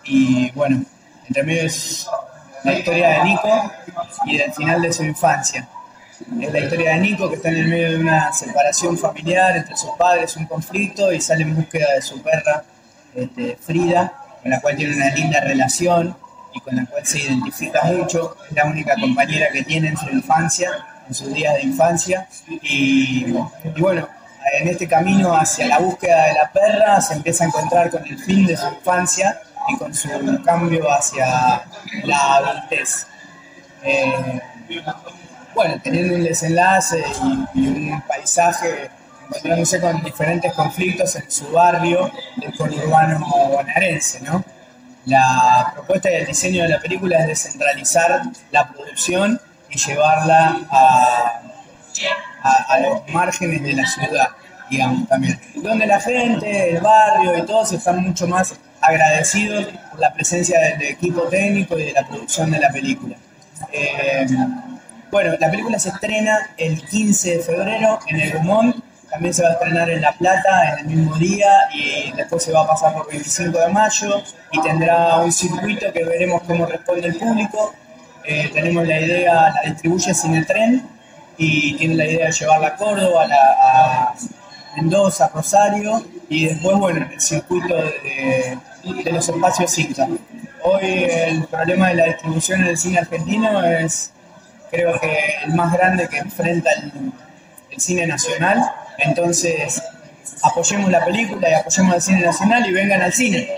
Y 0.02 0.50
bueno, 0.50 0.82
Entre 1.28 1.44
Medios 1.44 2.08
la 2.66 2.78
historia 2.78 3.08
de 3.10 3.24
Nico 3.24 3.72
y 4.26 4.36
del 4.36 4.52
final 4.52 4.82
de 4.82 4.92
su 4.92 5.04
infancia. 5.04 5.68
Es 6.40 6.52
la 6.52 6.58
historia 6.58 6.94
de 6.94 7.00
Nico, 7.00 7.28
que 7.28 7.36
está 7.36 7.48
en 7.48 7.58
el 7.58 7.68
medio 7.68 7.90
de 7.90 7.96
una 7.98 8.32
separación 8.32 8.98
familiar 8.98 9.56
entre 9.56 9.76
sus 9.76 9.90
padres, 9.98 10.36
un 10.36 10.46
conflicto, 10.46 11.12
y 11.12 11.20
sale 11.20 11.42
en 11.42 11.54
búsqueda 11.54 11.86
de 11.94 12.02
su 12.02 12.20
perra, 12.22 12.64
este, 13.14 13.56
Frida, 13.60 14.12
con 14.42 14.50
la 14.50 14.60
cual 14.60 14.76
tiene 14.76 14.96
una 14.96 15.10
linda 15.14 15.40
relación 15.40 16.16
y 16.54 16.60
con 16.60 16.74
la 16.74 16.86
cual 16.86 17.06
se 17.06 17.20
identifica 17.20 17.84
mucho. 17.84 18.36
Es 18.48 18.56
la 18.56 18.64
única 18.64 18.94
compañera 18.98 19.48
que 19.52 19.62
tiene 19.62 19.88
en 19.88 19.96
su 19.96 20.08
infancia, 20.08 20.70
en 21.06 21.14
sus 21.14 21.32
días 21.32 21.54
de 21.54 21.62
infancia. 21.62 22.26
Y, 22.62 23.26
y 23.26 23.80
bueno, 23.80 24.08
en 24.58 24.68
este 24.68 24.88
camino 24.88 25.36
hacia 25.36 25.66
la 25.66 25.78
búsqueda 25.78 26.26
de 26.26 26.32
la 26.34 26.50
perra 26.50 27.00
se 27.00 27.14
empieza 27.14 27.44
a 27.44 27.46
encontrar 27.48 27.90
con 27.90 28.04
el 28.04 28.18
fin 28.18 28.46
de 28.46 28.56
su 28.56 28.66
infancia 28.66 29.40
y 29.68 29.76
con 29.76 29.94
su 29.94 30.08
cambio 30.44 30.90
hacia 30.90 31.64
la 32.04 32.36
adultez. 32.36 33.06
Eh, 33.82 34.40
bueno, 35.54 35.80
teniendo 35.82 36.16
un 36.16 36.24
desenlace 36.24 37.02
y, 37.54 37.60
y, 37.60 37.90
un 37.90 38.00
paisaje, 38.02 38.90
encontrándose 39.26 39.80
con 39.80 40.02
diferentes 40.02 40.52
conflictos 40.52 41.16
en 41.16 41.30
su 41.30 41.50
barrio 41.50 42.10
del 42.36 42.54
conurbano 42.56 43.26
bonaerense, 43.48 44.20
¿no? 44.20 44.44
La 45.06 45.70
propuesta 45.72 46.10
y 46.10 46.14
el 46.14 46.26
diseño 46.26 46.64
de 46.64 46.68
la 46.70 46.80
película 46.80 47.20
es 47.20 47.28
descentralizar 47.28 48.22
la 48.50 48.68
producción 48.68 49.40
y 49.70 49.78
llevarla 49.78 50.58
a, 50.70 51.42
a, 52.42 52.52
a 52.68 52.80
los 52.80 53.08
márgenes 53.12 53.62
de 53.62 53.72
la 53.72 53.86
ciudad, 53.86 54.28
digamos, 54.68 55.08
también. 55.08 55.40
Donde 55.54 55.86
la 55.86 56.00
gente, 56.00 56.70
el 56.70 56.80
barrio 56.80 57.38
y 57.38 57.46
todos 57.46 57.72
están 57.72 58.02
mucho 58.02 58.26
más 58.26 58.56
agradecidos 58.86 59.66
por 59.90 60.00
la 60.00 60.12
presencia 60.12 60.58
del 60.60 60.82
equipo 60.82 61.22
técnico 61.22 61.78
y 61.78 61.84
de 61.84 61.92
la 61.92 62.06
producción 62.06 62.50
de 62.50 62.58
la 62.58 62.70
película. 62.70 63.16
Eh, 63.72 64.26
bueno, 65.10 65.34
la 65.38 65.50
película 65.50 65.78
se 65.78 65.88
estrena 65.90 66.50
el 66.56 66.84
15 66.84 67.36
de 67.36 67.42
febrero 67.42 67.98
en 68.06 68.20
el 68.20 68.32
Gumón, 68.32 68.82
también 69.10 69.32
se 69.32 69.42
va 69.42 69.50
a 69.50 69.52
estrenar 69.52 69.88
en 69.88 70.02
La 70.02 70.12
Plata 70.12 70.72
en 70.72 70.78
el 70.80 70.96
mismo 70.96 71.16
día 71.16 71.50
y 71.72 72.12
después 72.12 72.42
se 72.42 72.52
va 72.52 72.64
a 72.64 72.66
pasar 72.66 72.92
por 72.92 73.08
25 73.08 73.58
de 73.58 73.68
mayo 73.68 74.22
y 74.52 74.60
tendrá 74.60 75.16
un 75.18 75.32
circuito 75.32 75.92
que 75.92 76.04
veremos 76.04 76.42
cómo 76.42 76.66
responde 76.66 77.08
el 77.08 77.16
público. 77.16 77.74
Eh, 78.24 78.50
tenemos 78.52 78.86
la 78.86 79.00
idea, 79.00 79.52
la 79.54 79.70
distribuye 79.70 80.12
sin 80.12 80.34
el 80.34 80.46
tren 80.46 80.86
y 81.38 81.74
tiene 81.76 81.94
la 81.94 82.06
idea 82.06 82.26
de 82.26 82.32
llevarla 82.32 82.68
a 82.68 82.76
Córdoba, 82.76 83.24
a, 83.24 83.28
la, 83.28 83.56
a 83.60 84.14
Mendoza, 84.76 85.30
Rosario 85.32 86.04
y 86.28 86.46
después, 86.46 86.76
bueno, 86.76 87.06
el 87.10 87.20
circuito 87.20 87.76
de 87.76 88.58
los 89.12 89.28
espacios 89.28 89.78
Inca. 89.78 90.06
Hoy 90.62 91.04
el 91.08 91.44
problema 91.44 91.88
de 91.88 91.94
la 91.94 92.04
distribución 92.06 92.62
en 92.62 92.68
el 92.68 92.78
cine 92.78 92.98
argentino 92.98 93.62
es, 93.64 94.12
creo 94.70 94.98
que, 95.00 95.18
el 95.44 95.54
más 95.54 95.72
grande 95.72 96.08
que 96.08 96.18
enfrenta 96.18 96.70
el, 96.72 97.12
el 97.70 97.80
cine 97.80 98.06
nacional. 98.06 98.62
Entonces, 98.98 99.82
apoyemos 100.42 100.90
la 100.90 101.04
película 101.04 101.48
y 101.48 101.54
apoyemos 101.54 101.94
el 101.94 102.02
cine 102.02 102.20
nacional 102.22 102.66
y 102.66 102.72
vengan 102.72 103.02
al 103.02 103.12
cine. 103.12 103.48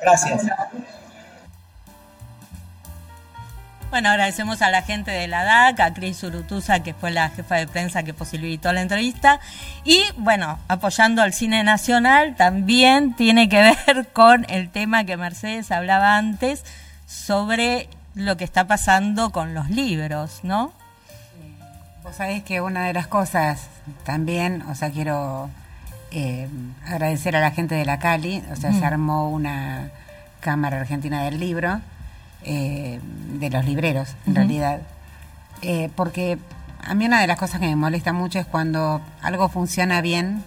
Gracias. 0.00 0.42
Bueno, 3.92 4.08
agradecemos 4.08 4.62
a 4.62 4.70
la 4.70 4.80
gente 4.80 5.10
de 5.10 5.28
la 5.28 5.44
DAC, 5.44 5.80
a 5.80 5.92
Cris 5.92 6.22
Urutuza, 6.22 6.80
que 6.80 6.94
fue 6.94 7.10
la 7.10 7.28
jefa 7.28 7.56
de 7.56 7.66
prensa 7.66 8.02
que 8.02 8.14
posibilitó 8.14 8.72
la 8.72 8.80
entrevista. 8.80 9.38
Y 9.84 10.02
bueno, 10.16 10.58
apoyando 10.66 11.20
al 11.20 11.34
cine 11.34 11.62
nacional, 11.62 12.34
también 12.34 13.12
tiene 13.12 13.50
que 13.50 13.60
ver 13.86 14.08
con 14.14 14.46
el 14.48 14.70
tema 14.70 15.04
que 15.04 15.18
Mercedes 15.18 15.70
hablaba 15.70 16.16
antes 16.16 16.64
sobre 17.06 17.90
lo 18.14 18.38
que 18.38 18.44
está 18.44 18.66
pasando 18.66 19.30
con 19.30 19.52
los 19.52 19.68
libros, 19.68 20.40
¿no? 20.42 20.72
Vos 22.02 22.16
sabés 22.16 22.42
que 22.44 22.62
una 22.62 22.86
de 22.86 22.94
las 22.94 23.08
cosas 23.08 23.68
también, 24.04 24.62
o 24.70 24.74
sea, 24.74 24.90
quiero 24.90 25.50
eh, 26.12 26.48
agradecer 26.86 27.36
a 27.36 27.40
la 27.40 27.50
gente 27.50 27.74
de 27.74 27.84
la 27.84 27.98
Cali, 27.98 28.42
o 28.50 28.56
sea, 28.56 28.70
mm. 28.70 28.78
se 28.78 28.86
armó 28.86 29.28
una 29.28 29.90
Cámara 30.40 30.80
Argentina 30.80 31.24
del 31.24 31.38
Libro, 31.38 31.82
eh, 32.44 33.00
de 33.38 33.50
los 33.50 33.64
libreros, 33.64 34.14
en 34.26 34.32
uh 34.32 34.34
-huh. 34.34 34.36
realidad, 34.36 34.80
eh, 35.62 35.90
porque 35.94 36.38
a 36.84 36.94
mí 36.94 37.06
una 37.06 37.20
de 37.20 37.26
las 37.26 37.38
cosas 37.38 37.60
que 37.60 37.66
me 37.66 37.76
molesta 37.76 38.12
mucho 38.12 38.38
es 38.38 38.46
cuando 38.46 39.00
algo 39.22 39.48
funciona 39.48 40.00
bien, 40.00 40.42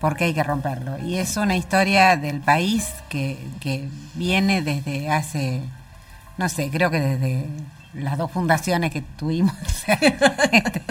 porque 0.00 0.24
hay 0.24 0.34
que 0.34 0.42
romperlo. 0.42 0.98
Y 0.98 1.16
es 1.16 1.36
una 1.36 1.56
historia 1.56 2.16
del 2.16 2.40
país 2.40 2.92
que, 3.08 3.38
que 3.60 3.88
viene 4.14 4.62
desde 4.62 5.10
hace, 5.10 5.62
no 6.36 6.48
sé, 6.48 6.70
creo 6.70 6.90
que 6.90 7.00
desde 7.00 7.46
las 7.94 8.18
dos 8.18 8.30
fundaciones 8.30 8.92
que 8.92 9.02
tuvimos. 9.02 9.54
este, 9.86 10.82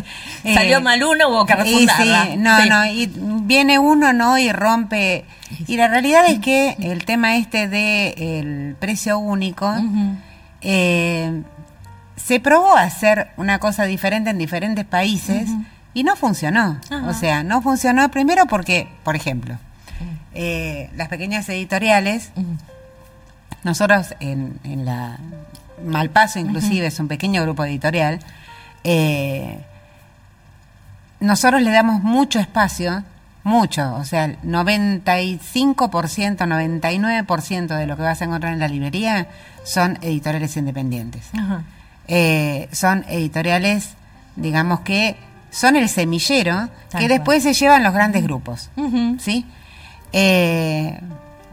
Salió 0.54 0.78
eh, 0.78 0.82
mal 0.82 1.04
uno, 1.04 1.30
hubo 1.30 1.46
que 1.46 1.56
refundarla. 1.56 2.26
Sí, 2.26 2.38
no, 2.38 2.62
sí. 2.62 2.70
no, 2.70 2.86
y 2.86 3.12
viene 3.46 3.80
uno, 3.80 4.14
¿no? 4.14 4.38
Y 4.38 4.52
rompe. 4.52 5.26
Y 5.68 5.78
la 5.78 5.88
realidad 5.88 6.26
es 6.28 6.40
que 6.40 6.76
el 6.80 7.06
tema 7.06 7.36
este 7.36 7.68
del 7.68 7.72
de 7.72 8.76
precio 8.80 9.20
único 9.20 9.68
uh 9.68 9.78
-huh. 9.78 10.18
eh, 10.62 11.44
se 12.16 12.40
probó 12.40 12.76
a 12.76 12.84
hacer 12.84 13.30
una 13.38 13.60
cosa 13.60 13.86
diferente 13.86 14.30
en 14.30 14.38
diferentes 14.38 14.86
países 14.86 15.50
uh 15.50 15.54
-huh. 15.54 15.66
y 15.94 16.04
no 16.04 16.16
funcionó. 16.16 16.80
Uh 16.90 16.94
-huh. 16.94 17.10
O 17.10 17.14
sea, 17.14 17.44
no 17.44 17.62
funcionó 17.62 18.10
primero 18.10 18.46
porque, 18.46 18.88
por 19.04 19.16
ejemplo, 19.16 19.58
eh, 20.34 20.90
las 20.96 21.10
pequeñas 21.10 21.48
editoriales, 21.50 22.32
nosotros 23.64 24.16
en, 24.20 24.60
en 24.64 24.86
la 24.86 25.20
Malpaso 25.86 26.40
inclusive, 26.40 26.82
uh 26.82 26.90
-huh. 26.90 26.94
es 26.94 27.00
un 27.00 27.08
pequeño 27.08 27.42
grupo 27.44 27.64
editorial, 27.66 28.20
eh, 28.84 29.60
nosotros 31.20 31.62
le 31.62 31.72
damos 31.72 32.04
mucho 32.04 32.40
espacio, 32.40 33.04
mucho, 33.44 33.96
o 33.96 34.06
sea, 34.06 34.28
95%, 34.44 35.40
99% 36.46 37.78
de 37.78 37.88
lo 37.88 37.96
que 37.96 38.02
vas 38.04 38.22
a 38.22 38.26
encontrar 38.26 38.54
en 38.54 38.60
la 38.60 38.68
librería 38.68 39.28
son 39.64 39.98
editoriales 40.02 40.56
independientes. 40.58 41.30
Uh 41.34 41.38
-huh. 41.38 41.64
eh, 42.08 42.70
son 42.72 43.06
editoriales, 43.08 43.96
digamos 44.36 44.82
que 44.82 45.16
son 45.52 45.76
el 45.76 45.88
semillero 45.88 46.70
que 46.98 47.08
después 47.08 47.44
se 47.44 47.54
llevan 47.54 47.84
los 47.84 47.94
grandes 47.94 48.24
grupos, 48.24 48.70
uh 48.76 48.84
-huh. 48.84 49.20
¿sí? 49.20 49.46
Eh, 50.12 51.00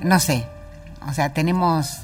no 0.00 0.18
sé, 0.18 0.46
o 1.08 1.12
sea, 1.12 1.32
tenemos 1.32 2.00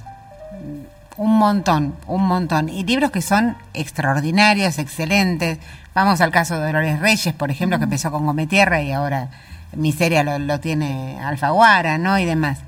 un 1.17 1.39
montón, 1.39 1.97
un 2.07 2.27
montón. 2.27 2.69
Y 2.69 2.85
libros 2.85 3.11
que 3.11 3.23
son 3.23 3.57
extraordinarios, 3.75 4.79
excelentes. 4.79 5.59
Vamos 5.95 6.21
al 6.21 6.31
caso 6.31 6.59
de 6.59 6.67
Dolores 6.67 7.01
Reyes, 7.01 7.35
por 7.35 7.51
ejemplo, 7.51 7.79
que 7.79 7.85
empezó 7.85 8.11
con 8.11 8.27
Gometierra 8.27 8.83
y 8.83 8.93
ahora 8.93 9.29
Miseria 9.75 10.23
lo, 10.23 10.39
lo 10.39 10.61
tiene 10.61 11.19
Alfaguara, 11.21 11.99
¿no? 11.99 12.19
Y 12.19 12.25
demás. 12.25 12.59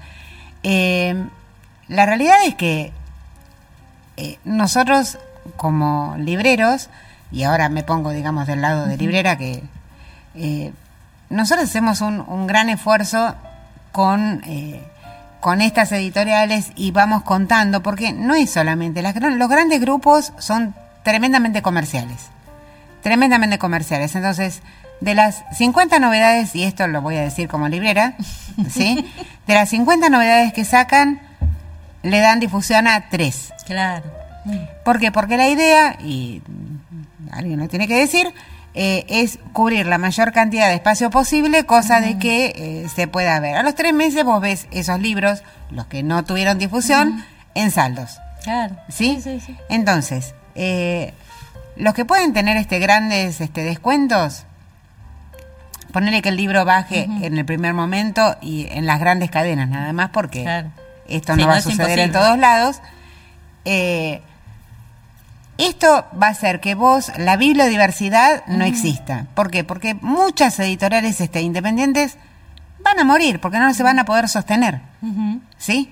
Eh, 0.63 1.15
la 1.89 2.07
realidad 2.07 2.37
es 2.47 2.55
que 2.55 2.93
eh, 4.17 4.39
nosotros, 4.45 5.19
como 5.57 6.17
libreros, 6.19 6.91
y 7.31 7.45
ahora 7.45 7.69
me 7.69 7.83
pongo, 7.83 8.11
digamos, 8.11 8.47
del 8.47 8.63
lado 8.63 8.87
de 8.87 8.97
librera, 8.97 9.39
que 9.39 9.63
eh, 10.35 10.73
nosotros 11.31 11.69
hacemos 11.69 12.01
un, 12.01 12.21
un, 12.27 12.47
gran 12.47 12.69
esfuerzo 12.69 13.35
con 13.93 14.43
eh, 14.47 14.83
con 15.41 15.61
estas 15.61 15.93
editoriales 15.93 16.73
y 16.75 16.91
vamos 16.91 17.23
contando, 17.23 17.83
porque 17.83 18.13
no 18.13 18.35
es 18.35 18.51
solamente, 18.51 19.03
las, 19.03 19.15
los 19.17 19.49
grandes 19.49 19.81
grupos 19.81 20.33
son 20.39 20.75
tremendamente 21.03 21.63
comerciales, 21.63 22.29
tremendamente 23.03 23.59
comerciales. 23.59 24.15
Entonces, 24.15 24.63
de 25.01 25.15
las 25.15 25.45
50 25.57 25.99
novedades, 25.99 26.55
y 26.55 26.65
esto 26.65 26.87
lo 26.89 27.03
voy 27.03 27.17
a 27.17 27.23
decir 27.23 27.49
como 27.49 27.69
librera, 27.69 28.15
¿sí? 28.71 29.11
De 29.47 29.55
las 29.55 29.71
50 29.71 30.09
novedades 30.09 30.53
que 30.53 30.65
sacan, 30.65 31.21
le 32.03 32.21
dan 32.21 32.41
difusión 32.41 32.87
a 32.87 33.09
tres. 33.09 33.53
Claro. 33.67 34.05
¿Por 34.85 34.99
qué? 34.99 35.13
Porque 35.13 35.37
la 35.37 35.49
idea, 35.49 35.97
y 36.01 36.43
alguien 37.31 37.59
lo 37.59 37.69
tiene 37.69 37.87
que 37.87 37.97
decir, 37.97 38.33
eh, 38.75 39.05
es 39.09 39.39
cubrir 39.53 39.87
la 39.87 39.99
mayor 39.99 40.33
cantidad 40.33 40.69
de 40.69 40.75
espacio 40.75 41.11
posible, 41.11 41.65
cosa 41.65 41.99
uh 41.99 42.03
-huh. 42.03 42.07
de 42.07 42.19
que 42.19 42.53
eh, 42.55 42.89
se 42.95 43.09
pueda 43.09 43.41
ver. 43.41 43.57
A 43.57 43.63
los 43.63 43.75
tres 43.75 43.93
meses 43.93 44.25
vos 44.25 44.41
ves 44.41 44.69
esos 44.71 45.01
libros, 45.01 45.43
los 45.71 45.87
que 45.87 46.03
no 46.03 46.25
tuvieron 46.25 46.59
difusión, 46.59 47.09
uh 47.09 47.17
-huh. 47.17 47.25
en 47.55 47.71
saldos. 47.71 48.19
Claro. 48.45 48.77
¿Sí? 48.89 49.21
sí, 49.23 49.41
sí, 49.41 49.47
sí. 49.47 49.57
Entonces, 49.69 50.35
eh, 50.55 51.13
los 51.77 51.95
que 51.95 52.05
pueden 52.05 52.33
tener 52.33 52.57
este 52.57 52.79
grandes 52.79 53.41
este, 53.41 53.63
descuentos, 53.63 54.45
ponerle 55.93 56.23
que 56.23 56.29
el 56.29 56.37
libro 56.37 56.65
baje 56.65 57.07
uh 57.09 57.13
-huh. 57.13 57.25
en 57.25 57.39
el 57.39 57.45
primer 57.45 57.75
momento 57.75 58.37
y 58.41 58.67
en 58.71 58.87
las 58.87 59.01
grandes 59.01 59.31
cadenas, 59.31 59.69
nada 59.69 59.93
más 59.93 60.11
porque 60.11 60.43
claro. 60.43 60.71
esto 61.09 61.35
no 61.35 61.43
sí, 61.43 61.47
va 61.47 61.53
no 61.55 61.59
a 61.59 61.63
suceder 61.63 61.99
en 61.99 62.13
todos 62.13 62.39
lados. 62.39 62.81
Eh, 63.65 64.23
esto 65.59 66.07
va 66.21 66.29
a 66.29 66.31
hacer 66.31 66.61
que 66.61 66.75
vos, 66.75 67.13
la 67.19 67.37
bibliodiversidad 67.37 68.47
no 68.47 68.65
exista. 68.65 69.27
¿Por 69.35 69.51
qué? 69.51 69.65
Porque 69.65 69.95
muchas 69.95 70.59
editoriales 70.61 71.21
este, 71.21 71.43
independientes 71.43 72.17
van 72.79 72.99
a 72.99 73.05
morir, 73.05 73.41
porque 73.41 73.59
no 73.59 73.73
se 73.75 73.83
van 73.83 73.99
a 73.99 74.05
poder 74.05 74.29
sostener. 74.29 74.81
Uh 75.03 75.07
-huh. 75.07 75.41
¿Sí? 75.59 75.91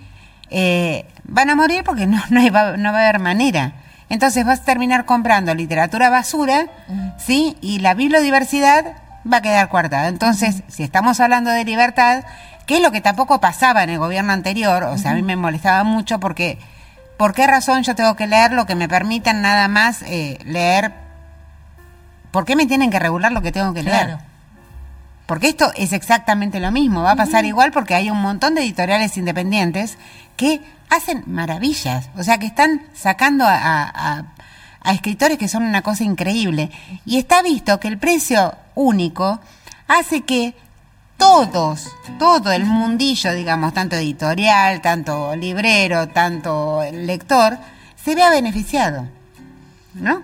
Eh, 0.51 1.05
van 1.25 1.51
a 1.51 1.57
morir 1.57 1.83
porque 1.85 2.07
no, 2.07 2.23
no, 2.31 2.41
hay, 2.41 2.51
no 2.51 2.93
va 2.93 2.99
a 2.99 3.09
haber 3.09 3.19
manera. 3.19 3.73
Entonces 4.09 4.45
vas 4.45 4.61
a 4.61 4.65
terminar 4.65 5.05
comprando 5.05 5.55
literatura 5.55 6.11
basura, 6.11 6.67
¿sí? 7.19 7.57
Y 7.61 7.81
la 7.81 7.95
bibliodiversidad 7.95 8.85
va 9.31 9.39
a 9.39 9.43
quedar 9.43 9.69
coartada. 9.69 10.09
Entonces, 10.09 10.63
si 10.69 10.85
estamos 10.85 11.19
hablando 11.19 11.51
de 11.51 11.65
libertad, 11.65 12.25
que 12.67 12.77
es 12.77 12.83
lo 12.83 12.93
que 12.93 13.01
tampoco 13.01 13.41
pasaba 13.41 13.83
en 13.83 13.91
el 13.91 13.99
gobierno 13.99 14.33
anterior, 14.33 14.85
o 14.85 14.97
sea, 14.99 15.11
a 15.11 15.15
mí 15.15 15.23
me 15.23 15.35
molestaba 15.35 15.83
mucho 15.83 16.21
porque, 16.21 16.59
¿por 17.17 17.33
qué 17.35 17.47
razón 17.47 17.83
yo 17.83 17.95
tengo 17.95 18.15
que 18.17 18.27
leer 18.27 18.53
lo 18.53 18.67
que 18.67 18.75
me 18.75 18.89
permitan 18.89 19.43
nada 19.43 19.69
más 19.69 20.03
eh, 20.03 20.39
leer? 20.45 20.93
¿Por 22.31 22.45
qué 22.45 22.57
me 22.57 22.67
tienen 22.67 22.91
que 22.91 22.99
regular 22.99 23.33
lo 23.33 23.43
que 23.43 23.53
tengo 23.53 23.73
que 23.73 23.83
leer? 23.83 24.07
Claro. 24.07 24.19
Porque 25.27 25.49
esto 25.49 25.73
es 25.77 25.93
exactamente 25.93 26.61
lo 26.61 26.71
mismo, 26.71 27.03
va 27.03 27.13
a 27.13 27.17
pasar 27.17 27.45
igual 27.45 27.73
porque 27.73 27.95
hay 27.95 28.11
un 28.11 28.21
montón 28.23 28.55
de 28.55 28.61
editoriales 28.63 29.17
independientes 29.17 29.99
que 30.37 30.61
hacen 30.89 31.25
maravillas, 31.27 32.11
o 32.17 32.23
sea, 32.23 32.39
que 32.39 32.47
están 32.47 32.83
sacando 32.95 33.45
a, 33.45 33.57
a- 33.57 34.25
a 34.83 34.93
escritores 34.93 35.37
que 35.37 35.49
son 35.49 35.65
una 35.65 35.83
cosa 35.83 36.05
increíble. 36.05 36.71
Y 37.05 37.19
está 37.19 37.43
visto 37.43 37.81
que 37.81 37.89
el 37.89 37.99
precio 37.99 38.55
único 38.77 39.41
hace 39.89 40.21
que 40.21 40.55
todos, 41.17 41.89
todo 42.19 42.53
el 42.53 42.65
mundillo, 42.65 43.33
digamos, 43.33 43.75
tanto 43.75 43.97
editorial, 43.97 44.81
tanto 44.81 45.35
librero, 45.37 46.09
tanto 46.09 46.83
lector, 46.93 47.59
se 48.03 48.15
vea 48.15 48.31
beneficiado. 48.31 49.09
¿No? 49.95 50.23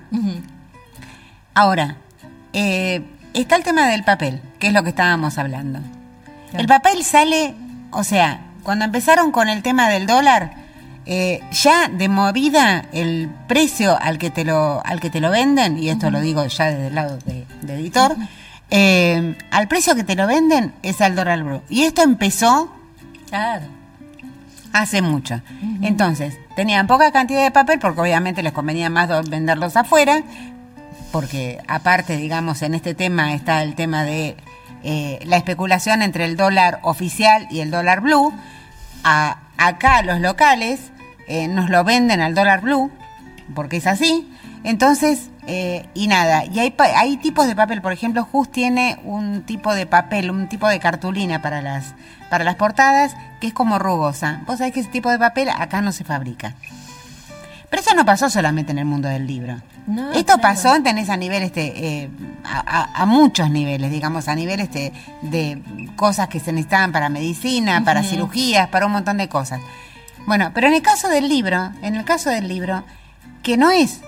Ahora, 1.55 1.97
eh, 2.53 3.03
está 3.35 3.57
el 3.57 3.63
tema 3.63 3.89
del 3.89 4.05
papel, 4.05 4.41
que 4.59 4.69
es 4.69 4.73
lo 4.73 4.83
que 4.83 4.91
estábamos 4.91 5.39
hablando. 5.39 5.81
El 6.53 6.67
papel 6.67 7.05
sale, 7.05 7.55
o 7.91 8.05
sea, 8.05 8.41
cuando 8.63 8.85
empezaron 8.85 9.33
con 9.33 9.49
el 9.49 9.63
tema 9.63 9.89
del 9.89 10.07
dólar, 10.07 10.55
eh, 11.05 11.41
ya 11.51 11.89
de 11.89 12.09
movida 12.09 12.85
el 12.93 13.29
precio 13.49 13.99
al 14.01 14.19
que 14.19 14.31
te 14.31 14.45
lo, 14.45 14.85
al 14.85 15.01
que 15.01 15.11
te 15.11 15.21
lo 15.21 15.31
venden, 15.31 15.79
y 15.79 15.89
esto 15.89 16.11
lo 16.11 16.21
digo 16.21 16.45
ya 16.47 16.67
desde 16.67 16.89
el 16.89 16.95
lado 16.95 17.19
de, 17.25 17.47
de 17.63 17.75
editor, 17.75 18.17
eh, 18.75 19.37
al 19.51 19.69
precio 19.69 19.95
que 19.95 20.03
te 20.03 20.15
lo 20.17 20.27
venden 20.27 20.73
es 20.83 21.01
al 21.03 21.15
dólar 21.15 21.43
blue. 21.45 21.63
Y 21.69 21.83
esto 21.83 22.03
empezó 22.03 22.73
Claro. 23.29 23.67
hace 24.73 25.03
mucho. 25.03 25.41
Entonces, 25.83 26.35
tenían 26.57 26.87
poca 26.87 27.13
cantidad 27.13 27.43
de 27.43 27.51
papel 27.51 27.79
porque 27.79 28.01
obviamente 28.01 28.43
les 28.43 28.53
convenía 28.53 28.89
más 28.91 29.29
venderlos 29.29 29.77
afuera, 29.77 30.23
porque 31.13 31.59
aparte, 31.69 32.17
digamos, 32.17 32.63
en 32.63 32.75
este 32.75 32.95
tema 32.95 33.35
está 33.35 33.63
el 33.63 33.75
tema 33.75 34.05
de 34.05 34.37
eh, 34.83 35.21
la 35.27 35.37
especulación 35.37 36.01
entre 36.03 36.25
el 36.25 36.37
dólar 36.37 36.81
oficial 36.83 37.47
y 37.51 37.61
el 37.61 37.71
dólar 37.71 38.01
blue. 38.01 38.33
A- 39.05 39.39
acá 39.59 40.03
los 40.03 40.19
locales 40.21 40.81
eh, 41.29 41.47
nos 41.49 41.69
lo 41.71 41.85
venden 41.85 42.21
al 42.23 42.35
dólar 42.35 42.63
blue, 42.63 42.91
porque 43.55 43.77
es 43.77 43.87
así. 43.87 44.29
Entonces, 44.65 45.31
eh, 45.47 45.87
y 45.95 46.07
nada, 46.07 46.45
y 46.45 46.61
hay, 46.61 46.75
hay 46.97 47.17
tipos 47.17 47.47
de 47.49 47.57
papel, 47.57 47.83
por 47.83 47.93
ejemplo, 47.93 48.25
Just 48.31 48.53
tiene 48.53 48.99
un 49.05 49.43
tipo 49.43 49.75
de 49.75 49.87
papel, 49.87 50.31
un 50.31 50.49
tipo 50.49 50.69
de 50.69 50.79
cartulina 50.79 51.43
para 51.43 51.61
las, 51.63 51.95
para 52.31 52.45
las 52.45 52.55
portadas 52.55 53.17
que 53.41 53.49
es 53.49 53.53
como 53.53 53.79
rugosa. 53.81 54.43
Vos 54.47 54.59
sabés 54.59 54.73
que 54.73 54.81
ese 54.81 54.91
tipo 54.91 55.11
de 55.11 55.19
papel 55.19 55.49
acá 55.49 55.81
no 55.83 55.91
se 55.91 56.05
fabrica. 56.05 56.55
Pero 57.71 57.83
eso 57.83 57.95
no 57.95 58.05
pasó 58.05 58.29
solamente 58.31 58.71
en 58.71 58.79
el 58.79 58.85
mundo 58.85 59.09
del 59.09 59.27
libro. 59.27 59.57
No, 59.87 60.13
Esto 60.13 60.35
claro. 60.35 60.43
pasó, 60.43 60.83
tenés 60.83 61.09
a 61.11 61.17
nivel 61.17 61.43
este, 61.43 62.03
eh, 62.03 62.11
a, 62.45 62.61
a- 62.61 63.03
a 63.03 63.07
muchos 63.07 63.51
niveles, 63.51 63.91
digamos, 63.91 64.29
a 64.29 64.35
nivel 64.37 64.61
este, 64.61 64.93
de 65.23 65.61
cosas 65.97 66.29
que 66.29 66.39
se 66.39 66.53
necesitaban 66.53 66.93
para 66.93 67.09
medicina, 67.09 67.83
para 67.85 68.03
cirugías, 68.05 68.69
para 68.69 68.87
un 68.87 68.93
montón 68.93 69.17
de 69.17 69.29
cosas. 69.29 69.61
Bueno, 70.27 70.51
pero 70.55 70.69
en 70.69 70.75
el 70.75 70.83
caso 70.83 71.09
del 71.09 71.29
libro, 71.29 71.73
en 71.83 71.97
el 71.97 72.05
caso 72.05 72.31
del 72.31 72.47
libro, 72.47 72.85
que 73.43 73.57
no 73.57 73.71
es 73.71 74.03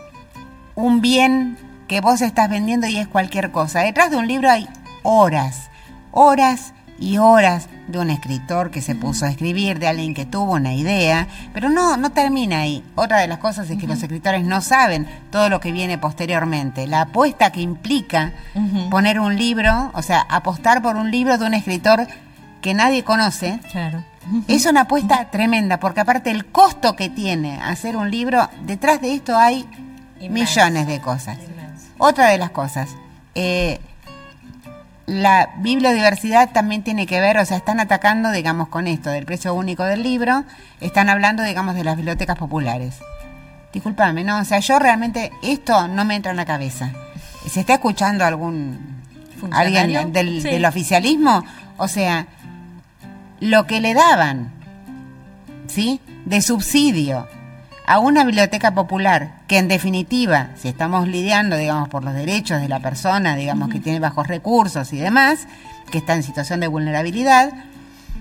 un 0.75 1.01
bien 1.01 1.57
que 1.89 2.01
vos 2.01 2.21
estás 2.21 2.49
vendiendo 2.49 2.87
y 2.87 2.97
es 2.97 3.09
cualquier 3.09 3.51
cosa. 3.51 3.81
Detrás 3.81 4.11
de 4.11 4.17
un 4.17 4.27
libro 4.27 4.51
hay 4.51 4.69
horas, 5.03 5.71
horas 6.13 6.73
y 6.99 7.19
horas 7.19 7.69
de 7.89 7.99
un 7.99 8.09
escritor 8.09 8.71
que 8.71 8.81
se 8.81 8.95
puso 8.95 9.27
a 9.27 9.31
escribir, 9.31 9.79
de 9.79 9.89
alguien 9.89 10.15
que 10.15 10.25
tuvo 10.25 10.53
una 10.53 10.73
idea, 10.73 11.27
pero 11.53 11.69
no, 11.69 11.97
no 11.99 12.13
termina 12.13 12.61
ahí. 12.61 12.83
Otra 12.95 13.19
de 13.19 13.27
las 13.29 13.39
cosas 13.39 13.69
es 13.69 13.77
que 13.79 13.87
los 13.87 14.03
escritores 14.03 14.45
no 14.45 14.61
saben 14.63 15.07
todo 15.31 15.49
lo 15.51 15.61
que 15.61 15.73
viene 15.73 15.99
posteriormente. 15.99 16.87
La 16.87 17.03
apuesta 17.03 17.53
que 17.53 17.61
implica 17.61 18.33
poner 18.91 19.21
un 19.21 19.37
libro, 19.37 19.91
o 19.93 20.03
sea, 20.03 20.21
apostar 20.31 20.81
por 20.81 20.97
un 20.97 21.11
libro 21.11 21.37
de 21.37 21.45
un 21.47 21.53
escritor 21.55 22.07
que 22.63 22.73
nadie 22.73 23.05
conoce, 23.05 23.61
Claro. 23.71 24.03
es 24.49 24.65
una 24.65 24.83
apuesta 24.83 25.31
tremenda, 25.31 25.79
porque 25.79 26.01
aparte 26.01 26.31
el 26.31 26.47
costo 26.47 26.97
que 26.97 27.11
tiene 27.11 27.61
hacer 27.61 27.97
un 27.99 28.11
libro, 28.11 28.49
detrás 28.65 29.03
de 29.03 29.13
esto 29.15 29.37
hay. 29.37 29.69
Millones 30.31 30.87
de 30.87 31.01
cosas. 31.01 31.39
Otra 31.99 32.29
de 32.29 32.39
las 32.39 32.51
cosas, 32.51 32.89
eh, 33.35 33.81
la 35.07 35.51
bibliodiversidad 35.59 36.51
también 36.53 36.83
tiene 36.83 37.07
que 37.07 37.21
ver, 37.21 37.37
o 37.39 37.45
sea, 37.45 37.57
están 37.59 37.79
atacando, 37.79 38.31
digamos, 38.33 38.69
con 38.69 38.87
esto 38.87 39.11
del 39.11 39.27
precio 39.27 39.53
único 39.55 39.85
del 39.85 40.03
libro, 40.03 40.45
están 40.81 41.09
hablando, 41.11 41.43
digamos, 41.43 41.75
de 41.75 41.85
las 41.85 41.97
bibliotecas 41.97 42.37
populares. 42.39 42.97
Disculpame, 43.73 44.25
no, 44.25 44.39
o 44.39 44.45
sea, 44.45 44.61
yo 44.61 44.79
realmente 44.79 45.31
esto 45.43 45.89
no 45.89 46.05
me 46.05 46.15
entra 46.17 46.31
en 46.31 46.37
la 46.37 46.47
cabeza. 46.47 46.91
¿Se 47.51 47.61
está 47.61 47.75
escuchando 47.75 48.25
algún 48.25 48.79
alguien 49.53 50.13
del, 50.13 50.41
Sí. 50.41 50.49
del 50.49 50.65
oficialismo? 50.65 51.45
O 51.77 51.87
sea, 51.89 52.27
lo 53.41 53.67
que 53.67 53.81
le 53.81 53.93
daban, 53.93 54.53
¿sí? 55.67 56.01
De 56.25 56.41
subsidio 56.41 57.29
a 57.87 57.99
una 57.99 58.25
biblioteca 58.25 58.75
popular, 58.75 59.41
que 59.47 59.59
en 59.59 59.69
definitiva, 59.69 60.49
si 60.57 60.69
estamos 60.69 61.07
lidiando, 61.07 61.57
digamos, 61.57 61.89
por 61.89 62.03
los 62.03 62.15
derechos 62.15 62.61
de 62.61 62.69
la 62.69 62.81
persona, 62.81 63.37
digamos, 63.37 63.69
que 63.69 63.81
tiene 63.81 64.01
bajos 64.01 64.27
recursos 64.27 64.93
y 64.93 64.97
demás, 64.99 65.47
que 65.91 65.99
está 65.99 66.15
en 66.15 66.23
situación 66.23 66.61
de 66.61 66.67
vulnerabilidad, 66.67 67.53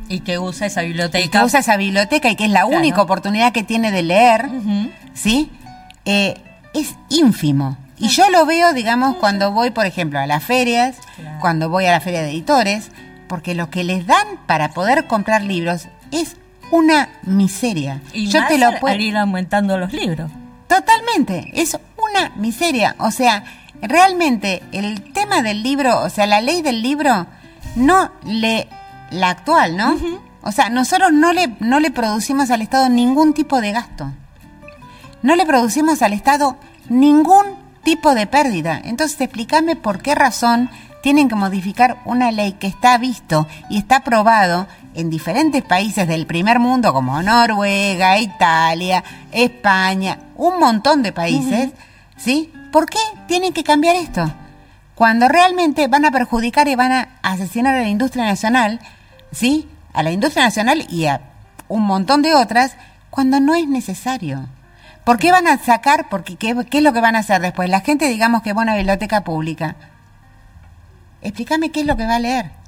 Y 0.10 0.20
que 0.20 0.38
usa 0.38 0.68
esa 0.68 0.84
y 0.84 0.88
biblioteca. 0.88 1.40
que 1.40 1.46
usa 1.46 1.62
esa 1.62 1.78
biblioteca 1.78 2.30
y 2.30 2.36
que 2.36 2.44
es 2.46 2.52
la 2.52 2.64
Claro. 2.66 2.78
única 2.78 3.02
oportunidad 3.02 3.54
que 3.54 3.64
tiene 3.64 3.92
de 3.92 4.04
leer. 4.04 4.50
¿sí? 5.14 5.50
Eh, 6.06 6.36
es 6.74 6.96
ínfimo. 7.10 7.78
Y 7.98 8.10
yo 8.10 8.30
lo 8.32 8.46
veo, 8.46 8.74
digamos, 8.74 9.16
cuando 9.16 9.52
voy, 9.52 9.72
por 9.72 9.86
ejemplo, 9.86 10.20
a 10.20 10.26
las 10.28 10.44
ferias, 10.44 10.96
Claro. 11.16 11.38
cuando 11.40 11.70
voy 11.70 11.86
a 11.86 11.92
la 11.92 12.02
feria 12.02 12.22
de 12.22 12.32
editores, 12.32 12.92
porque 13.30 13.56
lo 13.56 13.70
que 13.70 13.86
les 13.86 14.06
dan 14.06 14.28
para 14.46 14.72
poder 14.72 15.08
comprar 15.08 15.42
libros 15.44 15.88
es 16.12 16.36
una 16.74 17.10
miseria. 17.22 18.02
Y 18.14 18.28
yo 18.28 18.40
más 18.40 18.50
te 18.50 18.58
lo 18.58 18.80
puedo... 18.80 18.96
al 18.96 19.02
ir 19.02 19.16
aumentando 19.16 19.78
los 19.78 19.94
libros. 19.94 20.32
Totalmente, 20.68 21.52
es 21.54 21.78
una 21.98 22.32
miseria. 22.36 22.96
O 22.98 23.12
sea, 23.12 23.44
realmente 23.80 24.64
el 24.72 25.14
tema 25.14 25.44
del 25.44 25.62
libro, 25.62 26.02
o 26.02 26.10
sea, 26.10 26.26
la 26.26 26.42
ley 26.42 26.64
del 26.64 26.82
libro, 26.82 27.28
no 27.76 28.12
le. 28.26 28.68
la 29.12 29.30
actual, 29.30 29.78
¿no? 29.78 29.96
O 30.42 30.52
sea, 30.52 30.70
nosotros 30.70 31.14
no 31.14 31.32
le, 31.32 31.56
no 31.60 31.80
le 31.80 31.92
producimos 31.92 32.50
al 32.50 32.64
Estado 32.64 32.90
ningún 32.90 33.36
tipo 33.36 33.62
de 33.62 33.72
gasto. 33.72 34.12
No 35.22 35.36
le 35.36 35.46
producimos 35.46 36.02
al 36.02 36.14
Estado 36.14 36.58
ningún 36.90 37.56
tipo 37.84 38.16
de 38.16 38.26
pérdida. 38.26 38.82
Entonces, 38.84 39.22
explícame 39.22 39.76
por 39.76 40.02
qué 40.02 40.16
razón 40.16 40.72
tienen 41.04 41.30
que 41.30 41.36
modificar 41.36 42.02
una 42.06 42.32
ley 42.32 42.54
que 42.54 42.66
está 42.66 42.98
visto 42.98 43.48
y 43.70 43.78
está 43.78 43.98
aprobado 43.98 44.68
en 44.96 45.10
diferentes 45.10 45.64
países 45.64 46.08
del 46.08 46.26
primer 46.26 46.60
mundo 46.60 46.94
como 46.94 47.22
Noruega, 47.22 48.20
Italia, 48.20 49.04
España, 49.32 50.20
un 50.36 50.60
montón 50.60 51.04
de 51.04 51.12
países, 51.12 51.72
¿sí? 52.18 52.52
¿Por 52.72 52.90
qué 52.90 53.00
tienen 53.28 53.54
que 53.54 53.64
cambiar 53.64 53.96
esto? 53.96 54.32
Cuando 54.96 55.28
realmente 55.28 55.88
van 55.88 56.06
a 56.06 56.12
perjudicar 56.12 56.68
y 56.68 56.76
van 56.76 56.92
a 56.92 57.10
asesinar 57.22 57.76
a 57.76 57.82
la 57.82 57.88
industria 57.88 58.26
nacional, 58.26 58.80
¿sí? 59.32 59.68
A 59.94 60.04
la 60.04 60.12
industria 60.12 60.44
nacional 60.44 60.86
y 60.90 61.06
a 61.06 61.22
un 61.68 61.84
montón 61.84 62.22
de 62.22 62.36
otras, 62.36 62.76
cuando 63.10 63.40
no 63.40 63.56
es 63.56 63.68
necesario. 63.68 64.48
¿Por 65.04 65.18
qué 65.18 65.32
van 65.32 65.48
a 65.48 65.58
sacar? 65.58 66.08
Porque 66.10 66.36
¿qué, 66.36 66.56
qué 66.70 66.78
es 66.78 66.84
lo 66.84 66.94
que 66.94 67.02
van 67.02 67.16
a 67.16 67.20
hacer 67.20 67.42
después? 67.42 67.70
La 67.70 67.82
gente, 67.82 68.08
digamos 68.08 68.42
que 68.42 68.54
va 68.54 68.62
a 68.62 68.64
una 68.64 68.76
biblioteca 68.76 69.24
pública. 69.24 69.76
Explícame 71.22 71.72
qué 71.72 71.82
es 71.82 71.86
lo 71.86 71.98
que 71.98 72.06
va 72.06 72.16
a 72.16 72.20
leer. 72.20 72.63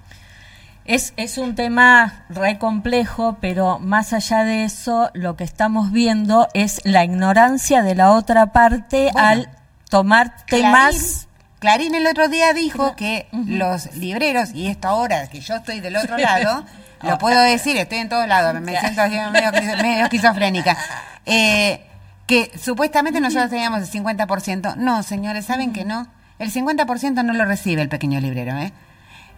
Es, 0.86 1.14
es 1.18 1.40
un 1.40 1.56
tema 1.56 2.26
re 2.30 2.60
complejo, 2.60 3.38
pero 3.42 3.80
más 3.80 4.14
allá 4.14 4.44
de 4.44 4.66
eso, 4.66 5.10
lo 5.14 5.36
que 5.36 5.44
estamos 5.44 5.92
viendo 5.92 6.48
es 6.54 6.80
la 6.84 7.04
ignorancia 7.04 7.82
de 7.82 7.96
la 7.96 8.12
otra 8.12 8.48
parte 8.54 9.10
Bueno. 9.12 9.28
al 9.28 9.50
tomar 9.90 10.46
temas. 10.46 11.28
Clarín, 11.60 11.90
Clarín 11.90 11.96
el 11.96 12.06
otro 12.06 12.28
día 12.28 12.54
dijo 12.54 12.96
que 12.96 13.28
los 13.32 13.96
libreros, 13.96 14.52
y 14.54 14.68
esto 14.68 14.88
ahora 14.88 15.28
que 15.28 15.42
yo 15.42 15.56
estoy 15.56 15.80
del 15.80 15.96
otro 15.96 16.20
lado, 16.20 16.64
lo 17.02 17.18
puedo 17.18 17.42
decir, 17.42 17.76
estoy 17.78 17.98
en 17.98 18.10
todos 18.10 18.28
lados, 18.28 18.62
me 18.62 18.80
siento 18.80 19.02
así 19.02 19.16
medio, 19.32 19.52
medio 19.52 20.04
esquizofrénica, 20.04 20.78
eh, 21.26 21.82
que 22.28 22.52
supuestamente 22.62 23.20
nosotros 23.20 23.50
teníamos 23.50 23.82
el 23.82 24.04
50%. 24.04 24.76
No, 24.76 25.02
señores, 25.02 25.46
¿saben 25.46 25.74
que 25.74 25.84
no? 25.84 26.08
El 26.38 26.52
50% 26.54 27.24
no 27.24 27.34
lo 27.34 27.46
recibe 27.46 27.82
el 27.82 27.90
pequeño 27.90 28.20
librero, 28.20 28.56
¿eh? 28.58 28.72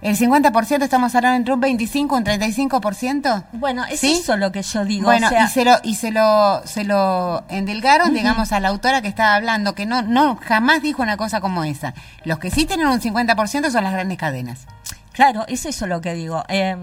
El 0.02 0.16
50% 0.18 0.84
estamos 0.84 1.16
hablando 1.16 1.38
entre 1.38 1.54
un 1.54 1.60
25 1.60 2.16
y 2.16 2.18
un 2.20 2.26
35%. 2.26 3.44
Bueno, 3.54 3.86
es 3.86 4.00
¿Sí? 4.00 4.14
eso 4.22 4.38
lo 4.38 4.52
que 4.52 4.62
yo 4.62 4.86
digo. 4.86 5.06
Bueno, 5.06 5.28
o 5.28 5.30
sea, 5.30 5.46
y 5.46 5.48
se 5.48 5.66
lo 5.66 5.78
y 5.84 5.96
se 5.96 6.12
lo 6.12 6.62
se 6.66 6.84
lo 6.84 7.44
endilgaron, 7.50 8.14
digamos, 8.14 8.52
a 8.52 8.60
la 8.60 8.68
autora 8.70 9.02
que 9.02 9.08
estaba 9.08 9.36
hablando 9.36 9.74
que 9.76 9.86
no 9.86 10.02
no 10.04 10.36
jamás 10.38 10.82
dijo 10.82 11.02
una 11.02 11.18
cosa 11.18 11.42
como 11.42 11.64
esa. 11.64 11.94
Los 12.24 12.40
que 12.40 12.52
sí 12.52 12.66
tienen 12.66 12.88
un 12.88 13.00
50% 13.02 13.72
son 13.72 13.84
las 13.84 13.94
grandes 13.94 14.18
cadenas. 14.18 14.68
Claro, 15.14 15.46
es 15.48 15.66
eso 15.66 15.88
lo 15.88 16.00
que 16.00 16.14
digo. 16.14 16.44
Eh, 16.48 16.76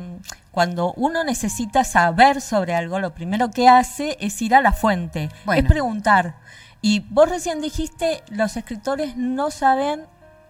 cuando 0.50 0.92
uno 0.94 1.22
necesita 1.22 1.84
saber 1.84 2.40
sobre 2.40 2.74
algo, 2.74 2.98
lo 2.98 3.14
primero 3.14 3.50
que 3.52 3.68
hace 3.68 4.16
es 4.20 4.40
ir 4.42 4.54
a 4.56 4.60
la 4.60 4.72
fuente, 4.72 5.28
Bueno. 5.44 5.60
es 5.62 5.68
preguntar. 5.68 6.34
Y 6.82 7.00
vos 7.10 7.28
recién 7.28 7.60
dijiste, 7.60 8.22
los 8.28 8.56
escritores 8.56 9.16
no 9.16 9.50
saben 9.52 10.02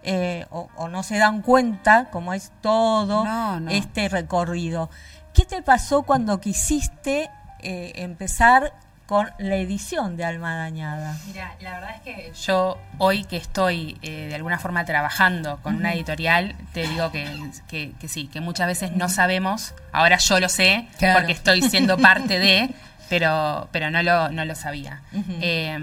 eh, 0.05 0.45
o, 0.51 0.69
o 0.77 0.87
no 0.87 1.03
se 1.03 1.17
dan 1.17 1.41
cuenta 1.41 2.09
cómo 2.11 2.33
es 2.33 2.51
todo 2.61 3.25
No, 3.25 3.59
no. 3.59 3.71
este 3.71 4.07
recorrido. 4.07 4.89
¿Qué 5.33 5.43
te 5.45 5.61
pasó 5.61 6.03
cuando 6.03 6.39
quisiste 6.39 7.29
eh, 7.59 7.91
empezar 7.95 8.73
con 9.05 9.29
la 9.37 9.55
edición 9.55 10.17
de 10.17 10.25
Alma 10.25 10.55
Dañada? 10.55 11.15
Mira, 11.27 11.55
la 11.59 11.73
verdad 11.73 11.95
es 11.95 12.01
que 12.01 12.31
yo 12.41 12.77
hoy 12.97 13.23
que 13.25 13.37
estoy 13.37 13.97
eh, 14.01 14.27
de 14.29 14.35
alguna 14.35 14.57
forma 14.57 14.83
trabajando 14.85 15.59
con 15.61 15.75
una 15.75 15.93
editorial, 15.93 16.55
te 16.73 16.87
digo 16.87 17.11
que, 17.11 17.27
que- 17.67 17.91
que 17.99 18.07
sí, 18.07 18.27
que 18.27 18.39
muchas 18.41 18.65
veces 18.67 18.93
no 18.93 19.09
sabemos, 19.09 19.73
ahora 19.91 20.17
yo 20.17 20.39
lo 20.39 20.49
sé 20.49 20.87
Claro. 20.97 21.19
porque 21.19 21.33
estoy 21.33 21.61
siendo 21.61 21.97
parte 21.97 22.39
de, 22.39 22.73
pero, 23.09 23.69
pero 23.71 23.91
no, 23.91 24.01
lo, 24.03 24.29
no 24.29 24.45
lo 24.45 24.55
sabía. 24.55 25.01
Eh, 25.41 25.77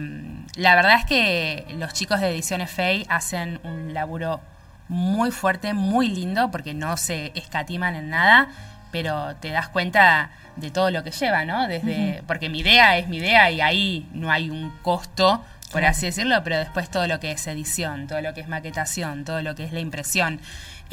la 0.56 0.74
verdad 0.74 0.98
es 0.98 1.06
que 1.06 1.66
los 1.78 1.92
chicos 1.92 2.20
de 2.20 2.30
Ediciones 2.30 2.70
Fey 2.70 3.06
hacen 3.08 3.60
un 3.64 3.94
laburo 3.94 4.40
muy 4.88 5.30
fuerte, 5.30 5.72
muy 5.72 6.08
lindo, 6.08 6.50
porque 6.50 6.74
no 6.74 6.96
se 6.96 7.32
escatiman 7.34 7.94
en 7.94 8.10
nada, 8.10 8.48
pero 8.90 9.36
te 9.36 9.50
das 9.50 9.68
cuenta 9.68 10.30
de 10.56 10.70
todo 10.70 10.90
lo 10.90 11.02
que 11.02 11.10
lleva, 11.10 11.44
¿no? 11.44 11.66
Desde, 11.66 12.22
porque 12.26 12.48
mi 12.48 12.60
idea 12.60 12.98
es 12.98 13.08
mi 13.08 13.16
idea 13.16 13.50
y 13.50 13.60
ahí 13.60 14.06
no 14.12 14.30
hay 14.30 14.50
un 14.50 14.70
costo, 14.82 15.42
por 15.70 15.84
así 15.84 16.06
decirlo, 16.06 16.42
pero 16.44 16.58
después 16.58 16.90
todo 16.90 17.06
lo 17.06 17.18
que 17.18 17.32
es 17.32 17.46
edición, 17.46 18.06
todo 18.06 18.20
lo 18.20 18.34
que 18.34 18.42
es 18.42 18.48
maquetación, 18.48 19.24
todo 19.24 19.40
lo 19.40 19.54
que 19.54 19.64
es 19.64 19.72
la 19.72 19.80
impresión. 19.80 20.40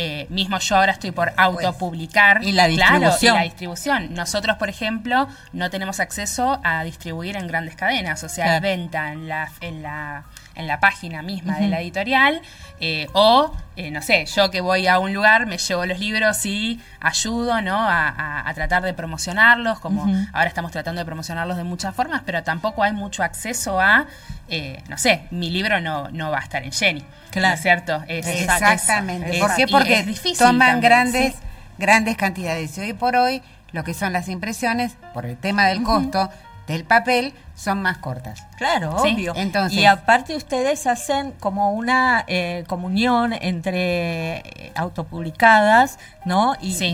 Eh, 0.01 0.27
mismo 0.29 0.57
yo 0.59 0.77
ahora 0.77 0.93
estoy 0.93 1.11
por 1.11 1.33
autopublicar. 1.35 2.41
Y 2.41 2.53
la 2.53 2.67
Claro, 2.69 2.93
distribución. 2.99 3.35
y 3.35 3.37
la 3.37 3.43
distribución. 3.43 4.13
Nosotros, 4.13 4.55
por 4.57 4.69
ejemplo, 4.69 5.27
no 5.51 5.69
tenemos 5.69 5.99
acceso 5.99 6.61
a 6.63 6.85
distribuir 6.85 7.35
en 7.35 7.47
grandes 7.47 7.75
cadenas, 7.75 8.23
o 8.23 8.29
sea, 8.29 8.45
Claro. 8.45 8.61
venta 8.61 9.11
en 9.11 9.27
la, 9.27 9.51
en 9.59 9.81
la, 9.83 10.23
en 10.59 10.67
la 10.67 10.79
página 10.79 11.21
misma 11.21 11.55
de 11.55 11.61
Ujú. 11.61 11.69
la 11.71 11.81
editorial, 11.81 12.41
eh, 12.81 13.07
o, 13.13 13.51
eh, 13.77 13.91
no 13.91 14.01
sé, 14.01 14.25
yo 14.25 14.51
que 14.51 14.61
voy 14.61 14.87
a 14.87 14.99
un 14.99 15.13
lugar, 15.13 15.45
me 15.45 15.57
llevo 15.57 15.85
los 15.85 15.97
libros 15.99 16.45
y 16.45 16.79
ayudo, 16.99 17.61
¿no? 17.61 17.77
A, 17.77 18.09
a- 18.09 18.49
a 18.49 18.53
tratar 18.53 18.83
de 18.83 18.93
promocionarlos, 18.93 19.79
como 19.79 20.03
ahora 20.33 20.47
estamos 20.47 20.71
tratando 20.71 20.99
de 20.99 21.05
promocionarlos 21.05 21.57
de 21.57 21.63
muchas 21.63 21.95
formas, 21.95 22.21
pero 22.25 22.43
tampoco 22.43 22.83
hay 22.83 22.91
mucho 22.93 23.23
acceso 23.23 23.79
a, 23.79 24.05
eh, 24.49 24.83
no 24.89 24.97
sé, 24.97 25.23
mi 25.31 25.49
libro 25.49 25.79
no, 25.81 26.09
no 26.11 26.29
va 26.29 26.39
a 26.39 26.41
estar 26.43 26.61
en 26.63 26.71
Jenny. 26.71 27.03
Claro. 27.31 27.47
¿No 27.49 27.53
es 27.55 27.61
cierto? 27.61 28.03
Es- 28.07 28.27
Exactamente. 28.27 29.31
es- 29.37 29.39
¿Por 29.41 29.55
qué? 29.55 29.67
Porque 29.67 29.99
es 29.99 30.05
difícil 30.05 30.37
toman 30.37 30.59
también, 30.59 30.81
grandes, 30.81 31.33
sí. 31.33 31.39
grandes 31.77 32.17
cantidades. 32.17 32.77
Y 32.77 32.81
hoy 32.81 32.93
por 32.93 33.15
hoy, 33.15 33.41
lo 33.71 33.83
que 33.83 33.93
son 33.93 34.11
las 34.13 34.27
impresiones, 34.29 34.97
por 35.13 35.25
el 35.25 35.37
tema 35.37 35.67
del 35.67 35.83
costo 35.83 36.29
del 36.69 36.85
papel, 36.85 37.33
son 37.55 37.81
más 37.81 37.97
cortas. 37.97 38.43
Claro, 38.57 38.97
Sí, 39.03 39.13
obvio. 39.13 39.33
entonces- 39.35 39.77
y 39.77 39.85
aparte 39.85 40.35
ustedes 40.37 40.87
hacen 40.87 41.33
como 41.33 41.73
una 41.73 42.23
eh, 42.27 42.63
comunión 42.67 43.33
entre 43.33 44.37
eh, 44.37 44.71
autopublicadas, 44.75 45.99
¿no? 46.25 46.55
Y, 46.61 46.73
Sí. 46.75 46.85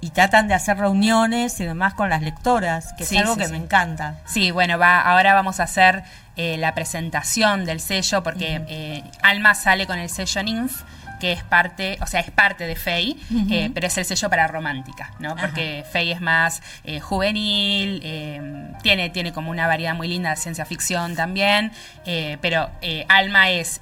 y- 0.00 0.06
y 0.06 0.10
tratan 0.10 0.48
de 0.48 0.54
hacer 0.54 0.78
reuniones 0.78 1.58
y 1.60 1.64
demás 1.64 1.94
con 1.94 2.08
las 2.10 2.22
lectoras, 2.22 2.92
que 2.94 3.04
Sí, 3.04 3.16
es 3.16 3.22
algo 3.22 3.36
que 3.36 3.46
me 3.48 3.56
encanta. 3.56 4.16
Sí, 4.26 4.50
bueno, 4.50 4.78
va, 4.78 5.00
ahora 5.00 5.34
vamos 5.34 5.60
a 5.60 5.64
hacer 5.64 6.02
eh, 6.36 6.56
la 6.56 6.72
presentación 6.74 7.66
del 7.66 7.78
sello 7.78 8.22
porque 8.22 8.62
eh, 8.66 9.04
Alma 9.22 9.54
sale 9.54 9.86
con 9.86 9.98
el 9.98 10.08
sello 10.08 10.42
Nymph 10.42 10.80
que 11.22 11.30
es 11.30 11.44
parte, 11.44 11.98
o 12.00 12.06
sea, 12.08 12.18
es 12.18 12.32
parte 12.32 12.66
de 12.66 12.74
Fey, 12.74 13.16
eh, 13.48 13.70
pero 13.72 13.86
es 13.86 13.96
el 13.96 14.04
sello 14.04 14.28
para 14.28 14.48
romántica, 14.48 15.12
¿no? 15.20 15.36
Porque 15.36 15.84
Fey 15.92 16.10
es 16.10 16.20
más 16.20 16.60
eh, 16.82 16.98
juvenil, 16.98 18.00
eh, 18.02 18.72
tiene, 18.82 19.08
tiene 19.10 19.32
como 19.32 19.52
una 19.52 19.68
variedad 19.68 19.94
muy 19.94 20.08
linda 20.08 20.30
de 20.30 20.36
ciencia 20.36 20.64
ficción 20.64 21.14
también, 21.14 21.70
pero 22.40 22.70
Alma 23.06 23.50
es 23.50 23.80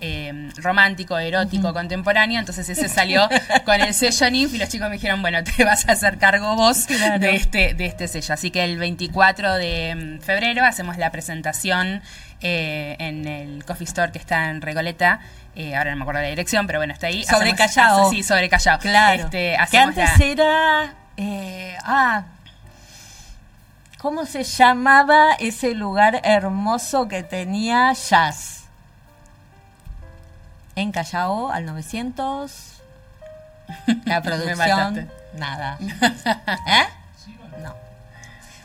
romántico, 0.58 1.18
erótico, 1.18 1.72
contemporáneo, 1.72 2.38
entonces 2.40 2.68
ese 2.68 2.88
salió 3.00 3.26
con 3.64 3.80
el 3.80 3.94
sello 3.94 4.28
Nymph 4.28 4.52
y 4.52 4.58
los 4.58 4.68
chicos 4.68 4.90
me 4.90 4.96
dijeron, 4.96 5.22
bueno, 5.22 5.42
te 5.42 5.64
vas 5.64 5.88
a 5.88 5.92
hacer 5.92 6.18
cargo 6.18 6.56
vos 6.56 6.84
Claro. 6.84 7.20
de 7.20 7.36
este, 7.36 7.72
de 7.72 7.86
este 7.86 8.06
sello. 8.06 8.34
Así 8.34 8.50
que 8.50 8.64
el 8.64 8.76
24 8.76 9.54
de 9.54 10.18
mm, 10.18 10.20
febrero 10.20 10.62
hacemos 10.62 10.98
la 10.98 11.10
presentación 11.10 12.02
eh, 12.42 12.96
en 12.98 13.26
el 13.26 13.64
coffee 13.64 13.84
store 13.86 14.12
que 14.12 14.18
está 14.18 14.50
en 14.50 14.60
Regoleta. 14.62 15.20
Eh, 15.56 15.74
ahora 15.76 15.90
no 15.90 15.96
me 15.96 16.02
acuerdo 16.02 16.20
la 16.22 16.28
dirección, 16.28 16.66
pero 16.66 16.78
bueno, 16.78 16.92
está 16.92 17.08
ahí. 17.08 17.24
Sobre 17.24 17.50
Hacemos- 17.52 17.74
Callao. 17.74 18.06
hace- 18.06 18.16
sí, 18.16 18.22
sobre 18.22 18.48
Callao. 18.48 18.78
Claro. 18.78 19.24
Este, 19.24 19.56
que 19.70 19.78
antes 19.78 20.18
la- 20.18 20.24
era. 20.24 20.94
eh, 21.16 21.76
ah. 21.84 22.24
¿Cómo 23.98 24.24
se 24.24 24.44
llamaba 24.44 25.32
ese 25.40 25.74
lugar 25.74 26.20
hermoso 26.24 27.06
que 27.08 27.22
tenía 27.22 27.92
jazz? 27.92 28.64
En 30.76 30.92
Callao, 30.92 31.50
al 31.50 31.66
900. 31.66 32.80
La 34.06 34.22
producción. 34.22 34.56
mataste. 34.94 35.08
nada. 35.34 35.78
¿Eh? 36.66 36.86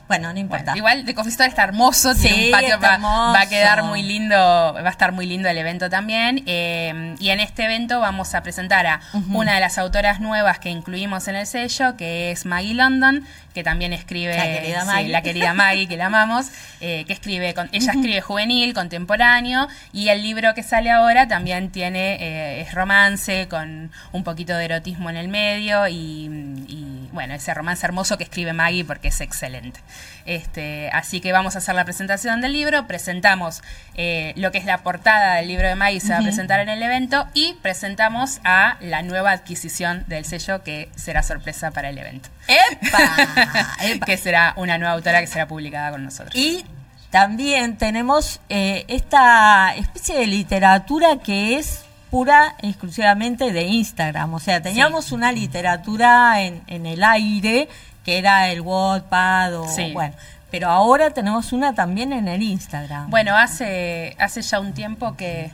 No. 0.05 0.07
Bueno, 0.07 0.33
no 0.33 0.39
importa. 0.39 0.65
Bueno, 0.73 0.77
igual 0.77 1.05
de 1.05 1.15
Coffee 1.15 1.31
Store 1.31 1.49
está 1.49 1.63
hermoso, 1.63 2.13
tiene 2.13 2.35
Sí, 2.37 2.45
un 2.45 2.51
patio, 2.51 2.75
está 2.75 2.87
va, 2.87 2.93
hermoso. 2.95 3.33
va 3.33 3.41
a 3.41 3.49
quedar 3.49 3.83
muy 3.83 4.03
lindo, 4.03 4.35
va 4.37 4.79
a 4.87 4.89
estar 4.91 5.11
muy 5.11 5.25
lindo 5.25 5.49
el 5.49 5.57
evento 5.57 5.89
también. 5.89 6.43
eh, 6.45 7.15
y 7.19 7.29
en 7.31 7.39
este 7.39 7.65
evento 7.65 7.99
vamos 7.99 8.35
a 8.35 8.43
presentar 8.43 8.85
a 8.85 8.99
una 9.29 9.55
de 9.55 9.59
las 9.61 9.77
autoras 9.77 10.19
nuevas 10.19 10.59
que 10.59 10.69
incluimos 10.69 11.27
en 11.27 11.35
el 11.37 11.47
sello, 11.47 11.97
que 11.97 12.31
es 12.31 12.45
Maggie 12.45 12.75
London, 12.75 13.25
que 13.55 13.63
también 13.63 13.93
escribe 13.93 14.37
La 14.37 14.43
querida 14.43 14.81
sí, 14.81 14.87
Maggie. 14.87 15.11
la 15.11 15.21
querida 15.21 15.53
Maggie, 15.53 15.87
que 15.87 15.95
la 15.95 16.07
amamos, 16.07 16.47
eh, 16.81 17.05
que 17.07 17.13
escribe, 17.13 17.53
con, 17.53 17.69
ella 17.71 17.93
escribe 17.93 18.19
juvenil, 18.19 18.73
contemporáneo, 18.73 19.67
y 19.93 20.09
el 20.09 20.21
libro 20.21 20.53
que 20.53 20.61
sale 20.61 20.91
ahora 20.91 21.27
también 21.29 21.71
tiene, 21.71 22.17
eh, 22.19 22.61
es 22.61 22.73
romance, 22.73 23.47
con 23.47 23.91
un 24.11 24.23
poquito 24.25 24.55
de 24.57 24.65
erotismo 24.65 25.09
en 25.09 25.15
el 25.15 25.29
medio, 25.29 25.87
y, 25.87 26.25
y, 26.67 27.09
bueno, 27.13 27.33
ese 27.33 27.53
romance 27.53 27.85
hermoso 27.85 28.17
que 28.17 28.25
escribe 28.25 28.51
Maggie 28.51 28.83
porque 28.83 29.07
es 29.07 29.21
excelente. 29.21 29.79
Este, 30.25 30.89
así 30.91 31.21
que 31.21 31.31
vamos 31.31 31.55
a 31.55 31.59
hacer 31.59 31.75
la 31.75 31.85
presentación 31.85 32.41
del 32.41 32.53
libro, 32.53 32.87
presentamos 32.87 33.61
eh, 33.93 34.33
lo 34.37 34.51
que 34.51 34.57
es 34.57 34.65
la 34.65 34.79
portada 34.79 35.35
del 35.35 35.47
libro 35.47 35.67
de 35.67 35.75
Maggie, 35.75 35.99
se 35.99 36.09
va 36.09 36.17
a 36.17 36.23
presentar 36.23 36.59
en 36.59 36.69
el 36.69 36.81
evento, 36.81 37.27
y 37.33 37.53
presentamos 37.61 38.39
a 38.43 38.77
la 38.81 39.03
nueva 39.03 39.31
adquisición 39.31 40.03
del 40.07 40.25
sello 40.25 40.63
que 40.63 40.89
será 40.95 41.21
sorpresa 41.21 41.71
para 41.71 41.89
el 41.89 41.97
evento. 41.99 42.29
¡Epa! 42.47 43.75
¡Epa! 43.83 44.05
que 44.05 44.17
será 44.17 44.53
una 44.57 44.79
nueva 44.79 44.93
autora 44.93 45.21
que 45.21 45.27
será 45.27 45.47
publicada 45.47 45.91
con 45.91 46.03
nosotros. 46.03 46.35
Y 46.35 46.65
también 47.11 47.77
tenemos 47.77 48.41
eh, 48.49 48.83
esta 48.87 49.75
especie 49.75 50.17
de 50.17 50.27
literatura 50.27 51.19
que 51.23 51.57
es 51.57 51.85
pura 52.09 52.55
e 52.61 52.69
exclusivamente 52.69 53.51
de 53.51 53.63
Instagram. 53.63 54.33
O 54.33 54.39
sea, 54.39 54.61
teníamos 54.61 55.11
una 55.11 55.31
literatura 55.31 56.41
en, 56.41 56.63
en 56.67 56.85
el 56.85 57.03
aire 57.03 57.69
que 58.05 58.17
era 58.19 58.49
el 58.51 58.61
Wattpad 58.61 59.55
o 59.59 59.67
Sí. 59.67 59.91
bueno. 59.93 60.15
Pero 60.51 60.69
ahora 60.69 61.09
tenemos 61.09 61.51
una 61.51 61.73
también 61.75 62.13
en 62.13 62.29
el 62.29 62.41
Instagram. 62.41 63.09
Bueno, 63.09 63.35
hace, 63.35 64.15
hace 64.19 64.41
ya 64.41 64.59
un 64.61 64.73
tiempo 64.73 65.17
que... 65.17 65.51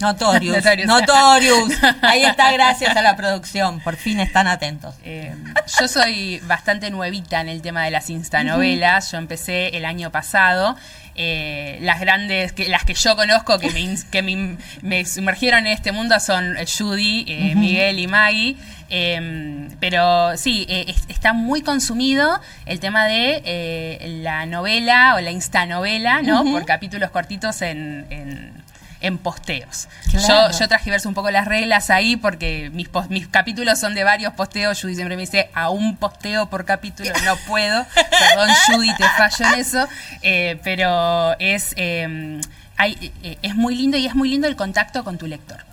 Notorious. 0.00 0.56
Notorious. 0.64 0.86
Notorious. 0.88 1.72
Ahí 2.02 2.22
está, 2.24 2.52
gracias 2.52 2.94
a 2.96 3.02
la 3.02 3.16
producción. 3.16 3.80
Por 3.80 3.96
fin 3.96 4.20
están 4.20 4.46
atentos. 4.46 4.94
eh, 5.04 5.34
yo 5.80 5.88
soy 5.88 6.40
bastante 6.40 6.90
nuevita 6.90 7.40
en 7.40 7.48
el 7.48 7.62
tema 7.62 7.84
de 7.84 7.90
las 7.90 8.10
instanovelas. 8.10 9.10
Yo 9.10 9.18
empecé 9.18 9.76
el 9.76 9.84
año 9.84 10.10
pasado. 10.10 10.76
Eh, 11.16 11.78
las 11.80 11.98
grandes, 11.98 12.52
que, 12.52 12.68
las 12.68 12.84
que 12.84 12.94
yo 12.94 13.16
conozco 13.16 13.58
que 13.58 13.70
me, 13.70 13.96
que 14.12 14.22
me, 14.22 14.56
me 14.82 15.04
sumergieron 15.04 15.66
en 15.66 15.72
este 15.72 15.90
mundo 15.90 16.20
son 16.20 16.56
eh, 16.56 16.64
Judy, 16.66 17.24
eh, 17.26 17.54
Miguel 17.56 17.98
y 17.98 18.06
Maggie. 18.06 18.56
Eh, 18.90 19.68
pero 19.80 20.36
sí, 20.36 20.66
eh, 20.68 20.86
es- 20.88 21.04
está 21.08 21.32
muy 21.32 21.62
consumido 21.62 22.40
el 22.66 22.80
tema 22.80 23.04
de 23.06 23.42
eh, 23.44 24.18
la 24.22 24.46
novela 24.46 25.14
o 25.16 25.20
la 25.20 25.30
instanovela, 25.30 26.22
¿no? 26.22 26.44
Por 26.44 26.64
capítulos 26.64 27.10
cortitos 27.10 27.60
en, 27.62 28.06
en, 28.10 28.52
en 29.00 29.18
posteos. 29.18 29.88
Claro. 30.10 30.50
Yo, 30.50 30.58
yo 30.58 30.68
transgiverso 30.68 31.08
un 31.08 31.14
poco 31.14 31.30
las 31.30 31.46
reglas 31.46 31.90
ahí 31.90 32.16
porque 32.16 32.70
mis, 32.72 32.88
mis 33.10 33.28
capítulos 33.28 33.78
son 33.78 33.94
de 33.94 34.04
varios 34.04 34.32
posteos. 34.32 34.80
Judy 34.80 34.94
siempre 34.94 35.16
me 35.16 35.22
dice, 35.22 35.50
a 35.54 35.70
un 35.70 35.96
posteo 35.96 36.48
por 36.48 36.64
capítulo 36.64 37.10
no 37.24 37.36
puedo. 37.46 37.86
Perdón, 37.94 38.50
Judy, 38.66 38.94
te 38.96 39.04
fallo 39.04 39.54
en 39.54 39.60
eso. 39.60 39.88
Eh, 40.22 40.58
pero 40.64 41.38
es, 41.38 41.74
eh, 41.76 42.40
hay, 42.78 43.12
eh, 43.24 43.38
es 43.42 43.56
muy 43.56 43.74
lindo 43.74 43.96
y 43.98 44.06
es 44.06 44.14
muy 44.14 44.28
lindo 44.28 44.46
el 44.46 44.54
contacto 44.54 45.02
con 45.02 45.18
tu 45.18 45.26
lector. 45.26 45.64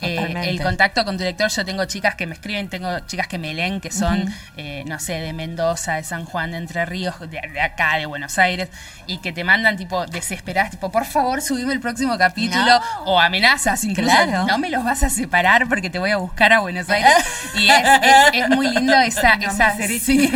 Eh, 0.00 0.34
el 0.48 0.60
contacto 0.62 1.04
con 1.04 1.18
tu 1.18 1.24
lector, 1.24 1.48
yo 1.50 1.64
tengo 1.64 1.84
chicas 1.84 2.14
que 2.14 2.26
me 2.26 2.34
escriben, 2.34 2.68
tengo 2.68 3.00
chicas 3.00 3.26
que 3.26 3.38
me 3.38 3.52
leen, 3.52 3.80
que 3.80 3.90
son, 3.90 4.32
eh, 4.56 4.84
no 4.86 4.98
sé, 4.98 5.14
de 5.14 5.32
Mendoza, 5.32 5.94
de 5.94 6.04
San 6.04 6.24
Juan, 6.24 6.52
de 6.52 6.58
Entre 6.58 6.84
Ríos, 6.84 7.14
de, 7.28 7.60
acá, 7.60 7.96
de 7.96 8.06
Buenos 8.06 8.38
Aires, 8.38 8.68
y 9.06 9.18
que 9.18 9.32
te 9.32 9.44
mandan 9.44 9.76
tipo 9.76 10.06
desesperadas, 10.06 10.70
tipo, 10.70 10.90
por 10.90 11.04
favor, 11.04 11.42
subime 11.42 11.72
el 11.72 11.80
próximo 11.80 12.16
capítulo, 12.16 12.80
o 13.04 13.20
amenazas, 13.20 13.84
incluso, 13.84 14.14
no 14.46 14.58
me 14.58 14.70
los 14.70 14.84
vas 14.84 15.02
a 15.02 15.10
separar 15.10 15.68
porque 15.68 15.90
te 15.90 15.98
voy 15.98 16.10
a 16.10 16.16
buscar 16.16 16.52
a 16.52 16.60
Buenos 16.60 16.88
Aires. 16.90 17.12
y 17.58 17.68
es, 17.68 18.48
muy 18.50 18.68
lindo 18.68 18.94
esa... 19.00 19.34
esa 19.34 19.76
sí. 19.76 20.30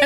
Es 0.00 0.05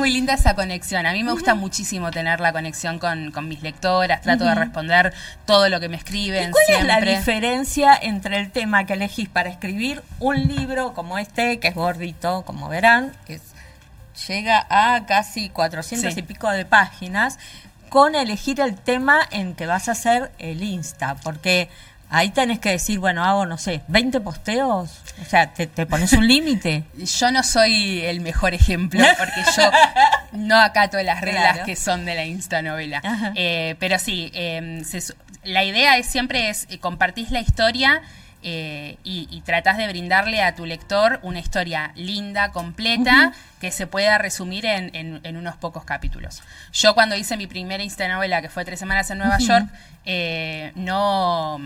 muy 0.00 0.10
linda 0.10 0.32
esa 0.32 0.54
conexión. 0.54 1.04
A 1.04 1.12
mí 1.12 1.22
me 1.22 1.32
gusta 1.32 1.54
muchísimo 1.54 2.10
tener 2.10 2.40
la 2.40 2.52
conexión 2.52 2.98
con, 2.98 3.30
mis 3.46 3.62
lectoras, 3.62 4.22
trato 4.22 4.44
de 4.44 4.54
responder 4.54 5.12
todo 5.44 5.68
lo 5.68 5.78
que 5.78 5.90
me 5.90 5.96
escriben. 5.96 6.52
cuál 6.52 6.80
es 6.80 6.86
la 6.86 7.00
diferencia 7.02 7.98
entre 8.00 8.40
el 8.40 8.50
tema 8.50 8.86
que 8.86 8.94
elegís 8.94 9.28
para 9.28 9.50
escribir 9.50 10.02
un 10.18 10.48
libro 10.48 10.94
como 10.94 11.18
este, 11.18 11.60
que 11.60 11.68
es 11.68 11.74
gordito, 11.74 12.42
como 12.46 12.70
verán, 12.70 13.12
que 13.26 13.40
llega 14.26 14.66
a 14.70 15.04
casi 15.04 15.50
400 15.50 16.16
y 16.16 16.22
pico 16.22 16.50
de 16.50 16.64
páginas, 16.64 17.38
con 17.90 18.14
elegir 18.14 18.58
el 18.60 18.76
tema 18.76 19.20
en 19.30 19.54
que 19.54 19.66
vas 19.66 19.88
a 19.88 19.92
hacer 19.92 20.32
el 20.38 20.62
Insta? 20.62 21.16
Porque 21.22 21.68
Ahí 22.12 22.30
tenés 22.30 22.58
que 22.58 22.70
decir, 22.70 22.98
bueno, 22.98 23.24
hago, 23.24 23.46
no 23.46 23.56
sé, 23.56 23.82
20 23.86 24.20
posteos. 24.20 24.90
O 25.22 25.24
sea, 25.24 25.54
te, 25.54 25.68
pones 25.86 26.12
un 26.12 26.26
límite. 26.26 26.82
Yo 26.96 27.30
no 27.30 27.44
soy 27.44 28.00
el 28.00 28.20
mejor 28.20 28.52
ejemplo 28.52 29.00
porque 29.18 29.42
yo 29.56 29.70
no 30.32 30.60
acato 30.60 31.00
las 31.02 31.20
reglas 31.20 31.60
que 31.60 31.76
son 31.76 32.04
de 32.04 32.16
la 32.16 32.24
Insta 32.24 32.62
novela. 32.62 33.00
Eh, 33.36 33.76
pero 33.78 33.98
sí, 33.98 34.30
em, 34.34 34.82
la 35.44 35.62
idea 35.64 35.98
es 35.98 36.06
siempre 36.06 36.48
es 36.50 36.66
eh, 36.70 36.78
compartís 36.78 37.30
la 37.30 37.40
historia 37.40 38.02
eh, 38.42 38.96
y, 39.04 39.28
y, 39.30 39.42
tratás 39.42 39.76
de 39.76 39.86
brindarle 39.86 40.42
a 40.42 40.54
tu 40.54 40.64
lector 40.64 41.20
una 41.22 41.38
historia 41.38 41.92
linda, 41.94 42.52
completa, 42.52 43.32
que 43.60 43.70
se 43.70 43.86
pueda 43.86 44.16
resumir 44.16 44.64
en, 44.64 44.90
en, 44.94 45.36
unos 45.36 45.56
pocos 45.56 45.84
capítulos. 45.84 46.42
Yo 46.72 46.94
cuando 46.94 47.16
hice 47.16 47.36
mi 47.36 47.46
primera 47.46 47.82
Insta 47.82 48.08
novela, 48.08 48.40
que 48.40 48.48
fue 48.48 48.64
tres 48.64 48.80
semanas 48.80 49.10
en 49.10 49.18
Nueva 49.18 49.38
York, 49.38 49.68
no 50.74 51.60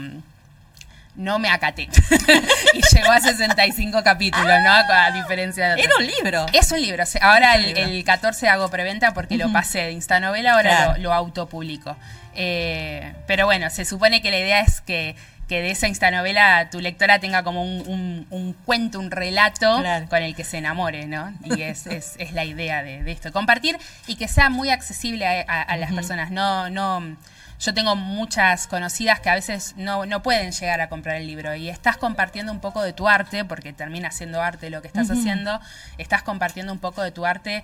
no 1.16 1.38
me 1.38 1.48
acaté. 1.48 1.88
y 2.74 2.80
llegó 2.94 3.10
a 3.10 3.20
65 3.20 4.02
capítulos, 4.02 4.46
¿no? 4.46 4.70
A 4.70 5.10
diferencia 5.12 5.74
de... 5.74 5.82
Era 5.82 5.92
un 5.98 6.06
libro. 6.06 6.46
Es 6.52 6.72
un 6.72 6.80
libro. 6.80 7.04
Ahora 7.20 7.56
el, 7.56 8.04
14 8.04 8.48
hago 8.48 8.68
preventa 8.70 9.14
porque 9.14 9.36
lo 9.36 9.52
pasé 9.52 9.80
de 9.80 9.92
Instanovela, 9.92 10.54
ahora 10.54 10.98
lo, 10.98 11.12
autopublico. 11.12 11.96
Eh, 12.34 13.14
pero 13.26 13.46
bueno, 13.46 13.70
se 13.70 13.84
supone 13.84 14.20
que 14.20 14.30
la 14.30 14.38
idea 14.38 14.60
es 14.60 14.80
que, 14.80 15.16
de 15.48 15.70
esa 15.70 15.86
Instanovela 15.86 16.68
tu 16.68 16.80
lectora 16.80 17.20
tenga 17.20 17.44
como 17.44 17.62
un, 17.62 18.56
cuento, 18.64 18.98
un 18.98 19.12
relato 19.12 19.84
con 20.08 20.22
el 20.22 20.34
que 20.34 20.42
se 20.42 20.58
enamore, 20.58 21.06
¿no? 21.06 21.32
Y 21.44 21.62
es, 21.62 21.86
es, 21.86 22.14
es 22.18 22.32
la 22.32 22.44
idea 22.44 22.82
de, 22.82 23.08
esto. 23.10 23.30
Compartir 23.32 23.78
y 24.08 24.16
que 24.16 24.26
sea 24.26 24.50
muy 24.50 24.70
accesible 24.70 25.26
a, 25.26 25.76
las 25.76 25.92
personas. 25.92 26.32
No, 26.32 26.70
no 26.70 27.16
yo 27.64 27.72
tengo 27.72 27.96
muchas 27.96 28.66
conocidas 28.66 29.20
que 29.20 29.30
a 29.30 29.34
veces 29.34 29.74
no, 29.76 30.04
no, 30.04 30.22
pueden 30.22 30.52
llegar 30.52 30.82
a 30.82 30.88
comprar 30.88 31.16
el 31.16 31.26
libro 31.26 31.54
y 31.54 31.70
estás 31.70 31.96
compartiendo 31.96 32.52
un 32.52 32.60
poco 32.60 32.82
de 32.82 32.92
tu 32.92 33.08
arte, 33.08 33.44
porque 33.44 33.72
termina 33.72 34.10
siendo 34.10 34.42
arte 34.42 34.68
lo 34.68 34.82
que 34.82 34.88
estás 34.88 35.10
haciendo, 35.10 35.60
estás 35.96 36.22
compartiendo 36.22 36.72
un 36.72 36.78
poco 36.78 37.02
de 37.02 37.10
tu 37.10 37.24
arte 37.24 37.62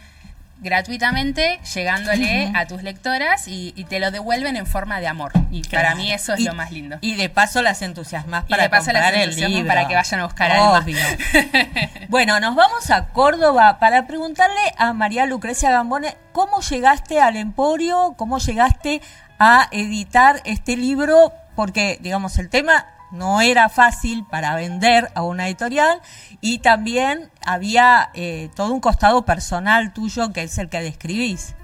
gratuitamente, 0.63 1.59
llegándole 1.75 2.53
a 2.55 2.67
tus 2.67 2.83
lectoras 2.83 3.49
y, 3.49 3.73
te 3.89 3.99
lo 3.99 4.11
devuelven 4.11 4.57
en 4.57 4.67
forma 4.67 5.01
de 5.01 5.09
amor. 5.09 5.33
Y 5.51 5.63
para 5.65 5.95
mí 5.95 6.13
eso 6.13 6.35
es 6.35 6.45
lo 6.45 6.55
más 6.55 6.71
lindo. 6.71 6.99
Y 7.01 7.17
de 7.17 7.29
paso 7.29 7.61
las 7.61 7.83
entusiasmas 7.83 8.45
para 8.45 8.71
comprar 8.71 9.15
el 9.15 9.35
libro. 9.35 9.67
para 9.67 9.89
que 9.89 9.95
vayan 9.95 10.21
a 10.21 10.25
buscar 10.25 10.53
Obvio. 10.59 10.99
bueno, 12.09 12.41
nos 12.41 12.55
vamos 12.55 12.91
a 12.91 13.09
Córdoba 13.09 13.79
para 13.79 14.07
preguntarle 14.07 14.61
a 14.77 14.93
María 14.93 15.27
Lucrecia 15.27 15.71
Gambone 15.71 16.17
cómo 16.33 16.61
llegaste 16.61 17.21
al 17.21 17.37
Emporio, 17.37 18.15
cómo 18.17 18.39
llegaste 18.39 19.01
a 19.41 19.69
editar 19.73 20.43
este 20.45 20.77
libro, 20.77 21.33
porque, 21.57 21.99
digamos, 22.03 22.39
el 22.39 22.51
tema 22.51 22.87
no 23.11 23.41
era 23.41 23.69
fácil 23.71 24.25
para 24.31 24.55
vender 24.55 25.11
a 25.15 25.23
una 25.23 25.47
editorial 25.49 26.01
y 26.41 26.59
también 26.59 27.31
había 27.45 28.11
eh, 28.15 28.51
todo 28.55 28.73
un 28.73 28.81
costado 28.81 29.25
personal 29.25 29.93
tuyo 29.93 30.33
que 30.33 30.43
es 30.43 30.59
el 30.59 30.69
que 30.69 30.81
describís. 30.83 31.57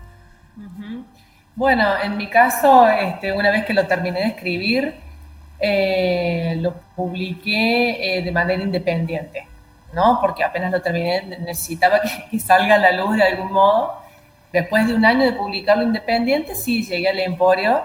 Bueno, 1.55 1.85
en 2.03 2.17
mi 2.17 2.29
caso, 2.29 2.89
este, 2.89 3.33
una 3.33 3.51
vez 3.51 3.67
que 3.67 3.75
lo 3.75 3.87
terminé 3.87 4.21
de 4.21 4.27
escribir, 4.29 4.95
eh, 5.61 6.57
lo 6.59 6.75
publiqué 6.97 8.19
eh, 8.19 8.23
de 8.23 8.33
manera 8.33 8.63
independiente, 8.63 9.47
¿no? 9.93 10.19
Porque 10.21 10.43
apenas 10.45 10.73
lo 10.73 10.81
terminé 10.81 11.23
necesitaba 11.23 12.01
que, 12.01 12.09
que 12.31 12.41
salga 12.41 12.77
a 12.77 12.79
la 12.79 12.93
luz 12.93 13.17
de 13.17 13.23
algún 13.23 13.53
modo 13.53 14.06
Después 14.53 14.87
de 14.87 14.95
un 14.95 15.05
año 15.05 15.25
de 15.25 15.33
publicarlo 15.33 15.83
independiente, 15.83 16.55
sí 16.55 16.85
llegué 16.85 17.09
al 17.09 17.19
Emporio. 17.19 17.83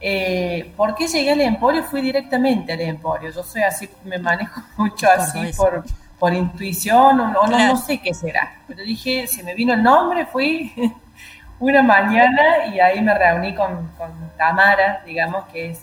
Eh, 0.00 0.72
¿Por 0.76 0.94
qué 0.94 1.06
llegué 1.06 1.30
al 1.30 1.40
Emporio? 1.40 1.84
Fui 1.84 2.00
directamente 2.00 2.72
al 2.72 2.80
Emporio. 2.80 3.30
Yo 3.30 3.42
soy 3.42 3.62
así, 3.62 3.88
me 4.04 4.18
manejo 4.18 4.60
mucho 4.76 5.08
así 5.08 5.52
por, 5.56 5.84
por 6.18 6.32
intuición 6.32 7.20
o, 7.20 7.28
no, 7.28 7.46
no, 7.46 7.76
sé 7.76 7.98
qué 7.98 8.12
será. 8.12 8.62
Pero 8.66 8.82
dije, 8.82 9.26
se 9.26 9.42
me 9.42 9.54
vino 9.54 9.74
el 9.74 9.82
nombre, 9.82 10.26
fui 10.26 10.72
una 11.58 11.82
mañana 11.82 12.66
y 12.66 12.80
ahí 12.80 13.00
me 13.00 13.14
reuní 13.16 13.54
con, 13.54 13.90
Tamara, 14.36 15.02
digamos, 15.06 15.44
que 15.46 15.70
es, 15.70 15.80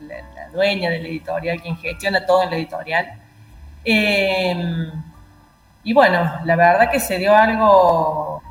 la, 0.00 0.48
dueña 0.52 0.90
del 0.90 1.06
editorial, 1.06 1.60
quien 1.62 1.76
gestiona 1.78 2.26
todo 2.26 2.42
en 2.42 2.50
la 2.50 2.56
editorial. 2.56 3.06
Em, 3.84 4.92
y 5.84 5.92
bueno, 5.94 6.40
la 6.44 6.56
verdad 6.56 6.90
que 6.90 7.00
se 7.00 7.16
dio 7.16 7.34
algo 7.34 8.42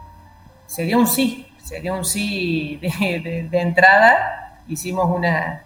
se 0.72 0.86
dio 0.86 1.00
un 1.00 1.08
sí, 1.08 1.46
se 1.62 1.82
dio 1.82 1.94
un 1.94 2.06
sí 2.06 2.78
de, 2.78 3.50
entrada, 3.52 4.58
hicimos 4.70 5.10
una, 5.14 5.66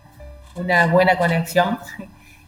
buena 0.90 1.16
conexión. 1.16 1.78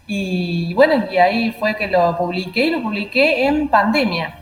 Y 0.07 0.73
bueno, 0.73 1.05
y 1.11 1.17
ahí 1.17 1.51
fue 1.51 1.75
que 1.75 1.87
lo 1.87 2.17
publiqué 2.17 2.65
y 2.65 2.71
lo 2.71 2.81
publiqué 2.81 3.45
en 3.45 3.67
pandemia. 3.67 4.39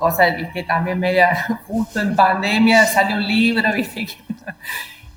Cosa, 0.00 0.30
viste, 0.30 0.64
también 0.64 0.98
media 0.98 1.60
justo 1.68 2.00
en 2.00 2.16
pandemia 2.16 2.84
salió 2.84 3.16
un 3.16 3.26
libro, 3.26 3.72
viste. 3.72 4.08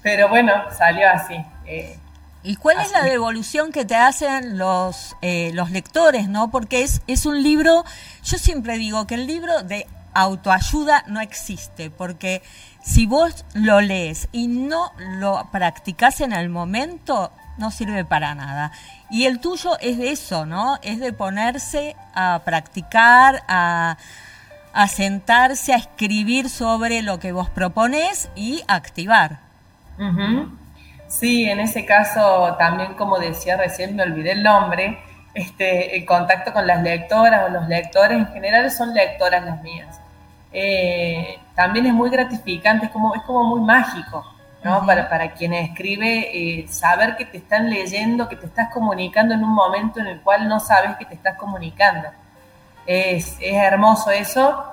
Pero 0.03 0.29
bueno, 0.29 0.53
salió 0.77 1.09
así. 1.09 1.35
Eh, 1.65 1.97
¿Y 2.43 2.57
cuál 2.57 2.79
es 2.79 2.91
la 2.91 3.01
devolución 3.01 3.71
que 3.71 3.85
te 3.85 3.95
hacen 3.95 4.59
los, 4.59 5.15
eh, 5.23 5.49
los 5.55 5.71
lectores, 5.71 6.29
no? 6.29 6.51
Porque 6.51 6.83
es, 6.83 7.01
es 7.07 7.25
un 7.25 7.41
libro, 7.41 7.83
yo 8.23 8.37
siempre 8.37 8.77
digo 8.77 9.07
que 9.07 9.15
el 9.15 9.25
libro 9.25 9.63
de 9.63 9.87
autoayuda 10.13 11.03
no 11.07 11.21
existe, 11.21 11.89
porque 11.89 12.41
si 12.81 13.05
vos 13.05 13.45
lo 13.53 13.81
lees 13.81 14.29
y 14.31 14.47
no 14.47 14.91
lo 14.97 15.47
practicas 15.51 16.21
en 16.21 16.33
el 16.33 16.49
momento, 16.49 17.31
no 17.57 17.71
sirve 17.71 18.05
para 18.05 18.35
nada. 18.35 18.71
Y 19.09 19.25
el 19.25 19.39
tuyo 19.39 19.77
es 19.79 19.97
de 19.97 20.11
eso, 20.11 20.45
¿no? 20.45 20.79
Es 20.81 20.99
de 20.99 21.13
ponerse 21.13 21.95
a 22.13 22.41
practicar, 22.45 23.43
a, 23.47 23.97
sentarse, 24.87 25.73
a 25.73 25.77
escribir 25.77 26.49
sobre 26.49 27.01
lo 27.01 27.19
que 27.19 27.31
vos 27.31 27.49
propones 27.49 28.29
y 28.35 28.63
activar. 28.67 29.39
Sí, 31.07 31.49
en 31.49 31.59
ese 31.59 31.85
caso 31.85 32.55
también, 32.57 32.93
como 32.93 33.17
decía 33.19 33.57
recién, 33.57 33.95
me 33.95 34.03
olvidé 34.03 34.33
el 34.33 34.43
nombre, 34.43 34.99
este, 35.33 35.97
el 35.97 36.05
contacto 36.05 36.53
con 36.53 36.67
las 36.67 36.81
lectoras 36.83 37.45
o 37.45 37.49
los 37.49 37.67
lectores 37.67 38.17
en 38.17 38.27
general 38.27 38.69
son 38.71 38.93
lectoras 38.93 39.43
las 39.43 39.61
mías. 39.61 39.98
Eh, 40.51 41.39
también 41.55 41.85
es 41.85 41.93
muy 41.93 42.09
gratificante, 42.09 42.87
es 42.87 42.91
como, 42.91 43.15
es 43.15 43.21
como 43.23 43.43
muy 43.43 43.61
mágico, 43.61 44.25
¿no? 44.63 44.85
para, 44.85 45.09
para 45.09 45.31
quien 45.33 45.53
escribe, 45.53 46.29
eh, 46.33 46.67
saber 46.67 47.15
que 47.15 47.25
te 47.25 47.37
están 47.37 47.69
leyendo, 47.69 48.27
que 48.27 48.35
te 48.35 48.47
estás 48.47 48.69
comunicando 48.73 49.33
en 49.33 49.43
un 49.43 49.53
momento 49.53 49.99
en 49.99 50.07
el 50.07 50.21
cual 50.21 50.47
no 50.47 50.59
sabes 50.59 50.95
que 50.97 51.05
te 51.05 51.15
estás 51.15 51.37
comunicando. 51.37 52.07
Es, 52.85 53.37
es 53.39 53.53
hermoso 53.53 54.11
eso. 54.11 54.65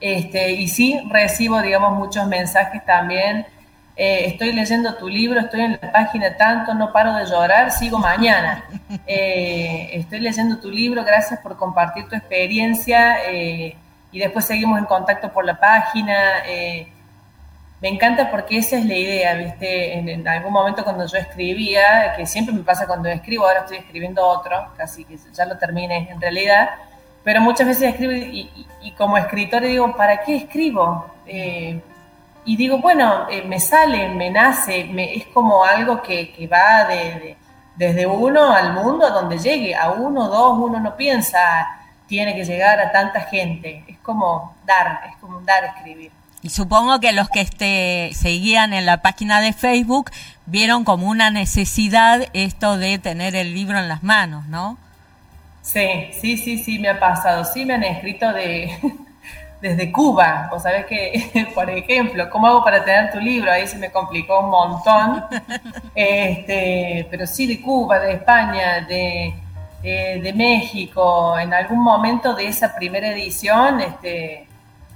Este, 0.00 0.52
y 0.52 0.68
sí, 0.68 1.00
recibo, 1.10 1.60
digamos, 1.60 1.92
muchos 1.92 2.26
mensajes 2.26 2.84
también 2.86 3.46
eh, 4.02 4.28
estoy 4.28 4.52
leyendo 4.54 4.94
tu 4.94 5.10
libro, 5.10 5.40
estoy 5.40 5.60
en 5.60 5.72
la 5.72 5.92
página 5.92 6.34
tanto, 6.34 6.72
no 6.72 6.90
paro 6.90 7.12
de 7.16 7.26
llorar, 7.26 7.70
sigo 7.70 7.98
mañana. 7.98 8.64
Estoy 9.06 10.20
leyendo 10.20 10.58
tu 10.58 10.70
libro, 10.70 11.04
gracias 11.04 11.38
por 11.40 11.58
compartir 11.58 12.08
tu 12.08 12.16
experiencia 12.16 13.18
eh, 13.30 13.76
y 14.12 14.18
después 14.18 14.44
seguimos 14.44 14.78
en 14.78 14.86
contacto 14.86 15.32
por 15.32 15.44
la 15.44 15.58
página. 15.58 16.42
me 17.80 17.88
encanta 17.88 18.30
porque 18.30 18.58
esa 18.58 18.76
es 18.76 18.84
la 18.84 18.94
idea, 18.94 19.34
¿viste? 19.34 19.98
En, 19.98 20.26
algún 20.28 20.52
momento 20.52 20.84
cuando 20.84 21.06
yo 21.06 21.16
escribía, 21.16 22.14
que 22.16 22.26
siempre 22.26 22.54
me 22.54 22.62
pasa 22.62 22.86
cuando 22.86 23.08
escribo, 23.08 23.46
ahora 23.46 23.60
estoy 23.60 23.78
escribiendo 23.78 24.26
otro, 24.26 24.72
casi 24.76 25.04
que 25.04 25.16
ya 25.32 25.46
lo 25.46 25.56
termine 25.56 26.08
en 26.10 26.20
realidad, 26.20 26.70
pero 27.24 27.40
muchas 27.40 27.66
veces 27.66 27.90
escribo 27.90 28.12
y, 28.12 28.92
como 28.98 29.16
escritor 29.16 29.62
digo, 29.62 29.96
¿para 29.96 30.22
qué 30.22 30.36
escribo? 30.36 31.06
y 32.44 32.56
digo, 32.56 32.78
bueno, 32.78 33.28
eh, 33.30 33.42
me 33.42 33.60
sale, 33.60 34.08
me 34.08 34.30
nace, 34.30 34.84
me, 34.84 35.14
es 35.14 35.26
como 35.26 35.64
algo 35.64 36.02
que, 36.02 36.48
va 36.50 36.84
de, 36.84 37.36
desde 37.76 38.06
uno 38.06 38.52
al 38.52 38.72
mundo 38.72 39.06
a 39.06 39.10
donde 39.10 39.38
llegue, 39.38 39.74
a 39.74 39.90
uno, 39.90 40.28
dos, 40.28 40.58
uno 40.58 40.80
no 40.80 40.96
piensa 40.96 41.79
tiene 42.10 42.34
que 42.34 42.44
llegar 42.44 42.80
a 42.80 42.90
tanta 42.90 43.20
gente, 43.20 43.84
es 43.86 43.96
como 43.98 44.56
dar, 44.66 45.00
es 45.08 45.16
como 45.18 45.40
dar 45.42 45.64
escribir. 45.64 46.10
Y 46.42 46.50
supongo 46.50 46.98
que 46.98 47.12
los 47.12 47.28
que 47.28 47.40
este, 47.40 48.10
seguían 48.14 48.72
en 48.72 48.84
la 48.84 49.00
página 49.00 49.40
de 49.40 49.52
Facebook 49.52 50.10
vieron 50.44 50.82
como 50.82 51.06
una 51.06 51.30
necesidad 51.30 52.22
esto 52.32 52.78
de 52.78 52.98
tener 52.98 53.36
el 53.36 53.54
libro 53.54 53.78
en 53.78 53.88
las 53.88 54.02
manos, 54.02 54.46
¿no? 54.46 54.76
Sí, 55.62 56.10
sí, 56.20 56.36
sí, 56.36 56.58
sí, 56.58 56.80
me 56.80 56.88
ha 56.88 56.98
pasado. 56.98 57.44
Sí, 57.44 57.64
me 57.64 57.74
han 57.74 57.84
escrito 57.84 58.32
de 58.32 58.76
desde 59.60 59.92
Cuba. 59.92 60.48
Vos 60.50 60.64
sabés 60.64 60.86
que, 60.86 61.46
por 61.54 61.70
ejemplo, 61.70 62.28
¿cómo 62.28 62.48
hago 62.48 62.64
para 62.64 62.84
tener 62.84 63.12
tu 63.12 63.20
libro? 63.20 63.52
Ahí 63.52 63.68
se 63.68 63.78
me 63.78 63.92
complicó 63.92 64.40
un 64.40 64.50
montón. 64.50 65.24
Este, 65.94 67.06
pero 67.10 67.26
sí, 67.26 67.46
de 67.46 67.60
Cuba, 67.60 67.98
de 67.98 68.14
España, 68.14 68.80
de, 68.88 69.34
eh, 69.82 70.20
de 70.22 70.32
México. 70.32 71.38
En 71.38 71.54
algún 71.54 71.82
momento 71.82 72.34
de 72.34 72.48
esa 72.48 72.74
primera 72.74 73.08
edición, 73.08 73.80
este, 73.80 74.46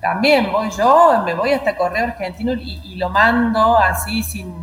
también 0.01 0.53
voy 0.53 0.71
yo, 0.71 1.23
me 1.25 1.33
voy 1.33 1.53
hasta 1.53 1.75
Correo 1.75 2.05
Argentino 2.05 2.53
y, 2.53 2.95
lo 2.97 3.09
mando 3.09 3.79
así 3.79 4.23
sin, 4.23 4.55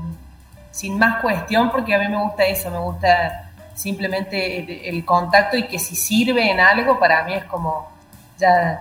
sin 0.69 0.99
más 0.99 1.19
cuestión, 1.21 1.71
porque 1.71 1.95
a 1.95 1.97
mí 1.97 2.07
me 2.07 2.21
gusta 2.21 2.45
eso, 2.45 2.69
me 2.69 2.77
gusta 2.77 3.49
simplemente 3.73 4.87
el, 4.87 5.03
contacto 5.03 5.57
y 5.57 5.63
que 5.63 5.79
si 5.79 5.95
sirve 5.95 6.51
en 6.51 6.59
algo, 6.59 6.99
para 6.99 7.23
mí 7.23 7.33
es 7.33 7.45
como 7.45 7.89
ya, 8.37 8.79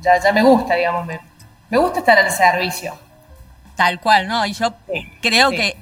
ya, 0.00 0.18
ya 0.18 0.32
me 0.32 0.42
gusta, 0.42 0.74
digamos, 0.76 1.04
me, 1.04 1.20
me, 1.68 1.76
gusta 1.76 1.98
estar 1.98 2.18
al 2.18 2.30
servicio. 2.30 2.96
Tal 3.76 4.00
cual, 4.00 4.26
¿no? 4.26 4.46
Y 4.46 4.54
yo 4.54 4.72
creo 5.20 5.50
que 5.50 5.76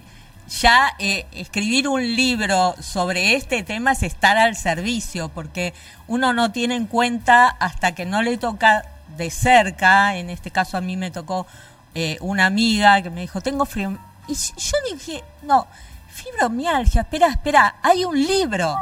ya 0.61 0.95
eh, 0.99 1.27
escribir 1.33 1.89
un 1.89 2.03
libro 2.15 2.75
sobre 2.81 3.35
este 3.35 3.63
tema 3.63 3.93
es 3.93 4.03
estar 4.03 4.37
al 4.37 4.57
servicio, 4.57 5.29
porque 5.31 5.73
uno 6.09 6.33
no 6.33 6.53
tiene 6.53 6.77
en 6.77 6.87
cuenta 6.87 7.49
hasta 7.49 7.95
que 7.95 8.05
no 8.05 8.23
le 8.23 8.37
toca 8.37 8.85
de 9.17 9.31
cerca, 9.31 10.17
en 10.17 10.31
este 10.31 10.51
caso 10.51 10.77
a 10.77 10.81
mí 10.81 10.97
me 10.97 11.11
tocó 11.11 11.47
eh, 11.95 12.19
una 12.21 12.47
amiga 12.47 13.03
que 13.03 13.11
me 13.11 13.23
dijo, 13.23 13.41
tengo 13.41 13.65
frío. 13.65 13.99
Y 14.29 14.35
yo 14.35 14.77
dije, 14.93 15.25
no, 15.43 15.67
fibromialgia, 16.09 17.03
espera, 17.03 17.29
espera, 17.29 17.77
hay 17.83 18.05
un 18.05 18.19
libro. 18.19 18.77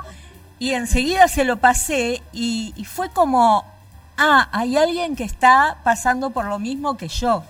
Y 0.58 0.74
enseguida 0.74 1.28
se 1.28 1.44
lo 1.44 1.56
pasé 1.56 2.22
y, 2.32 2.74
fue 2.84 3.10
como, 3.10 3.64
ah, 4.18 4.48
hay 4.52 4.76
alguien 4.76 5.16
que 5.16 5.24
está 5.24 5.78
pasando 5.84 6.30
por 6.30 6.44
lo 6.44 6.58
mismo 6.58 6.96
que 6.96 7.08
yo. 7.08 7.44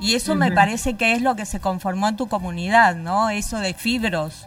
Y 0.00 0.14
eso 0.14 0.34
me 0.34 0.50
parece 0.50 0.94
que 0.96 1.12
es 1.12 1.20
lo 1.20 1.36
que 1.36 1.44
se 1.44 1.60
conformó 1.60 2.08
en 2.08 2.16
tu 2.16 2.26
comunidad, 2.26 2.96
¿no? 2.96 3.28
Eso 3.28 3.58
de 3.58 3.74
fibros. 3.74 4.46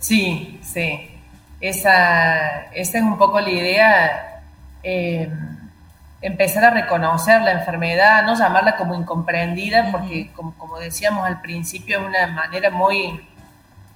Sí, 0.00 0.60
sí. 0.62 1.10
Esa, 1.60 2.62
esa 2.72 2.98
es 2.98 3.04
un 3.04 3.16
poco 3.16 3.40
la 3.40 3.50
idea. 3.50 4.42
Eh, 4.82 5.30
empezar 6.20 6.64
a 6.64 6.70
reconocer 6.70 7.42
la 7.42 7.52
enfermedad, 7.52 8.24
no 8.24 8.34
llamarla 8.34 8.76
como 8.76 8.94
incomprendida, 8.94 9.90
porque 9.92 10.32
como, 10.32 10.78
decíamos 10.80 11.26
al 11.26 11.40
principio, 11.40 12.00
es 12.00 12.06
una 12.06 12.26
manera 12.26 12.70
muy, 12.70 13.24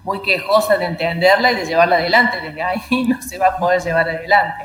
muy 0.05 0.23
quejosa 0.23 0.79
de 0.79 0.85
entenderla 0.87 1.51
y 1.51 1.57
de 1.57 1.67
llevarla 1.67 1.97
adelante. 1.97 2.41
Desde 2.41 2.63
ahí 2.63 2.81
no 3.09 3.21
se 3.21 3.39
va 3.39 3.49
a 3.49 3.57
poder 3.57 3.83
llevar 3.83 4.09
adelante. 4.09 4.65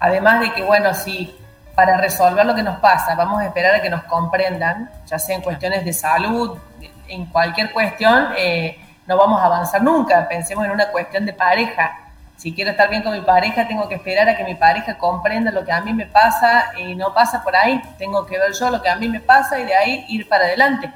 Además 0.00 0.40
de 0.40 0.52
que, 0.52 0.62
bueno, 0.62 0.94
si 0.94 1.32
para 1.78 1.96
resolver 1.96 2.44
lo 2.44 2.56
que 2.56 2.62
nos 2.64 2.80
pasa 2.80 3.14
vamos 3.14 3.40
a 3.40 3.44
esperar 3.44 3.76
a 3.76 3.80
que 3.80 3.88
nos 3.88 4.02
comprendan, 4.02 4.90
ya 5.06 5.16
sea 5.16 5.36
en 5.36 5.42
cuestiones 5.42 5.84
de 5.84 5.92
salud, 5.92 6.58
en 7.06 7.26
cualquier 7.26 7.70
cuestión, 7.72 8.30
eh, 8.36 8.76
no 9.06 9.16
vamos 9.16 9.40
a 9.40 9.44
avanzar 9.44 9.80
nunca. 9.80 10.26
Pensemos 10.26 10.64
en 10.64 10.72
una 10.72 10.88
cuestión 10.88 11.24
de 11.24 11.32
pareja 11.32 11.96
si 12.36 12.52
quiero 12.52 12.72
estar 12.72 12.90
bien 12.90 13.04
con 13.04 13.12
mi 13.12 13.20
pareja, 13.20 13.68
tengo 13.68 13.88
que 13.88 13.94
esperar 13.94 14.28
a 14.28 14.36
que 14.36 14.42
mi 14.42 14.56
pareja 14.56 14.98
comprenda 14.98 15.52
lo 15.52 15.64
que 15.64 15.70
a 15.70 15.80
mí 15.80 15.94
me 15.94 16.06
pasa 16.06 16.72
y 16.76 16.96
no 16.96 17.14
pasa 17.14 17.44
por 17.44 17.54
ahí. 17.54 17.80
Tengo 17.96 18.26
que 18.26 18.38
ver 18.40 18.52
yo 18.52 18.70
lo 18.70 18.82
que 18.82 18.88
a 18.88 18.96
mí 18.96 19.08
me 19.08 19.20
pasa 19.20 19.60
y 19.60 19.64
de 19.64 19.76
ahí 19.76 20.04
ir 20.08 20.28
para 20.28 20.46
adelante. 20.46 20.90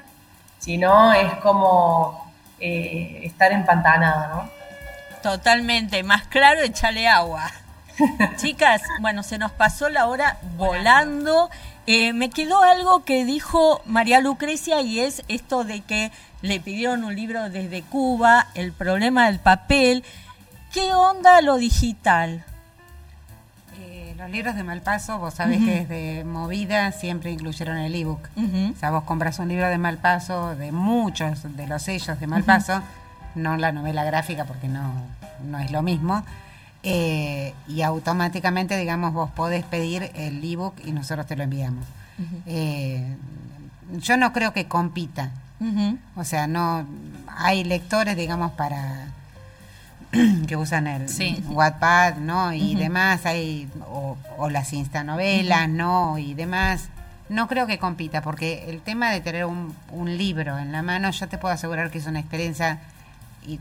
Si 0.58 0.78
no, 0.78 1.12
es 1.12 1.32
como 1.34 2.32
eh, 2.58 3.20
estar 3.22 3.52
empantanado, 3.52 4.34
¿no? 4.34 4.50
Totalmente. 5.22 6.02
Más 6.02 6.24
claro, 6.24 6.60
echarle 6.62 7.06
agua. 7.06 7.50
Chicas, 8.36 8.82
bueno, 9.00 9.22
se 9.22 9.38
nos 9.38 9.52
pasó 9.52 9.88
la 9.88 10.06
hora 10.06 10.38
volando. 10.56 11.50
Eh, 11.86 12.12
me 12.12 12.30
quedó 12.30 12.62
algo 12.62 13.04
que 13.04 13.24
dijo 13.24 13.82
María 13.86 14.20
Lucrecia 14.20 14.80
y 14.82 15.00
es 15.00 15.22
esto 15.28 15.64
de 15.64 15.80
que 15.80 16.12
le 16.40 16.60
pidieron 16.60 17.04
un 17.04 17.14
libro 17.14 17.50
desde 17.50 17.82
Cuba, 17.82 18.46
el 18.54 18.72
problema 18.72 19.26
del 19.26 19.38
papel. 19.38 20.04
¿Qué 20.72 20.94
onda 20.94 21.40
lo 21.42 21.56
digital? 21.56 22.44
Eh, 23.80 24.14
los 24.16 24.30
libros 24.30 24.54
de 24.54 24.62
Malpaso, 24.62 25.18
vos 25.18 25.34
sabés 25.34 25.58
que 25.58 25.84
desde 25.84 26.24
Movida 26.24 26.92
siempre 26.92 27.30
incluyeron 27.32 27.78
el 27.78 27.94
ebook. 27.94 28.28
O 28.36 28.78
sea, 28.78 28.90
vos 28.90 29.04
compras 29.04 29.38
un 29.38 29.48
libro 29.48 29.68
de 29.68 29.78
Malpaso, 29.78 30.54
de 30.54 30.72
muchos 30.72 31.56
de 31.56 31.66
los 31.66 31.82
sellos 31.82 32.18
de 32.20 32.26
Malpaso, 32.26 32.80
no 33.34 33.56
la 33.56 33.72
novela 33.72 34.04
gráfica 34.04 34.44
porque 34.44 34.68
no, 34.68 34.92
no 35.44 35.58
es 35.58 35.70
lo 35.72 35.82
mismo. 35.82 36.24
Eh, 36.84 37.54
y 37.68 37.82
automáticamente, 37.82 38.76
digamos, 38.76 39.12
vos 39.12 39.30
podés 39.30 39.64
pedir 39.64 40.10
el 40.14 40.42
ebook 40.42 40.74
y 40.84 40.92
nosotros 40.92 41.26
te 41.26 41.36
lo 41.36 41.44
enviamos. 41.44 41.84
Eh, 42.46 43.16
yo 43.98 44.16
no 44.16 44.32
creo 44.32 44.52
que 44.52 44.66
compita. 44.66 45.30
O 46.16 46.24
sea, 46.24 46.48
no 46.48 46.84
hay 47.28 47.62
lectores, 47.62 48.16
digamos, 48.16 48.50
para 48.52 49.06
que 50.46 50.56
usan 50.56 50.86
el 50.86 51.06
Wattpad, 51.48 52.16
¿no? 52.16 52.52
Y 52.52 52.74
demás, 52.74 53.24
hay, 53.26 53.68
o, 53.88 54.50
las 54.50 54.72
instanovelas, 54.72 55.68
¿no? 55.68 56.18
Y 56.18 56.34
demás. 56.34 56.88
No 57.28 57.48
creo 57.48 57.66
que 57.66 57.78
compita, 57.78 58.20
porque 58.20 58.68
el 58.68 58.82
tema 58.82 59.10
de 59.10 59.20
tener 59.20 59.46
un, 59.46 59.72
libro 60.18 60.58
en 60.58 60.72
la 60.72 60.82
mano, 60.82 61.10
yo 61.10 61.28
te 61.28 61.38
puedo 61.38 61.54
asegurar 61.54 61.90
que 61.90 61.98
es 61.98 62.06
una 62.06 62.18
experiencia, 62.18 62.80
y 63.46 63.58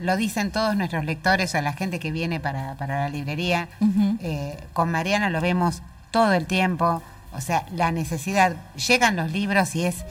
lo 0.00 0.16
dicen 0.16 0.50
todos 0.50 0.76
nuestros 0.76 1.04
lectores 1.04 1.54
o 1.54 1.60
la 1.60 1.72
gente 1.72 1.98
que 2.00 2.10
viene 2.10 2.40
para, 2.40 2.74
la 2.78 3.08
librería. 3.08 3.68
Eh, 4.20 4.58
con 4.72 4.90
Mariana 4.90 5.30
lo 5.30 5.40
vemos 5.40 5.82
todo 6.10 6.32
el 6.32 6.46
tiempo 6.46 7.02
o 7.32 7.40
sea, 7.40 7.64
la 7.72 7.92
necesidad, 7.92 8.56
llegan 8.74 9.14
los 9.14 9.30
libros 9.30 9.76
y 9.76 9.84
es, 9.84 10.04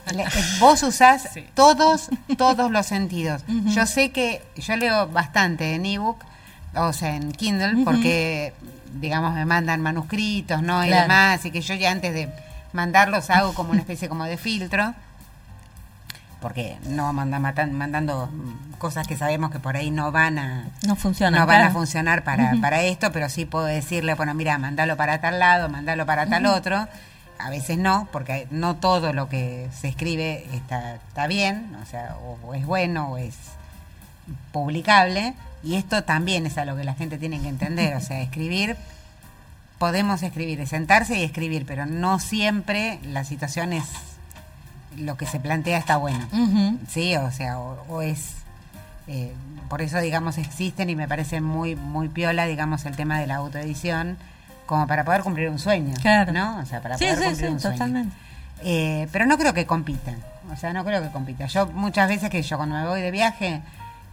vos 0.60 0.82
usás 0.82 1.28
todos, 1.54 2.10
todos 2.38 2.70
los 2.70 2.86
sentidos. 2.86 3.42
Yo 3.74 3.86
sé 3.86 4.12
que 4.12 4.42
yo 4.56 4.76
leo 4.76 5.08
bastante 5.08 5.74
en 5.74 5.84
ebook, 5.84 6.18
o 6.74 6.92
sea, 6.92 7.16
en 7.16 7.32
Kindle, 7.32 7.84
porque, 7.84 8.52
digamos, 8.94 9.34
me 9.34 9.44
mandan 9.46 9.80
manuscritos, 9.80 10.62
¿no? 10.62 10.84
Y 10.84 10.90
demás, 10.90 11.44
y 11.44 11.50
que 11.50 11.60
yo 11.60 11.74
ya 11.74 11.90
antes 11.90 12.14
de 12.14 12.28
mandarlos 12.72 13.30
hago 13.30 13.52
como 13.52 13.72
una 13.72 13.80
especie 13.80 14.08
como 14.08 14.24
de 14.24 14.36
filtro 14.36 14.94
porque 16.40 16.78
no 16.88 17.12
manda 17.12 17.38
mandando 17.38 18.30
cosas 18.78 19.06
que 19.06 19.16
sabemos 19.16 19.50
que 19.50 19.58
por 19.58 19.76
ahí 19.76 19.90
no 19.90 20.10
van 20.10 20.38
a 20.38 20.64
no, 20.86 20.96
funciona, 20.96 21.38
no 21.38 21.46
van 21.46 21.62
a 21.62 21.70
funcionar 21.70 22.24
para, 22.24 22.54
para 22.60 22.82
esto, 22.82 23.12
pero 23.12 23.28
sí 23.28 23.44
puedo 23.44 23.66
decirle, 23.66 24.14
bueno, 24.14 24.34
mira, 24.34 24.58
mandalo 24.58 24.96
para 24.96 25.20
tal 25.20 25.38
lado, 25.38 25.68
mandalo 25.68 26.06
para 26.06 26.26
tal 26.26 26.46
otro. 26.46 26.88
A 27.38 27.48
veces 27.48 27.78
no, 27.78 28.06
porque 28.12 28.46
no 28.50 28.76
todo 28.76 29.14
lo 29.14 29.28
que 29.28 29.68
se 29.72 29.88
escribe 29.88 30.46
está, 30.52 30.96
está 30.96 31.26
bien, 31.26 31.74
o 31.82 31.86
sea, 31.86 32.16
o, 32.22 32.54
es 32.54 32.66
bueno 32.66 33.12
o 33.12 33.16
es 33.18 33.34
publicable. 34.52 35.34
Y 35.62 35.76
esto 35.76 36.04
también 36.04 36.46
es 36.46 36.58
a 36.58 36.64
lo 36.64 36.76
que 36.76 36.84
la 36.84 36.94
gente 36.94 37.18
tiene 37.18 37.40
que 37.40 37.48
entender, 37.48 37.94
o 37.96 38.00
sea, 38.00 38.20
escribir 38.22 38.76
podemos 39.80 40.22
escribir, 40.22 40.66
sentarse 40.66 41.18
y 41.18 41.22
escribir, 41.24 41.64
pero 41.66 41.86
no 41.86 42.18
siempre 42.18 42.98
la 43.02 43.24
situación 43.24 43.72
es 43.72 43.84
lo 44.96 45.16
que 45.16 45.26
se 45.26 45.40
plantea 45.40 45.78
está 45.78 45.96
bueno. 45.96 46.26
Sí, 46.88 47.16
o 47.16 47.30
sea, 47.30 47.58
o, 47.58 48.02
es... 48.02 48.34
Eh, 49.06 49.32
por 49.68 49.82
eso, 49.82 49.98
digamos, 50.00 50.38
existen 50.38 50.90
y 50.90 50.96
me 50.96 51.06
parece 51.08 51.40
muy, 51.40 51.76
muy 51.76 52.08
piola, 52.08 52.46
digamos, 52.46 52.84
el 52.86 52.96
tema 52.96 53.20
de 53.20 53.26
la 53.26 53.36
autoedición, 53.36 54.18
como 54.66 54.86
para 54.86 55.04
poder 55.04 55.22
cumplir 55.22 55.48
un 55.48 55.58
sueño, 55.58 55.94
claro. 56.00 56.32
¿no? 56.32 56.58
O 56.58 56.66
sea, 56.66 56.80
para 56.80 56.96
poder 56.96 57.18
cumplir 57.18 57.50
un 57.50 57.60
sueño. 57.60 57.76
Totalmente. 57.76 58.16
Eh, 58.62 59.08
pero 59.10 59.26
no 59.26 59.38
creo 59.38 59.54
que 59.54 59.66
compitan, 59.66 60.16
o 60.52 60.56
sea, 60.56 60.72
no 60.72 60.84
creo 60.84 61.02
que 61.02 61.08
compita. 61.10 61.46
Yo 61.46 61.66
muchas 61.68 62.08
veces 62.08 62.30
que 62.30 62.42
yo 62.42 62.56
cuando 62.56 62.76
me 62.76 62.86
voy 62.86 63.00
de 63.00 63.10
viaje, 63.10 63.62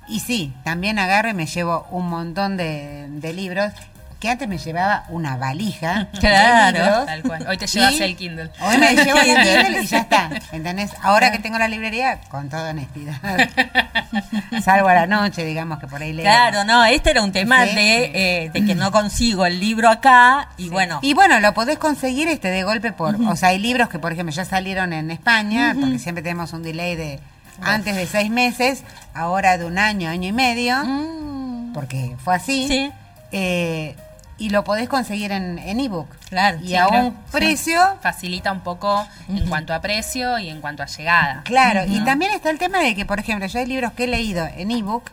y 0.07 0.21
sí, 0.21 0.53
también 0.63 0.99
agarro 0.99 1.29
y 1.29 1.33
me 1.33 1.47
llevo 1.47 1.85
un 1.91 2.07
montón 2.09 2.55
de, 2.55 3.07
de 3.09 3.33
libros 3.33 3.73
que 4.19 4.29
antes 4.29 4.47
me 4.47 4.57
llevaba 4.57 5.03
una 5.09 5.37
valija. 5.37 6.07
Claro, 6.19 7.05
tal 7.05 7.21
cual. 7.23 7.45
Hoy 7.47 7.57
te 7.57 7.67
llevas 7.67 7.99
el 7.99 8.15
Kindle. 8.15 8.49
Hoy 8.61 8.77
me 8.77 8.95
llevo 8.95 9.19
el 9.19 9.25
Kindle 9.43 9.81
y 9.83 9.85
ya 9.87 9.99
está. 9.99 10.29
¿Entendés? 10.51 10.91
Ahora 11.03 11.31
que 11.31 11.39
tengo 11.39 11.57
la 11.59 11.67
librería, 11.67 12.19
con 12.29 12.49
toda 12.49 12.71
honestidad. 12.71 13.15
Salvo 14.63 14.87
a 14.87 14.93
la 14.93 15.07
noche, 15.07 15.45
digamos 15.45 15.79
que 15.79 15.87
por 15.87 16.01
ahí 16.01 16.13
leo. 16.13 16.23
Claro, 16.25 16.63
no, 16.63 16.83
este 16.85 17.11
era 17.11 17.21
un 17.21 17.31
tema 17.31 17.65
de, 17.65 18.11
eh, 18.45 18.49
de 18.51 18.65
que 18.65 18.75
no 18.75 18.91
consigo 18.91 19.45
el 19.45 19.59
libro 19.59 19.89
acá 19.89 20.49
y 20.57 20.69
bueno. 20.69 20.99
Y 21.01 21.13
bueno, 21.13 21.39
lo 21.39 21.53
podés 21.53 21.77
conseguir 21.77 22.27
este 22.27 22.49
de 22.49 22.63
golpe 22.63 22.91
por. 22.91 23.15
O 23.27 23.35
sea, 23.35 23.49
hay 23.49 23.59
libros 23.59 23.89
que, 23.89 23.99
por 23.99 24.11
ejemplo, 24.13 24.33
ya 24.33 24.45
salieron 24.45 24.93
en 24.93 25.11
España, 25.11 25.75
porque 25.79 25.99
siempre 25.99 26.21
tenemos 26.23 26.53
un 26.53 26.63
delay 26.63 26.95
de 26.95 27.19
antes 27.61 27.95
de 27.95 28.05
seis 28.07 28.29
meses, 28.29 28.83
ahora 29.13 29.57
de 29.57 29.65
un 29.65 29.77
año, 29.77 30.09
año 30.09 30.27
y 30.29 30.33
medio, 30.33 30.75
Mm, 30.83 31.73
porque 31.73 32.15
fue 32.23 32.35
así. 32.35 32.67
Sí. 32.67 32.91
eh, 33.31 33.95
y 34.37 34.49
lo 34.49 34.63
podés 34.63 34.87
conseguir 34.89 35.31
en 35.31 35.59
en 35.59 35.79
ebook. 35.79 36.07
Claro, 36.29 36.59
Y 36.61 36.69
sí, 36.69 36.75
a 36.75 36.87
un 36.87 37.13
precio 37.31 37.79
Facilita 38.01 38.51
un 38.51 38.61
poco 38.61 39.07
en 39.27 39.47
cuanto 39.47 39.73
a 39.73 39.81
precio 39.81 40.37
y 40.39 40.49
en 40.49 40.61
cuanto 40.61 40.83
a 40.83 40.85
llegada. 40.85 41.41
Claro, 41.43 41.85
y 41.87 41.99
también 42.03 42.31
está 42.33 42.49
el 42.49 42.57
tema 42.57 42.79
de 42.79 42.95
que, 42.95 43.05
por 43.05 43.19
ejemplo, 43.19 43.47
yo 43.47 43.59
hay 43.59 43.65
libros 43.65 43.93
que 43.93 44.05
he 44.05 44.07
leído 44.07 44.47
en 44.55 44.71
ebook 44.71 45.11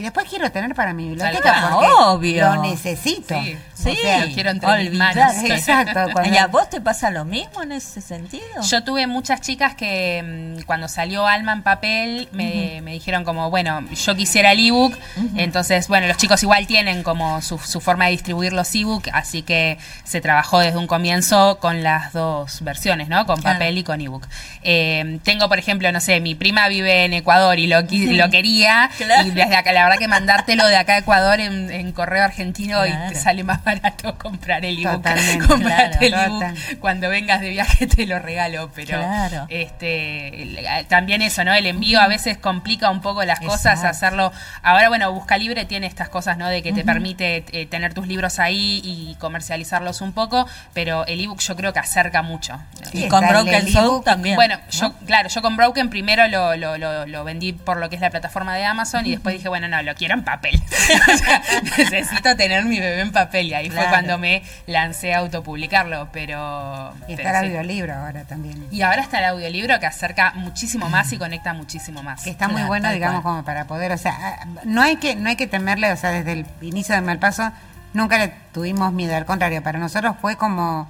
y 0.00 0.02
después 0.02 0.26
quiero 0.28 0.50
tener 0.50 0.74
para 0.74 0.94
mi 0.94 1.08
biblioteca 1.10 1.68
porque 1.72 1.86
obvio. 1.98 2.54
lo 2.54 2.62
necesito. 2.62 3.38
Sí. 3.42 3.56
Sí, 3.74 3.90
O 3.90 3.94
sea, 4.02 4.26
lo 4.26 4.34
quiero 4.34 4.50
entre 4.50 4.68
mis 4.78 4.88
olvidate. 4.88 5.20
manos. 5.20 5.44
Exacto. 5.44 6.00
cuando- 6.12 6.34
¿Y 6.34 6.36
a 6.38 6.46
vos 6.46 6.68
te 6.70 6.80
pasa 6.80 7.10
lo 7.10 7.24
mismo 7.24 7.62
en 7.62 7.72
ese 7.72 8.00
sentido? 8.00 8.44
Yo 8.68 8.82
tuve 8.84 9.06
muchas 9.06 9.40
chicas 9.40 9.74
que 9.74 10.56
mm, 10.58 10.62
cuando 10.64 10.86
salió 10.88 11.26
Alma 11.26 11.52
en 11.52 11.62
papel 11.62 12.28
me, 12.32 12.80
me 12.82 12.92
dijeron 12.92 13.24
como, 13.24 13.48
bueno, 13.50 13.80
yo 13.94 14.14
quisiera 14.16 14.52
el 14.52 14.66
ebook, 14.66 14.94
entonces, 15.36 15.88
bueno, 15.88 16.06
los 16.08 16.16
chicos 16.16 16.42
igual 16.42 16.66
tienen 16.66 17.02
como 17.02 17.40
su, 17.42 17.58
su 17.58 17.80
forma 17.80 18.06
de 18.06 18.12
distribuir 18.12 18.52
los 18.52 18.74
ebook, 18.74 19.08
así 19.12 19.42
que 19.42 19.78
se 20.04 20.20
trabajó 20.20 20.58
desde 20.60 20.78
un 20.78 20.86
comienzo 20.86 21.58
con 21.60 21.82
las 21.82 22.12
dos 22.12 22.62
versiones, 22.62 23.08
¿no? 23.08 23.26
Con 23.26 23.40
Claro. 23.40 23.58
papel 23.58 23.78
y 23.78 23.84
con 23.84 24.00
ebook. 24.00 24.26
Eh, 24.62 25.18
tengo, 25.24 25.48
por 25.48 25.58
ejemplo, 25.58 25.90
no 25.92 26.00
sé, 26.00 26.20
mi 26.20 26.34
prima 26.34 26.68
vive 26.68 27.04
en 27.04 27.14
Ecuador 27.14 27.58
y 27.58 27.66
lo, 27.66 27.80
lo 27.80 28.30
quería, 28.30 28.90
Claro. 28.98 29.26
y 29.26 29.30
desde 29.30 29.56
acá, 29.56 29.72
la 29.72 29.84
verdad 29.90 29.98
que 29.98 30.08
mandártelo 30.08 30.66
de 30.66 30.76
acá 30.76 30.94
a 30.94 30.98
Ecuador 30.98 31.40
en, 31.40 31.70
en 31.70 31.92
correo 31.92 32.22
argentino 32.24 32.86
y 32.86 32.92
te 33.08 33.14
sale 33.16 33.42
más 33.44 33.62
barato 33.64 34.16
comprar 34.18 34.64
el 34.64 34.78
ebook. 34.84 35.02
Claro, 35.60 35.96
el 36.00 36.14
ebook 36.14 36.44
cuando 36.80 37.08
vengas 37.08 37.40
de 37.40 37.50
viaje 37.50 37.86
te 37.86 38.06
lo 38.06 38.18
regalo, 38.18 38.70
pero 38.74 38.98
Claro. 38.98 39.46
este 39.48 40.64
también 40.88 41.22
eso, 41.22 41.44
¿no? 41.44 41.52
El 41.54 41.66
envío 41.66 42.00
a 42.00 42.08
veces 42.08 42.38
complica 42.38 42.90
un 42.90 43.00
poco 43.00 43.24
las 43.24 43.40
cosas, 43.40 43.84
hacerlo. 43.84 44.32
Ahora, 44.62 44.88
bueno, 44.88 45.12
Busca 45.12 45.36
Libre 45.36 45.64
tiene 45.64 45.86
estas 45.86 46.08
cosas, 46.08 46.38
¿no? 46.38 46.48
De 46.48 46.62
que 46.62 46.72
te 46.72 46.84
permite 46.84 47.44
eh, 47.52 47.66
tener 47.66 47.94
tus 47.94 48.06
libros 48.06 48.38
ahí 48.38 48.80
y 48.84 49.16
comercializarlos 49.18 50.00
un 50.00 50.12
poco, 50.12 50.46
pero 50.72 51.06
el 51.06 51.20
ebook 51.20 51.40
yo 51.40 51.56
creo 51.56 51.72
que 51.72 51.78
acerca 51.80 52.22
mucho. 52.22 52.60
y 52.92 53.02
Sí, 53.02 53.08
con 53.08 53.24
está 53.24 53.38
el 53.38 53.44
Broken 53.44 53.72
Soul 53.72 54.04
también. 54.04 54.36
Bueno, 54.36 54.56
¿no? 54.56 54.70
yo, 54.70 54.92
claro, 55.06 55.28
yo 55.28 55.42
con 55.42 55.56
Broken 55.56 55.90
primero 55.90 56.26
lo, 56.28 56.56
lo, 56.56 56.78
lo, 56.78 57.06
lo 57.06 57.24
vendí 57.24 57.52
por 57.52 57.78
lo 57.78 57.88
que 57.88 57.96
es 57.96 58.00
la 58.02 58.10
plataforma 58.10 58.54
de 58.56 58.64
Amazon 58.64 59.06
y 59.06 59.10
después 59.12 59.34
dije, 59.34 59.48
bueno, 59.48 59.68
no, 59.70 59.82
lo 59.82 59.94
quiero 59.94 60.14
en 60.14 60.24
papel. 60.24 60.60
O 61.12 61.16
sea, 61.16 61.42
necesito 61.78 62.36
tener 62.36 62.64
mi 62.64 62.78
bebé 62.78 63.00
en 63.00 63.12
papel 63.12 63.46
y 63.46 63.54
ahí 63.54 63.70
fue 63.70 63.84
cuando 63.88 64.18
me 64.18 64.42
lancé 64.66 65.14
a 65.14 65.18
autopublicarlo, 65.18 66.08
pero... 66.12 66.92
Y 67.08 67.16
pero 67.16 67.28
está 67.28 67.40
el 67.40 67.46
sí. 67.46 67.56
audiolibro 67.56 67.94
ahora 67.94 68.24
también. 68.24 68.66
Y 68.70 68.82
ahora 68.82 69.02
está 69.02 69.18
el 69.18 69.24
audiolibro 69.26 69.78
que 69.80 69.86
acerca 69.86 70.32
muchísimo 70.34 70.88
más 70.88 71.12
y 71.12 71.18
conecta 71.18 71.54
muchísimo 71.54 72.02
más. 72.02 72.22
que 72.22 72.30
está 72.30 72.48
muy 72.48 72.62
bueno, 72.62 72.90
digamos, 72.90 73.22
cual. 73.22 73.34
como 73.34 73.44
para 73.44 73.66
poder, 73.66 73.92
o 73.92 73.98
sea, 73.98 74.16
ah, 74.20 74.46
no 74.64 74.82
hay 74.82 74.96
que 74.96 75.14
no 75.16 75.28
hay 75.28 75.36
que 75.36 75.46
temerle, 75.46 75.92
o 75.92 75.96
sea, 75.96 76.10
desde 76.10 76.32
el 76.32 76.46
inicio 76.60 76.94
de 76.94 77.00
Malpaso 77.00 77.52
nunca 77.92 78.18
le 78.18 78.28
tuvimos 78.52 78.92
miedo, 78.92 79.16
al 79.16 79.26
contrario, 79.26 79.62
para 79.62 79.78
nosotros 79.78 80.16
fue 80.20 80.36
como 80.36 80.88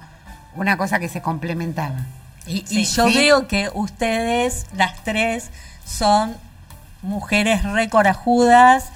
una 0.55 0.77
cosa 0.77 0.99
que 0.99 1.09
se 1.09 1.21
complementaba. 1.21 1.95
Y, 2.47 2.63
yo 2.85 3.07
Sí. 3.07 3.15
veo 3.15 3.47
que 3.47 3.69
ustedes, 3.73 4.65
las 4.75 5.03
tres, 5.03 5.49
son 5.85 6.35
mujeres 7.01 7.63
recorajudas 7.63 8.91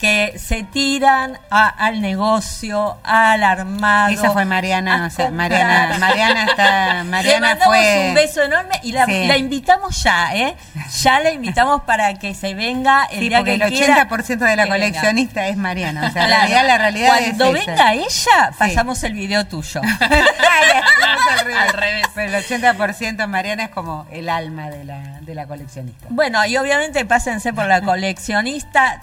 que 0.00 0.38
se 0.38 0.62
tiran 0.62 1.38
a- 1.50 1.68
al 1.68 2.00
negocio, 2.00 2.96
al 3.04 3.42
armado. 3.44 4.08
Esa 4.12 4.30
fue 4.30 4.46
Mariana, 4.46 5.04
o 5.06 5.10
sea. 5.10 5.30
Mariana, 5.30 5.98
Mariana 5.98 6.44
está, 6.44 6.94
Le 7.02 7.04
Mariana 7.04 7.46
mandamos 7.48 7.76
fue 7.76 8.06
un 8.08 8.14
beso 8.14 8.42
enorme 8.42 8.80
y 8.82 8.92
la, 8.92 9.04
Sí. 9.04 9.26
la 9.26 9.36
invitamos 9.36 10.02
ya, 10.02 10.34
¿eh? 10.34 10.56
Ya 11.02 11.20
la 11.20 11.30
invitamos 11.32 11.82
para 11.82 12.14
que 12.14 12.34
se 12.34 12.54
venga 12.54 13.04
el 13.10 13.18
Sí, 13.20 13.28
día 13.28 13.38
porque 13.40 13.58
que 13.58 13.64
el 13.64 13.70
quiera, 13.72 14.08
80% 14.08 14.38
de 14.46 14.56
la 14.56 14.62
venga. 14.64 14.76
coleccionista 14.76 15.46
es 15.48 15.56
Mariana. 15.58 16.06
O 16.08 16.12
sea, 16.12 16.24
Claro. 16.26 16.46
realidad 16.48 16.66
la 16.66 16.78
realidad 16.78 17.08
Cuando 17.18 17.56
es 17.56 17.62
esa. 17.62 17.70
venga 17.70 17.92
ella, 17.92 18.52
pasamos 18.58 19.02
el 19.04 19.12
video 19.12 19.46
tuyo. 19.46 19.82
al 20.00 20.08
revés. 21.44 21.56
Al 21.60 21.72
revés. 21.74 22.06
Pero 22.14 22.36
el 22.38 22.44
80% 22.44 23.26
Mariana 23.26 23.64
es 23.64 23.70
como 23.70 24.06
el 24.10 24.30
alma 24.30 24.70
de 24.70 24.84
la, 24.84 24.98
de 25.20 25.34
la 25.34 25.46
coleccionista. 25.46 26.06
bueno, 26.08 26.42
y 26.46 26.56
obviamente 26.56 27.04
pásense 27.04 27.52
por 27.52 27.66
la 27.66 27.82
coleccionista, 27.82 29.02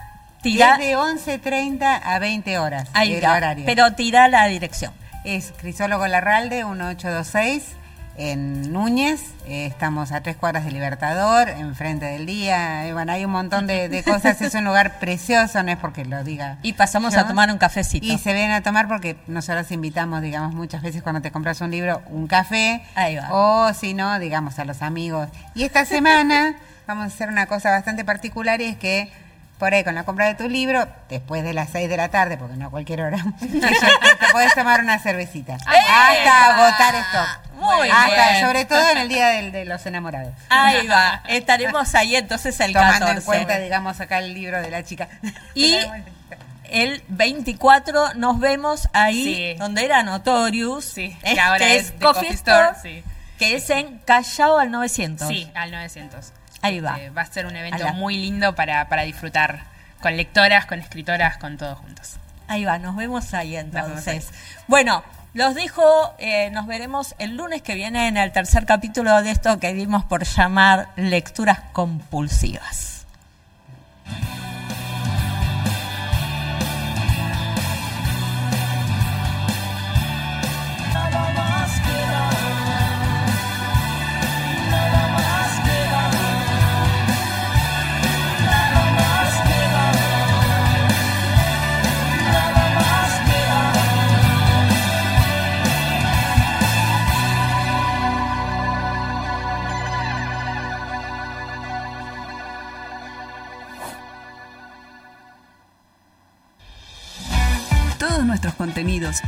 tira, 0.54 0.74
es 0.76 0.80
de 0.80 0.96
11.30 0.98 2.02
a 2.04 2.20
20 2.20 2.60
horas 2.60 2.90
ahí 2.94 3.14
el 3.16 3.24
va, 3.24 3.36
horario. 3.36 3.66
pero 3.66 3.94
tira 3.94 4.28
la 4.28 4.46
dirección. 4.48 4.94
Es 5.24 5.54
Crisólogo 5.58 6.08
Larralde, 6.08 6.64
1826, 6.64 7.64
en 8.18 8.72
Núñez. 8.74 9.22
Eh, 9.48 9.66
estamos 9.68 10.12
a 10.12 10.22
tres 10.22 10.36
cuadras 10.38 10.66
de 10.66 10.72
Libertador, 10.72 11.50
enfrente 11.50 12.06
del 12.06 12.26
día. 12.26 12.88
Y 12.88 12.94
bueno, 12.94 13.12
hay 13.12 13.26
un 13.26 13.32
montón 13.32 13.68
de, 13.68 13.90
de 13.90 14.04
cosas. 14.04 14.42
Es 14.42 14.56
un 14.56 14.64
lugar 14.66 15.00
precioso, 15.00 15.62
no 15.64 15.72
es 15.72 15.78
porque 15.78 16.06
lo 16.06 16.24
diga. 16.24 16.58
Y 16.64 16.74
pasamos 16.74 17.14
yo. 17.14 17.20
a 17.20 17.28
tomar 17.28 17.52
un 17.52 17.58
cafecito. 17.58 18.06
Y 18.06 18.18
se 18.18 18.34
ven 18.34 18.52
a 18.52 18.62
tomar 18.62 18.88
porque 18.88 19.18
nosotros 19.28 19.70
invitamos, 19.72 20.22
digamos, 20.22 20.56
muchas 20.56 20.82
veces 20.82 21.04
cuando 21.04 21.22
te 21.22 21.32
compras 21.32 21.62
un 21.62 21.72
libro, 21.72 22.02
un 22.08 22.28
café. 22.28 22.82
Ahí 22.96 23.18
va. 23.18 23.28
O 23.32 23.74
si 23.74 23.94
no, 23.94 24.18
digamos, 24.20 24.58
a 24.60 24.66
los 24.66 24.82
amigos. 24.82 25.28
Y 25.56 25.64
esta 25.64 25.86
semana 25.86 26.56
vamos 26.88 27.04
a 27.04 27.08
hacer 27.08 27.30
una 27.30 27.46
cosa 27.48 27.70
bastante 27.70 28.04
particular 28.06 28.62
y 28.62 28.66
es 28.66 28.78
que 28.78 29.12
por 29.58 29.74
ahí 29.74 29.84
con 29.84 29.96
la 29.96 30.04
compra 30.04 30.28
de 30.28 30.36
tu 30.36 30.48
libro, 30.48 30.88
después 31.10 31.44
de 31.44 31.54
las 31.54 31.70
6 31.72 31.90
de 31.90 31.98
la 31.98 32.10
tarde, 32.10 32.38
porque 32.38 32.56
no 32.58 32.68
a 32.68 32.70
cualquier 32.70 33.02
hora, 33.02 33.18
te, 33.40 34.28
podés 34.32 34.54
tomar 34.54 34.82
una 34.82 35.00
cervecita. 35.00 35.56
hasta 35.56 36.54
agotar 36.56 36.96
stock. 36.96 37.54
Muy 37.56 37.90
hasta, 37.90 38.32
bien. 38.34 38.46
Sobre 38.46 38.66
todo 38.66 38.90
en 38.92 38.98
el 39.00 39.10
día 39.10 39.30
del- 39.30 39.52
de 39.52 39.66
los 39.66 39.84
enamorados. 39.88 40.34
Ahí 40.50 40.86
va, 40.88 41.24
estaremos 41.28 41.96
ahí 41.96 42.16
entonces 42.16 42.60
el 42.60 42.72
Tomando 42.74 43.00
14. 43.08 43.18
en 43.20 43.26
cuenta, 43.26 43.58
digamos, 43.60 44.00
acá 44.00 44.20
el 44.20 44.34
libro 44.36 44.62
de 44.62 44.70
la 44.70 44.84
chica. 44.84 45.08
Y 45.56 45.76
el 46.70 47.02
24 47.08 48.14
nos 48.16 48.40
vemos 48.40 48.90
ahí 48.94 49.24
Sí. 49.24 49.54
donde 49.58 49.86
era 49.86 50.04
Notorious. 50.04 50.86
Sí, 50.86 51.18
que 51.24 51.40
ahora 51.40 51.58
que 51.66 51.78
es 51.78 51.94
The 51.94 52.00
Coffee 52.06 52.30
Store, 52.30 52.70
sí. 52.82 53.04
Que 53.40 53.56
es 53.56 53.70
en 53.70 54.00
Callao 54.00 54.58
al 54.60 54.70
900. 54.72 55.28
Sí, 55.28 55.50
al 55.56 55.72
900. 55.72 56.34
Ahí 56.68 56.80
va. 56.80 56.98
Este, 56.98 57.10
va 57.10 57.22
a 57.22 57.26
ser 57.26 57.46
un 57.46 57.56
evento 57.56 57.94
muy 57.94 58.18
lindo 58.18 58.56
para, 58.56 58.88
para 58.90 59.04
disfrutar 59.04 59.64
con 60.02 60.16
lectoras, 60.16 60.66
con 60.66 60.80
escritoras, 60.80 61.38
con 61.38 61.58
todos 61.58 61.78
juntos. 61.80 62.16
Ahí 62.48 62.64
va, 62.64 62.78
nos 62.80 62.96
vemos 62.96 63.34
ahí 63.34 63.58
entonces. 63.58 64.06
vemos 64.06 64.32
Bueno, 64.68 65.04
los 65.34 65.54
dejo, 65.54 66.16
eh, 66.18 66.50
nos 66.52 66.66
veremos 66.66 67.14
el 67.20 67.36
lunes 67.36 67.62
que 67.62 67.76
viene 67.76 68.08
en 68.08 68.18
el 68.18 68.32
tercer 68.32 68.66
capítulo 68.66 69.22
de 69.22 69.32
esto 69.32 69.60
que 69.60 69.74
dimos 69.74 70.06
por 70.06 70.24
llamar 70.24 70.90
lecturas 70.96 71.60
compulsivas. 71.74 72.97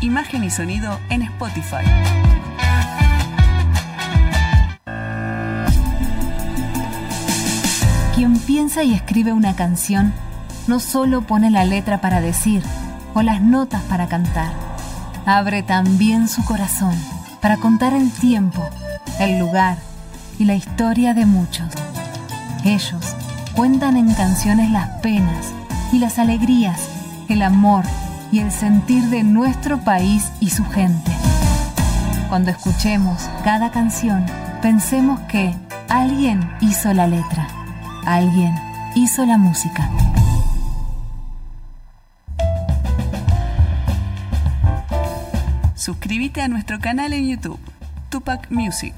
Imagen 0.02 0.44
y 0.44 0.50
sonido 0.50 1.00
en 1.10 1.22
Spotify. 1.24 1.86
Quien 8.16 8.38
piensa 8.40 8.84
y 8.84 8.94
escribe 8.94 9.32
una 9.32 9.56
canción 9.56 10.14
no 10.68 10.80
solo 10.80 11.22
pone 11.22 11.50
la 11.52 11.66
letra 11.66 12.02
para 12.02 12.22
decir 12.22 12.64
o 13.14 13.22
las 13.22 13.42
notas 13.42 13.82
para 13.84 14.08
cantar, 14.08 14.52
abre 15.26 15.64
también 15.64 16.28
su 16.28 16.44
corazón 16.46 16.96
para 17.42 17.58
contar 17.58 17.94
el 17.94 18.12
tiempo, 18.12 18.70
el 19.20 19.40
lugar 19.40 19.78
y 20.38 20.46
la 20.46 20.56
historia 20.56 21.14
de 21.14 21.26
muchos. 21.26 21.70
Ellos 22.66 23.16
cuentan 23.56 23.98
en 23.98 24.14
canciones 24.14 24.70
las 24.70 24.90
penas 25.02 25.48
y 25.92 26.00
las 26.00 26.20
alegrías, 26.20 26.88
el 27.30 27.42
amor 27.42 27.86
y 28.32 28.40
el 28.40 28.52
sentir 28.52 29.04
de 29.06 29.24
nuestro 29.24 29.80
país 29.80 30.32
y 30.40 30.50
su 30.50 30.66
gente. 30.66 31.12
Cuando 32.30 32.52
escuchemos 32.52 33.30
cada 33.44 33.72
canción, 33.72 34.26
pensemos 34.62 35.20
que 35.22 35.56
alguien 35.90 36.48
hizo 36.62 36.94
la 36.94 37.08
letra, 37.08 37.48
alguien 38.06 38.54
hizo 38.96 39.26
la 39.26 39.38
música. 39.38 39.90
Suscríbete 45.76 46.42
a 46.42 46.48
nuestro 46.48 46.80
canal 46.80 47.14
en 47.14 47.30
YouTube, 47.30 47.60
Tupac 48.10 48.52
Music. 48.52 48.94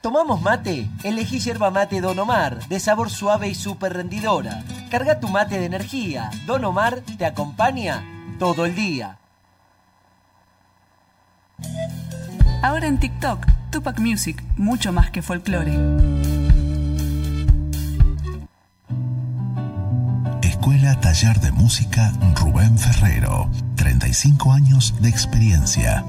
¿Tomamos 0.00 0.40
mate? 0.40 0.88
Elegí 1.02 1.40
yerba 1.40 1.70
mate 1.70 2.00
Don 2.00 2.18
Omar, 2.18 2.66
de 2.68 2.80
sabor 2.80 3.10
suave 3.10 3.48
y 3.48 3.54
súper 3.54 3.92
rendidora. 3.92 4.62
Carga 4.90 5.20
tu 5.20 5.28
mate 5.28 5.56
de 5.56 5.66
energía. 5.66 6.30
Don 6.46 6.64
Omar 6.64 7.02
te 7.16 7.24
acompaña 7.24 8.02
todo 8.40 8.66
el 8.66 8.74
día. 8.74 9.18
Ahora 12.60 12.88
en 12.88 12.98
TikTok, 12.98 13.46
Tupac 13.70 14.00
Music, 14.00 14.42
mucho 14.56 14.92
más 14.92 15.10
que 15.12 15.22
folclore. 15.22 15.72
Escuela 20.42 20.98
Taller 21.00 21.38
de 21.38 21.52
Música 21.52 22.12
Rubén 22.34 22.76
Ferrero. 22.76 23.48
35 23.76 24.52
años 24.52 24.94
de 25.00 25.08
experiencia. 25.08 26.04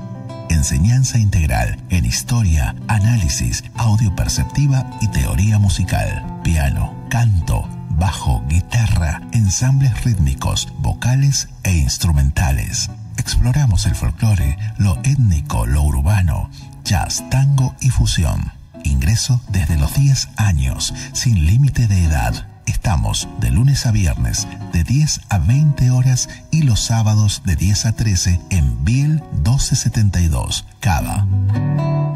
Enseñanza 0.49 1.19
integral 1.19 1.77
en 1.89 2.05
historia, 2.05 2.75
análisis, 2.88 3.63
audio 3.75 4.13
perceptiva 4.15 4.86
y 5.01 5.07
teoría 5.09 5.59
musical. 5.59 6.41
Piano, 6.43 6.93
canto, 7.09 7.69
bajo, 8.02 8.43
guitarra, 8.47 9.22
ensambles 9.32 10.04
rítmicos, 10.04 10.68
vocales 10.80 11.49
e 11.62 11.78
instrumentales. 11.78 12.89
Exploramos 13.18 13.86
el 13.86 13.93
folclore, 13.93 14.58
lo 14.80 14.97
étnico, 15.04 15.68
lo 15.68 15.84
urbano, 15.84 16.49
jazz, 16.84 17.24
tango 17.30 17.76
y 17.80 17.91
fusión. 17.91 18.54
Ingreso 18.84 19.39
desde 19.49 19.78
los 19.78 19.93
10 19.93 20.30
años, 20.38 20.95
sin 21.14 21.45
límite 21.45 21.86
de 21.86 22.06
edad. 22.06 22.47
Estamos 22.66 23.28
de 23.39 23.52
lunes 23.52 23.86
a 23.86 23.91
viernes 23.91 24.47
de 24.74 24.84
10 24.84 25.22
a 25.30 25.38
20 25.38 25.91
horas 25.91 26.28
y 26.49 26.64
los 26.64 26.80
sábados 26.80 27.43
de 27.45 27.56
10 27.56 27.86
a 27.86 27.91
13 27.91 28.41
en 28.49 28.84
Biel 28.84 29.22
1272, 29.43 30.66
Cava. 30.80 31.28